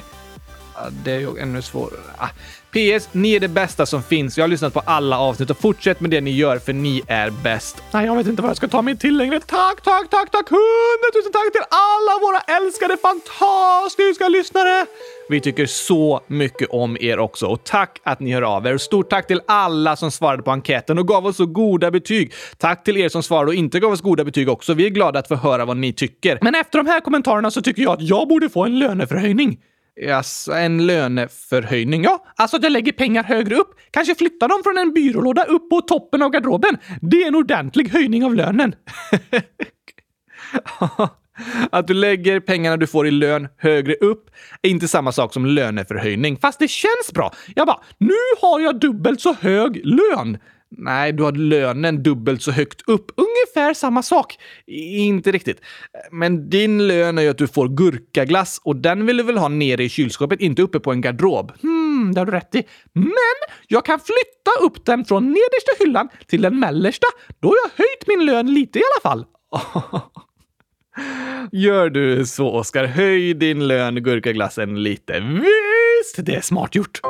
Det 1.04 1.12
är 1.12 1.20
ju 1.20 1.38
ännu 1.40 1.62
svårare. 1.62 2.00
Ah. 2.18 2.30
PS. 2.72 3.10
Ni 3.12 3.36
är 3.36 3.40
det 3.40 3.48
bästa 3.48 3.86
som 3.86 4.04
finns. 4.04 4.38
Jag 4.38 4.44
har 4.44 4.50
lyssnat 4.50 4.74
på 4.74 4.80
alla 4.86 5.20
avsnitt 5.20 5.50
och 5.50 5.58
fortsätt 5.58 6.00
med 6.00 6.12
det 6.12 6.22
ni 6.22 6.32
gör 6.32 6.60
för 6.60 6.74
ni 6.74 7.02
är 7.08 7.30
bäst. 7.30 7.84
Nej, 7.92 8.06
jag 8.06 8.16
vet 8.16 8.28
inte 8.28 8.42
vad 8.42 8.50
jag 8.50 8.58
ska 8.58 8.68
ta 8.68 8.82
mig 8.82 8.98
till 8.98 9.18
längre. 9.18 9.40
Tack, 9.40 9.82
tack, 9.84 10.10
tack, 10.10 10.32
tack! 10.32 10.50
Hundratusen 10.50 11.32
tack 11.34 11.52
till 11.52 11.62
alla 11.70 12.20
våra 12.22 12.58
älskade 12.58 12.98
fantastiska 12.98 14.28
lyssnare! 14.28 14.86
Vi 15.30 15.42
tycker 15.42 15.66
så 15.66 16.22
mycket 16.28 16.70
om 16.70 16.98
er 17.02 17.20
också 17.20 17.46
och 17.46 17.64
tack 17.64 18.00
att 18.04 18.20
ni 18.20 18.34
hör 18.34 18.42
av 18.42 18.68
er. 18.68 18.78
Stort 18.78 19.10
tack 19.10 19.28
till 19.28 19.42
alla 19.48 19.96
som 19.96 20.12
svarade 20.12 20.44
på 20.44 20.52
enkäten 20.52 21.00
och 21.00 21.08
gav 21.08 21.26
oss 21.26 21.38
så 21.38 21.46
goda 21.46 21.92
betyg. 21.92 22.34
Tack 22.58 22.84
till 22.84 22.98
er 22.98 23.10
som 23.10 23.24
svarade 23.24 23.48
och 23.48 23.56
inte 23.56 23.80
gav 23.80 23.92
oss 23.92 24.02
goda 24.02 24.24
betyg 24.24 24.50
också. 24.50 24.74
Vi 24.74 24.86
är 24.86 24.90
glada 24.90 25.20
att 25.20 25.28
få 25.28 25.36
höra 25.36 25.66
vad 25.66 25.78
ni 25.78 25.94
tycker. 25.94 26.40
Men 26.42 26.56
efter 26.56 26.78
de 26.78 26.88
här 26.88 27.00
kommentarerna 27.00 27.52
så 27.52 27.62
tycker 27.62 27.82
jag 27.82 27.94
att 27.94 28.02
jag 28.02 28.28
borde 28.28 28.50
få 28.50 28.66
en 28.66 28.80
löneförhöjning. 28.80 29.58
Alltså, 30.14 30.52
en 30.52 30.86
löneförhöjning? 30.86 32.04
Ja, 32.04 32.26
alltså 32.36 32.58
att 32.58 32.64
jag 32.64 32.72
lägger 32.72 32.92
pengar 32.92 33.24
högre 33.24 33.56
upp. 33.56 33.80
Kanske 33.92 34.16
flyttar 34.16 34.48
dem 34.48 34.62
från 34.64 34.78
en 34.78 34.94
byrålåda 34.94 35.44
upp 35.44 35.70
på 35.70 35.82
toppen 35.82 36.22
av 36.22 36.30
garderoben. 36.30 36.78
Det 37.02 37.24
är 37.24 37.28
en 37.28 37.36
ordentlig 37.36 37.90
höjning 37.90 38.26
av 38.26 38.36
lönen. 38.36 38.76
Att 41.72 41.88
du 41.88 41.94
lägger 41.94 42.40
pengarna 42.40 42.78
du 42.78 42.88
får 42.88 43.08
i 43.08 43.12
lön 43.12 43.48
högre 43.58 43.94
upp 43.94 44.30
är 44.62 44.70
inte 44.70 44.88
samma 44.88 45.12
sak 45.12 45.34
som 45.34 45.46
löneförhöjning, 45.46 46.38
fast 46.38 46.60
det 46.60 46.68
känns 46.68 47.14
bra. 47.14 47.34
Jag 47.56 47.68
bara, 47.68 47.80
nu 47.98 48.16
har 48.42 48.60
jag 48.60 48.80
dubbelt 48.80 49.22
så 49.22 49.34
hög 49.34 49.82
lön. 49.86 50.38
Nej, 50.70 51.14
du 51.14 51.24
har 51.24 51.32
lönen 51.32 52.04
dubbelt 52.04 52.42
så 52.42 52.52
högt 52.52 52.82
upp. 52.90 53.12
Ungefär 53.16 53.74
samma 53.74 54.04
sak. 54.04 54.38
Inte 54.68 55.32
riktigt. 55.32 55.62
Men 56.12 56.50
din 56.50 56.88
lön 56.88 57.18
är 57.18 57.22
ju 57.22 57.30
att 57.30 57.38
du 57.38 57.48
får 57.48 57.68
gurkaglass 57.68 58.62
och 58.64 58.76
den 58.76 59.06
vill 59.06 59.18
du 59.18 59.24
väl 59.24 59.38
ha 59.38 59.48
nere 59.48 59.84
i 59.84 59.90
kylskåpet, 59.90 60.42
inte 60.42 60.62
uppe 60.62 60.80
på 60.80 60.92
en 60.92 61.02
garderob? 61.02 61.52
Hmm, 61.62 62.12
det 62.14 62.22
har 62.22 62.26
du 62.26 62.32
rätt 62.32 62.56
i. 62.56 62.64
Men 62.94 63.38
jag 63.68 63.86
kan 63.86 64.00
flytta 64.00 64.66
upp 64.66 64.86
den 64.86 65.06
från 65.06 65.24
nedersta 65.24 65.72
hyllan 65.80 66.10
till 66.28 66.42
den 66.42 66.60
mellersta. 66.60 67.08
Då 67.40 67.48
har 67.48 67.56
jag 67.64 67.86
höjt 67.86 68.08
min 68.08 68.26
lön 68.26 68.54
lite 68.54 68.80
i 68.80 68.82
alla 68.82 69.12
fall. 69.12 69.26
Gör 71.52 71.90
du 71.90 72.26
så, 72.26 72.52
Oskar. 72.52 72.86
Höj 72.86 73.34
din 73.34 73.68
lön, 73.68 74.04
gurkaglassen, 74.04 74.84
lite. 74.84 75.20
Visst, 75.20 76.26
det 76.26 76.36
är 76.36 76.42
smart 76.42 76.76
gjort. 76.76 77.02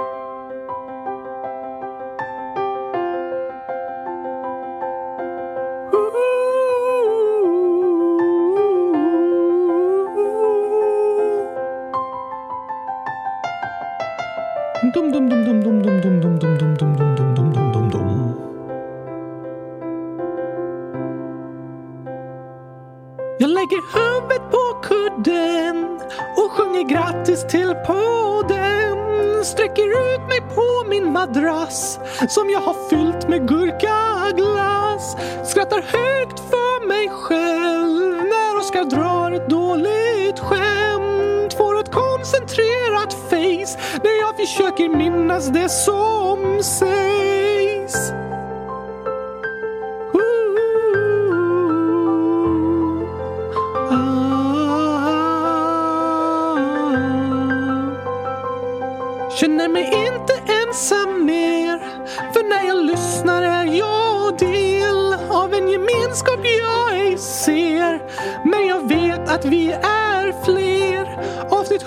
Madrass 31.27 31.99
som 32.29 32.49
jag 32.49 32.59
har 32.59 32.89
fyllt 32.89 33.29
med 33.29 33.47
gurkaglass. 33.47 35.15
Skrattar 35.45 35.81
högt 35.81 36.39
för 36.39 36.87
mig 36.87 37.09
själv 37.09 38.23
när 38.23 38.59
Oskar 38.59 38.83
drar 38.83 39.31
ett 39.31 39.49
dåligt 39.49 40.39
skämt. 40.39 41.53
Får 41.53 41.79
ett 41.79 41.91
koncentrerat 41.91 43.13
face 43.13 43.79
när 44.03 44.19
jag 44.21 44.35
försöker 44.37 44.89
minnas 44.89 45.47
det 45.47 45.69
som 45.69 46.63
sägs. 46.63 47.26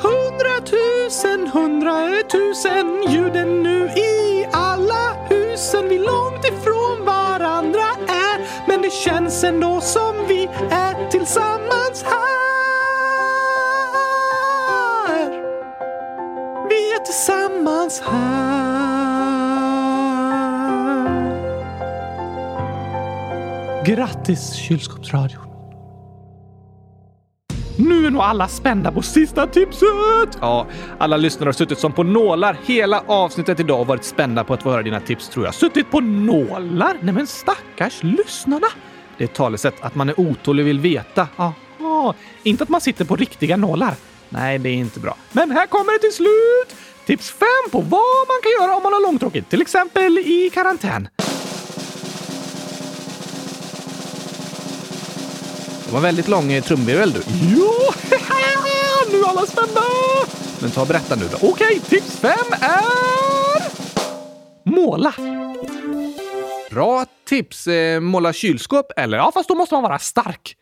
Hundratusen, 0.02 1.48
hundratusen 1.48 3.02
Ljuden 3.08 3.62
nu 3.62 3.88
i 3.88 4.46
alla 4.52 5.26
husen 5.28 5.88
Vi 5.88 5.98
långt 5.98 6.44
ifrån 6.44 7.04
varandra 7.04 7.88
är 8.08 8.68
Men 8.68 8.82
det 8.82 8.92
känns 8.92 9.44
ändå 9.44 9.80
som 9.80 10.26
vi 10.28 10.48
är 10.70 11.10
tillsammans 11.10 12.02
här 12.02 12.40
vi 16.70 16.92
är 16.94 17.04
tillsammans 17.04 18.00
här. 18.00 18.60
Grattis 23.84 24.52
kylskåpsradion. 24.54 25.49
Nu 27.80 28.06
är 28.06 28.10
nog 28.10 28.22
alla 28.22 28.48
spända 28.48 28.92
på 28.92 29.02
sista 29.02 29.46
tipset! 29.46 30.38
Ja, 30.40 30.66
alla 30.98 31.16
lyssnare 31.16 31.48
har 31.48 31.52
suttit 31.52 31.78
som 31.78 31.92
på 31.92 32.02
nålar 32.02 32.56
hela 32.64 33.02
avsnittet 33.06 33.60
idag 33.60 33.80
och 33.80 33.86
varit 33.86 34.04
spända 34.04 34.44
på 34.44 34.54
att 34.54 34.62
få 34.62 34.70
höra 34.70 34.82
dina 34.82 35.00
tips 35.00 35.28
tror 35.28 35.44
jag. 35.44 35.54
Suttit 35.54 35.90
på 35.90 36.00
nålar? 36.00 36.96
Nej 37.00 37.14
men 37.14 37.26
stackars 37.26 38.02
lyssnarna! 38.02 38.66
Det 39.18 39.24
är 39.24 39.28
ett 39.28 39.34
talesätt 39.34 39.74
att 39.80 39.94
man 39.94 40.08
är 40.08 40.20
otålig 40.20 40.62
och 40.62 40.68
vill 40.68 40.80
veta. 40.80 41.28
Aha, 41.36 42.14
inte 42.42 42.62
att 42.62 42.68
man 42.68 42.80
sitter 42.80 43.04
på 43.04 43.16
riktiga 43.16 43.56
nålar. 43.56 43.94
Nej, 44.28 44.58
det 44.58 44.68
är 44.68 44.74
inte 44.74 45.00
bra. 45.00 45.16
Men 45.32 45.50
här 45.50 45.66
kommer 45.66 45.92
det 45.92 45.98
till 45.98 46.12
slut! 46.16 46.80
Tips 47.06 47.30
5 47.30 47.48
på 47.72 47.80
vad 47.80 48.28
man 48.28 48.40
kan 48.42 48.52
göra 48.60 48.76
om 48.76 48.82
man 48.82 48.92
har 48.92 49.02
långtråkigt, 49.02 49.50
till 49.50 49.62
exempel 49.62 50.18
i 50.18 50.50
karantän. 50.54 51.08
Det 55.90 55.94
var 55.94 56.00
väldigt 56.00 56.28
lång 56.28 56.62
trumvirvel 56.62 57.12
du. 57.12 57.18
Ja! 57.58 57.94
Nu 59.12 59.18
är 59.18 59.28
alla 59.28 59.46
spända! 59.46 59.80
Men 60.60 60.70
ta 60.70 60.80
och 60.80 60.86
berätta 60.86 61.16
nu 61.16 61.22
då. 61.32 61.48
Okej, 61.48 61.80
tips 61.80 62.16
5 62.20 62.30
är... 62.60 63.62
Måla. 64.70 65.14
Bra 66.70 67.06
tips. 67.28 67.66
Eh, 67.66 68.00
måla 68.00 68.32
kylskåp 68.32 68.92
eller? 68.96 69.18
Ja, 69.18 69.30
fast 69.34 69.48
då 69.48 69.54
måste 69.54 69.74
man 69.74 69.82
vara 69.82 69.98
stark. 69.98 70.56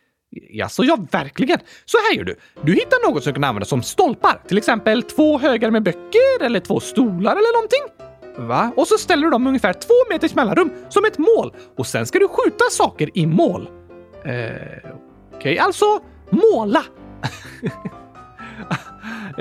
Jaså, 0.49 0.83
ja 0.83 0.97
verkligen. 1.11 1.59
Så 1.85 1.97
här 1.97 2.17
gör 2.17 2.23
du. 2.23 2.35
Du 2.61 2.73
hittar 2.73 3.11
något 3.11 3.23
som 3.23 3.33
kan 3.33 3.43
användas 3.43 3.69
som 3.69 3.83
stolpar. 3.83 4.41
Till 4.47 4.57
exempel 4.57 5.03
två 5.03 5.37
högar 5.37 5.71
med 5.71 5.83
böcker 5.83 6.43
eller 6.43 6.59
två 6.59 6.79
stolar 6.79 7.31
eller 7.31 7.53
någonting. 7.53 7.83
Va? 8.47 8.71
Och 8.75 8.87
så 8.87 8.97
ställer 8.97 9.23
du 9.23 9.29
dem 9.29 9.47
ungefär 9.47 9.73
två 9.73 9.93
meters 10.09 10.35
mellanrum 10.35 10.71
som 10.89 11.05
ett 11.05 11.17
mål. 11.17 11.53
Och 11.77 11.87
sen 11.87 12.05
ska 12.05 12.19
du 12.19 12.27
skjuta 12.27 12.65
saker 12.71 13.17
i 13.17 13.25
mål. 13.25 13.69
Eh, 14.25 14.91
Okej, 15.39 15.53
okay. 15.53 15.65
alltså 15.65 15.99
måla. 16.29 16.83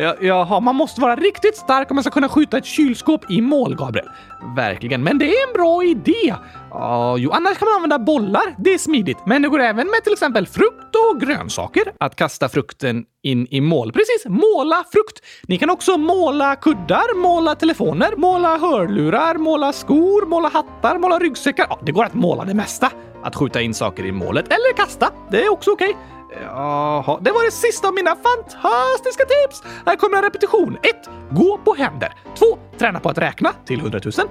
Ja, 0.00 0.16
jaha, 0.20 0.60
man 0.60 0.74
måste 0.76 1.00
vara 1.00 1.16
riktigt 1.16 1.56
stark 1.56 1.90
om 1.90 1.94
man 1.94 2.04
ska 2.04 2.10
kunna 2.10 2.28
skjuta 2.28 2.58
ett 2.58 2.64
kylskåp 2.64 3.30
i 3.30 3.40
mål, 3.40 3.76
Gabriel. 3.76 4.08
Verkligen, 4.56 5.02
men 5.02 5.18
det 5.18 5.24
är 5.24 5.48
en 5.48 5.52
bra 5.52 5.84
idé. 5.84 6.34
Ja, 6.70 7.16
jo, 7.18 7.30
annars 7.30 7.58
kan 7.58 7.66
man 7.68 7.74
använda 7.74 7.98
bollar. 7.98 8.54
Det 8.58 8.74
är 8.74 8.78
smidigt. 8.78 9.18
Men 9.26 9.42
det 9.42 9.48
går 9.48 9.60
även 9.60 9.86
med 9.86 10.04
till 10.04 10.12
exempel 10.12 10.46
frukt 10.46 10.94
och 10.94 11.20
grönsaker. 11.20 11.82
Att 12.00 12.16
kasta 12.16 12.48
frukten 12.48 13.04
in 13.22 13.46
i 13.50 13.60
mål. 13.60 13.92
Precis, 13.92 14.26
måla 14.26 14.84
frukt. 14.92 15.24
Ni 15.46 15.58
kan 15.58 15.70
också 15.70 15.96
måla 15.96 16.56
kuddar, 16.56 17.16
måla 17.16 17.54
telefoner, 17.54 18.16
måla 18.16 18.58
hörlurar, 18.58 19.34
måla 19.34 19.72
skor, 19.72 20.26
måla 20.26 20.48
hattar, 20.48 20.98
måla 20.98 21.18
ryggsäckar. 21.18 21.66
Ja, 21.70 21.78
det 21.86 21.92
går 21.92 22.04
att 22.04 22.14
måla 22.14 22.44
det 22.44 22.54
mesta. 22.54 22.90
Att 23.22 23.36
skjuta 23.36 23.60
in 23.60 23.74
saker 23.74 24.06
i 24.06 24.12
målet 24.12 24.46
eller 24.46 24.76
kasta. 24.76 25.10
Det 25.30 25.44
är 25.44 25.52
också 25.52 25.70
okej. 25.70 25.96
Jaha, 26.42 27.18
det 27.20 27.32
var 27.32 27.44
det 27.44 27.50
sista 27.50 27.88
av 27.88 27.94
mina 27.94 28.16
fantastiska 28.16 29.24
tips! 29.24 29.62
Här 29.86 29.96
kommer 29.96 30.16
en 30.16 30.22
repetition. 30.22 30.76
1. 30.82 31.08
Gå 31.30 31.58
på 31.58 31.74
händer. 31.74 32.12
2. 32.38 32.58
Träna 32.78 33.00
på 33.00 33.08
att 33.08 33.18
räkna 33.18 33.52
till 33.64 33.80
100 33.80 34.00
000. 34.04 34.12
3. 34.12 34.26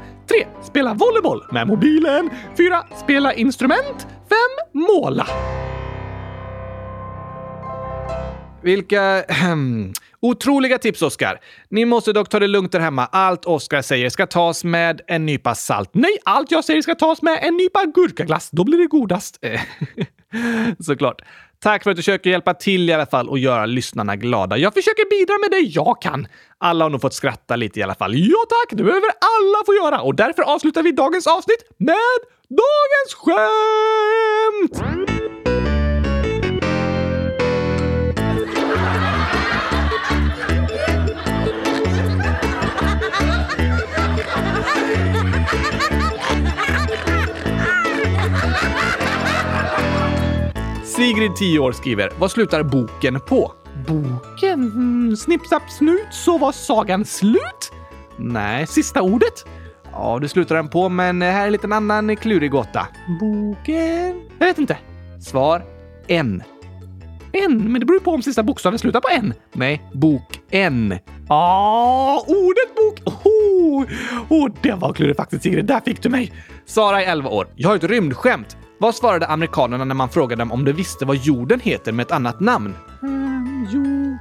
Spela 0.63 0.93
volleyboll 0.93 1.43
med 1.51 1.67
mobilen. 1.67 2.29
4. 2.57 2.83
Spela 3.03 3.33
instrument. 3.33 4.07
5. 4.29 4.37
Måla. 4.73 5.27
Vilka 8.61 9.23
mm, 9.43 9.93
otroliga 10.21 10.77
tips, 10.77 11.01
Oskar. 11.01 11.39
Ni 11.69 11.85
måste 11.85 12.13
dock 12.13 12.29
ta 12.29 12.39
det 12.39 12.47
lugnt 12.47 12.71
där 12.71 12.79
hemma. 12.79 13.05
Allt 13.05 13.45
Oskar 13.45 13.81
säger 13.81 14.09
ska 14.09 14.27
tas 14.27 14.63
med 14.63 15.01
en 15.07 15.25
nypa 15.25 15.55
salt. 15.55 15.89
Nej, 15.93 16.17
allt 16.25 16.51
jag 16.51 16.65
säger 16.65 16.81
ska 16.81 16.95
tas 16.95 17.21
med 17.21 17.39
en 17.41 17.57
nypa 17.57 17.85
gurkaglass. 17.85 18.49
Då 18.51 18.63
blir 18.63 18.77
det 18.77 18.87
godast. 18.87 19.39
Såklart. 20.79 21.21
Tack 21.59 21.83
för 21.83 21.91
att 21.91 21.97
du 21.97 22.01
försöker 22.01 22.29
hjälpa 22.29 22.53
till 22.53 22.89
i 22.89 22.93
alla 22.93 23.05
fall 23.05 23.29
och 23.29 23.39
göra 23.39 23.65
lyssnarna 23.65 24.15
glada. 24.15 24.57
Jag 24.57 24.73
försöker 24.73 25.09
bidra 25.09 25.37
med 25.37 25.51
det 25.51 25.67
jag 25.67 26.01
kan. 26.01 26.27
Alla 26.57 26.85
har 26.85 26.89
nog 26.89 27.01
fått 27.01 27.13
skratta 27.13 27.55
lite 27.55 27.79
i 27.79 27.83
alla 27.83 27.95
fall. 27.95 28.15
Ja 28.15 28.45
tack, 28.49 28.77
det 28.77 28.83
behöver 28.83 29.09
alla 29.09 29.63
få 29.65 29.73
göra 29.73 30.01
och 30.01 30.15
därför 30.15 30.43
avslutar 30.43 30.83
vi 30.83 30.91
dagens 30.91 31.27
avsnitt 31.27 31.63
med 31.77 31.97
dagens 32.49 33.13
skämt! 33.13 34.83
Sigrid, 51.07 51.35
10 51.35 51.59
år, 51.59 51.71
skriver 51.71 52.11
Vad 52.19 52.31
slutar 52.31 52.63
boken 52.63 53.19
på? 53.19 53.53
Boken? 53.87 54.59
Mm, 54.61 55.15
snipp, 55.15 55.41
snapp, 55.47 55.69
snut 55.69 56.07
så 56.11 56.37
var 56.37 56.51
sagan 56.51 57.05
slut? 57.05 57.71
Nej, 58.17 58.67
sista 58.67 59.01
ordet? 59.01 59.45
Ja, 59.91 60.19
det 60.21 60.29
slutar 60.29 60.55
den 60.55 60.67
på, 60.67 60.89
men 60.89 61.21
här 61.21 61.41
är 61.41 61.45
en 61.45 61.51
liten 61.51 61.73
annan 61.73 62.15
klurig 62.15 62.51
gåta. 62.51 62.87
Boken? 63.19 64.21
Jag 64.39 64.47
vet 64.47 64.57
inte. 64.57 64.77
Svar? 65.21 65.65
En. 66.07 66.43
En? 67.31 67.71
Men 67.71 67.79
det 67.79 67.85
beror 67.85 67.99
ju 67.99 68.03
på 68.03 68.11
om 68.11 68.21
sista 68.21 68.43
bokstaven 68.43 68.79
slutar 68.79 68.99
på 68.99 69.07
en. 69.11 69.33
Nej, 69.53 69.89
bok 69.93 70.39
en. 70.49 70.99
Ah, 71.29 72.19
ordet 72.27 72.75
bok! 72.75 73.15
Oh, 73.25 73.85
oh, 74.29 74.51
det 74.61 74.71
var 74.71 74.93
klurigt 74.93 75.17
faktiskt 75.17 75.43
Sigrid. 75.43 75.65
Där 75.65 75.79
fick 75.79 76.01
du 76.01 76.09
mig. 76.09 76.33
Sara 76.65 77.03
är 77.03 77.11
11 77.11 77.29
år. 77.29 77.47
Jag 77.55 77.69
har 77.69 77.75
ett 77.75 77.83
rymdskämt. 77.83 78.57
Vad 78.79 78.95
svarade 78.95 79.27
amerikanerna 79.27 79.85
när 79.85 79.95
man 79.95 80.09
frågade 80.09 80.41
dem 80.41 80.51
om 80.51 80.65
de 80.65 80.71
visste 80.71 81.05
vad 81.05 81.17
jorden 81.17 81.59
heter 81.59 81.91
med 81.91 82.05
ett 82.05 82.11
annat 82.11 82.39
namn? 82.39 82.75
Mm, 83.03 83.67
jo... 83.69 84.17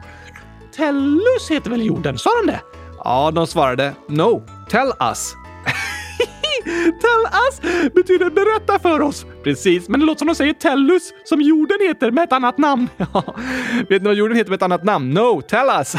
Tellus 0.77 1.51
heter 1.51 1.71
väl 1.71 1.87
jorden? 1.87 2.19
Sa 2.19 2.31
de 2.45 2.53
det? 2.53 2.61
Ja, 3.05 3.31
de 3.31 3.47
svarade 3.47 3.95
No, 4.09 4.47
tell 4.69 4.93
us. 5.11 5.35
Tell 6.85 7.27
us 7.47 7.61
betyder 7.95 8.31
berätta 8.31 8.79
för 8.79 9.01
oss. 9.01 9.27
Precis, 9.45 9.89
men 9.89 10.01
det 10.01 10.07
låter 10.07 10.19
som 10.19 10.29
de 10.29 10.35
säger 10.35 10.53
tellus, 10.53 11.13
som 11.25 11.41
jorden 11.41 11.79
heter 11.89 12.11
med 12.11 12.25
ett 12.25 12.33
annat 12.33 12.59
namn. 12.59 12.89
Vet 13.89 14.03
ni 14.03 14.09
vad 14.09 14.15
jorden 14.15 14.37
heter 14.37 14.51
med 14.51 14.57
ett 14.57 14.63
annat 14.63 14.85
namn? 14.85 15.11
No, 15.11 15.43
tell 15.43 15.69
us. 15.81 15.93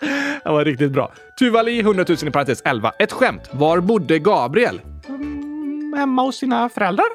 det 0.44 0.50
var 0.50 0.64
riktigt 0.64 0.92
bra. 0.92 1.12
Tuvali 1.38 1.80
100 1.80 2.04
000 2.08 2.18
i 2.22 2.30
parentes 2.30 2.62
11. 2.64 2.92
Ett 2.98 3.12
skämt. 3.12 3.42
Var 3.52 3.80
bodde 3.80 4.18
Gabriel? 4.18 4.80
Hemma 5.96 6.22
hos 6.22 6.36
sina 6.36 6.68
föräldrar. 6.68 7.06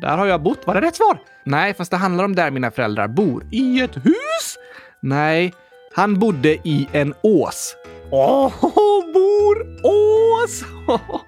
Där 0.00 0.16
har 0.16 0.26
jag 0.26 0.42
bott. 0.42 0.66
Var 0.66 0.74
det 0.74 0.80
rätt 0.80 0.96
svar? 0.96 1.18
Nej, 1.44 1.74
fast 1.74 1.90
det 1.90 1.96
handlar 1.96 2.24
om 2.24 2.34
där 2.34 2.50
mina 2.50 2.70
föräldrar 2.70 3.08
bor. 3.08 3.44
I 3.50 3.80
ett 3.80 3.96
hus? 3.96 4.58
Nej, 5.00 5.54
han 5.94 6.18
bodde 6.18 6.48
i 6.48 6.88
en 6.92 7.14
ås. 7.22 7.76
Åh, 8.10 8.64
oh, 8.64 9.12
bor 9.12 9.66
ås! 9.84 10.64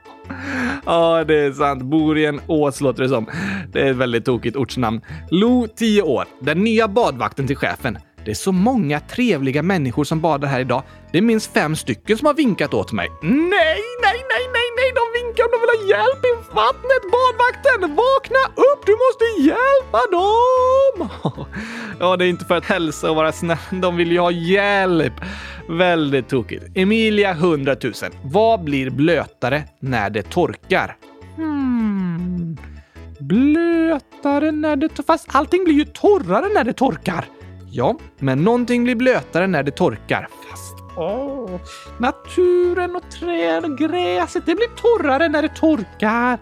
Ja, 0.87 1.25
det 1.25 1.39
är 1.39 1.53
sant. 1.53 1.83
Bor 1.83 2.19
i 2.19 2.27
en 2.27 2.41
ås 2.47 2.81
låter 2.81 3.03
det 3.03 3.09
som. 3.09 3.27
Det 3.73 3.81
är 3.81 3.91
ett 3.91 3.97
väldigt 3.97 4.25
tokigt 4.25 4.57
ortsnamn. 4.57 5.01
Lo, 5.31 5.67
10 5.77 6.03
år. 6.03 6.25
Den 6.41 6.65
nya 6.65 6.89
badvakten 6.89 7.47
till 7.47 7.57
chefen. 7.57 7.99
Det 8.25 8.31
är 8.31 8.35
så 8.35 8.53
många 8.53 9.01
trevliga 9.01 9.63
människor 9.63 10.05
som 10.05 10.21
badar 10.21 10.49
här 10.49 10.61
idag. 10.61 10.83
Det 11.13 11.19
är 11.19 11.23
minst 11.23 11.53
fem 11.53 11.77
stycken 11.77 12.19
som 12.19 12.27
har 12.27 12.35
vinkat 12.35 12.75
åt 12.75 12.93
mig. 12.93 13.09
Nej, 13.23 13.81
nej, 14.03 14.19
nej, 14.33 14.45
nej, 14.55 14.67
nej! 14.77 14.93
De 14.95 15.05
vinkar 15.19 15.45
om 15.45 15.51
de 15.53 15.61
vill 15.61 15.71
ha 15.79 15.99
hjälp 15.99 16.25
i 16.25 16.33
vattnet! 16.55 17.03
Badvakten! 17.17 17.97
Vakna 17.97 18.43
upp! 18.57 18.87
Du 18.87 18.93
måste 18.93 19.25
hjälpa 19.49 20.01
dem! 20.13 21.09
Ja, 22.01 22.17
det 22.17 22.25
är 22.25 22.29
inte 22.29 22.45
för 22.45 22.57
att 22.57 22.65
hälsa 22.65 23.11
och 23.11 23.17
vara 23.17 23.33
snäll. 23.33 23.59
De 23.71 23.97
vill 23.97 24.13
ju 24.13 24.19
ha 24.19 24.31
hjälp. 24.31 25.13
Väldigt 25.69 26.29
tokigt. 26.29 26.65
Emilia 26.75 27.31
100 27.31 27.77
000. 27.83 27.93
Vad 28.25 28.65
blir 28.65 28.91
blötare 28.91 29.63
när 29.81 30.11
det 30.11 30.23
torkar? 30.23 30.97
Hmm. 31.37 32.57
Blötare 33.21 34.51
när 34.51 34.77
det 34.77 34.89
torkar? 34.89 35.03
Fast 35.03 35.29
allting 35.33 35.65
blir 35.65 35.75
ju 35.75 35.85
torrare 35.85 36.49
när 36.55 36.65
det 36.65 36.73
torkar. 36.73 37.25
Ja, 37.73 37.97
men 38.19 38.45
någonting 38.45 38.85
blir 38.85 38.95
blötare 38.95 39.47
när 39.47 39.63
det 39.63 39.71
torkar. 39.71 40.29
Fast 40.51 40.77
åh, 40.97 41.61
naturen 41.99 42.97
och 42.97 43.11
träd 43.11 43.65
och 43.65 43.79
gräset, 43.79 44.47
det 44.47 44.55
blir 44.55 44.69
torrare 44.77 45.29
när 45.29 45.43
det 45.43 45.49
torkar. 45.49 46.39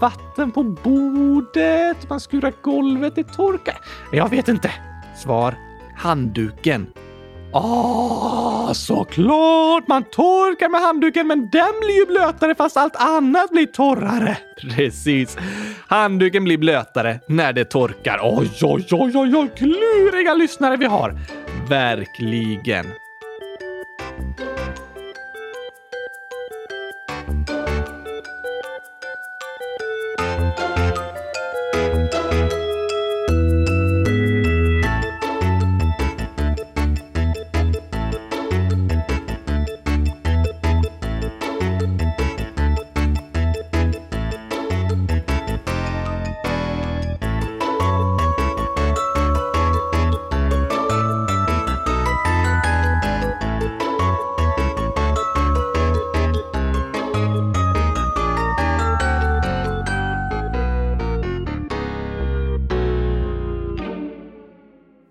Vatten 0.00 0.52
på 0.52 0.62
bordet, 0.62 2.08
man 2.08 2.20
skurar 2.20 2.52
golvet, 2.62 3.14
det 3.14 3.24
torkar. 3.24 3.78
Jag 4.12 4.28
vet 4.28 4.48
inte. 4.48 4.70
Svar 5.16 5.54
handduken. 5.96 6.86
Ah, 7.52 8.74
såklart! 8.74 9.88
Man 9.88 10.04
torkar 10.04 10.68
med 10.68 10.80
handduken, 10.80 11.26
men 11.26 11.50
den 11.50 11.80
blir 11.80 11.98
ju 12.00 12.06
blötare 12.06 12.54
fast 12.54 12.76
allt 12.76 12.96
annat 12.96 13.50
blir 13.50 13.66
torrare. 13.66 14.38
Precis. 14.60 15.36
Handduken 15.88 16.44
blir 16.44 16.58
blötare 16.58 17.20
när 17.28 17.52
det 17.52 17.64
torkar. 17.64 18.20
Oj, 18.22 18.50
oj, 18.62 18.86
oj, 18.90 19.12
oj, 19.14 19.36
oj, 19.36 19.50
kluriga 19.56 20.34
lyssnare 20.34 20.76
vi 20.76 20.86
har. 20.86 21.18
Verkligen. 21.68 22.86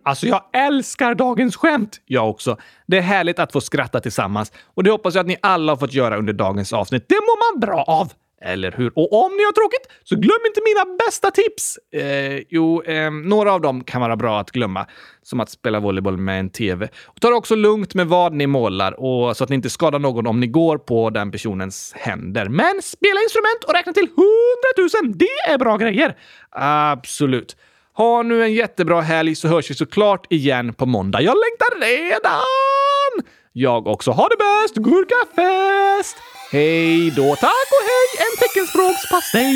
Alltså, 0.09 0.27
jag 0.27 0.43
älskar 0.53 1.15
dagens 1.15 1.55
skämt! 1.55 2.01
Jag 2.05 2.29
också. 2.29 2.57
Det 2.87 2.97
är 2.97 3.01
härligt 3.01 3.39
att 3.39 3.51
få 3.51 3.61
skratta 3.61 3.99
tillsammans 3.99 4.51
och 4.75 4.83
det 4.83 4.91
hoppas 4.91 5.15
jag 5.15 5.21
att 5.21 5.27
ni 5.27 5.37
alla 5.41 5.71
har 5.71 5.77
fått 5.77 5.93
göra 5.93 6.17
under 6.17 6.33
dagens 6.33 6.73
avsnitt. 6.73 7.05
Det 7.09 7.15
mår 7.15 7.53
man 7.53 7.59
bra 7.59 7.83
av! 7.83 8.13
Eller 8.41 8.71
hur? 8.71 8.91
Och 8.95 9.25
om 9.25 9.31
ni 9.37 9.43
har 9.43 9.51
tråkigt, 9.51 9.87
så 10.03 10.15
glöm 10.15 10.39
inte 10.47 10.61
mina 10.65 10.97
bästa 11.05 11.31
tips! 11.31 11.77
Eh, 11.93 12.43
jo, 12.49 12.81
eh, 12.81 13.11
några 13.11 13.53
av 13.53 13.61
dem 13.61 13.83
kan 13.83 14.01
vara 14.01 14.15
bra 14.15 14.39
att 14.39 14.51
glömma. 14.51 14.85
Som 15.21 15.39
att 15.39 15.49
spela 15.49 15.79
volleyboll 15.79 16.17
med 16.17 16.39
en 16.39 16.49
TV. 16.49 16.89
Och 17.05 17.21
ta 17.21 17.29
det 17.29 17.35
också 17.35 17.55
lugnt 17.55 17.93
med 17.93 18.07
vad 18.07 18.33
ni 18.33 18.47
målar 18.47 18.99
och 18.99 19.37
så 19.37 19.43
att 19.43 19.49
ni 19.49 19.55
inte 19.55 19.69
skadar 19.69 19.99
någon 19.99 20.27
om 20.27 20.39
ni 20.39 20.47
går 20.47 20.77
på 20.77 21.09
den 21.09 21.31
personens 21.31 21.93
händer. 21.95 22.49
Men 22.49 22.81
spela 22.81 23.21
instrument 23.21 23.63
och 23.67 23.73
räkna 23.73 23.93
till 23.93 24.07
100 24.07 25.03
000! 25.03 25.17
Det 25.17 25.51
är 25.53 25.57
bra 25.57 25.77
grejer! 25.77 26.17
Absolut. 26.49 27.55
Ha 27.99 28.23
nu 28.23 28.43
en 28.43 28.53
jättebra 28.53 29.01
helg 29.01 29.35
så 29.35 29.47
hörs 29.47 29.71
vi 29.71 29.75
såklart 29.75 30.25
igen 30.29 30.73
på 30.73 30.85
måndag. 30.85 31.21
Jag 31.21 31.37
längtar 31.37 31.79
redan! 31.81 33.31
Jag 33.53 33.87
också. 33.87 34.11
Ha 34.11 34.27
det 34.27 34.37
bäst! 34.37 34.75
Gurkafest! 34.75 36.17
Hej 36.51 37.11
då! 37.11 37.35
Tack 37.35 37.67
och 37.77 37.85
hej! 37.89 38.25
En 38.25 38.37
teckenspråkspastej! 38.39 39.53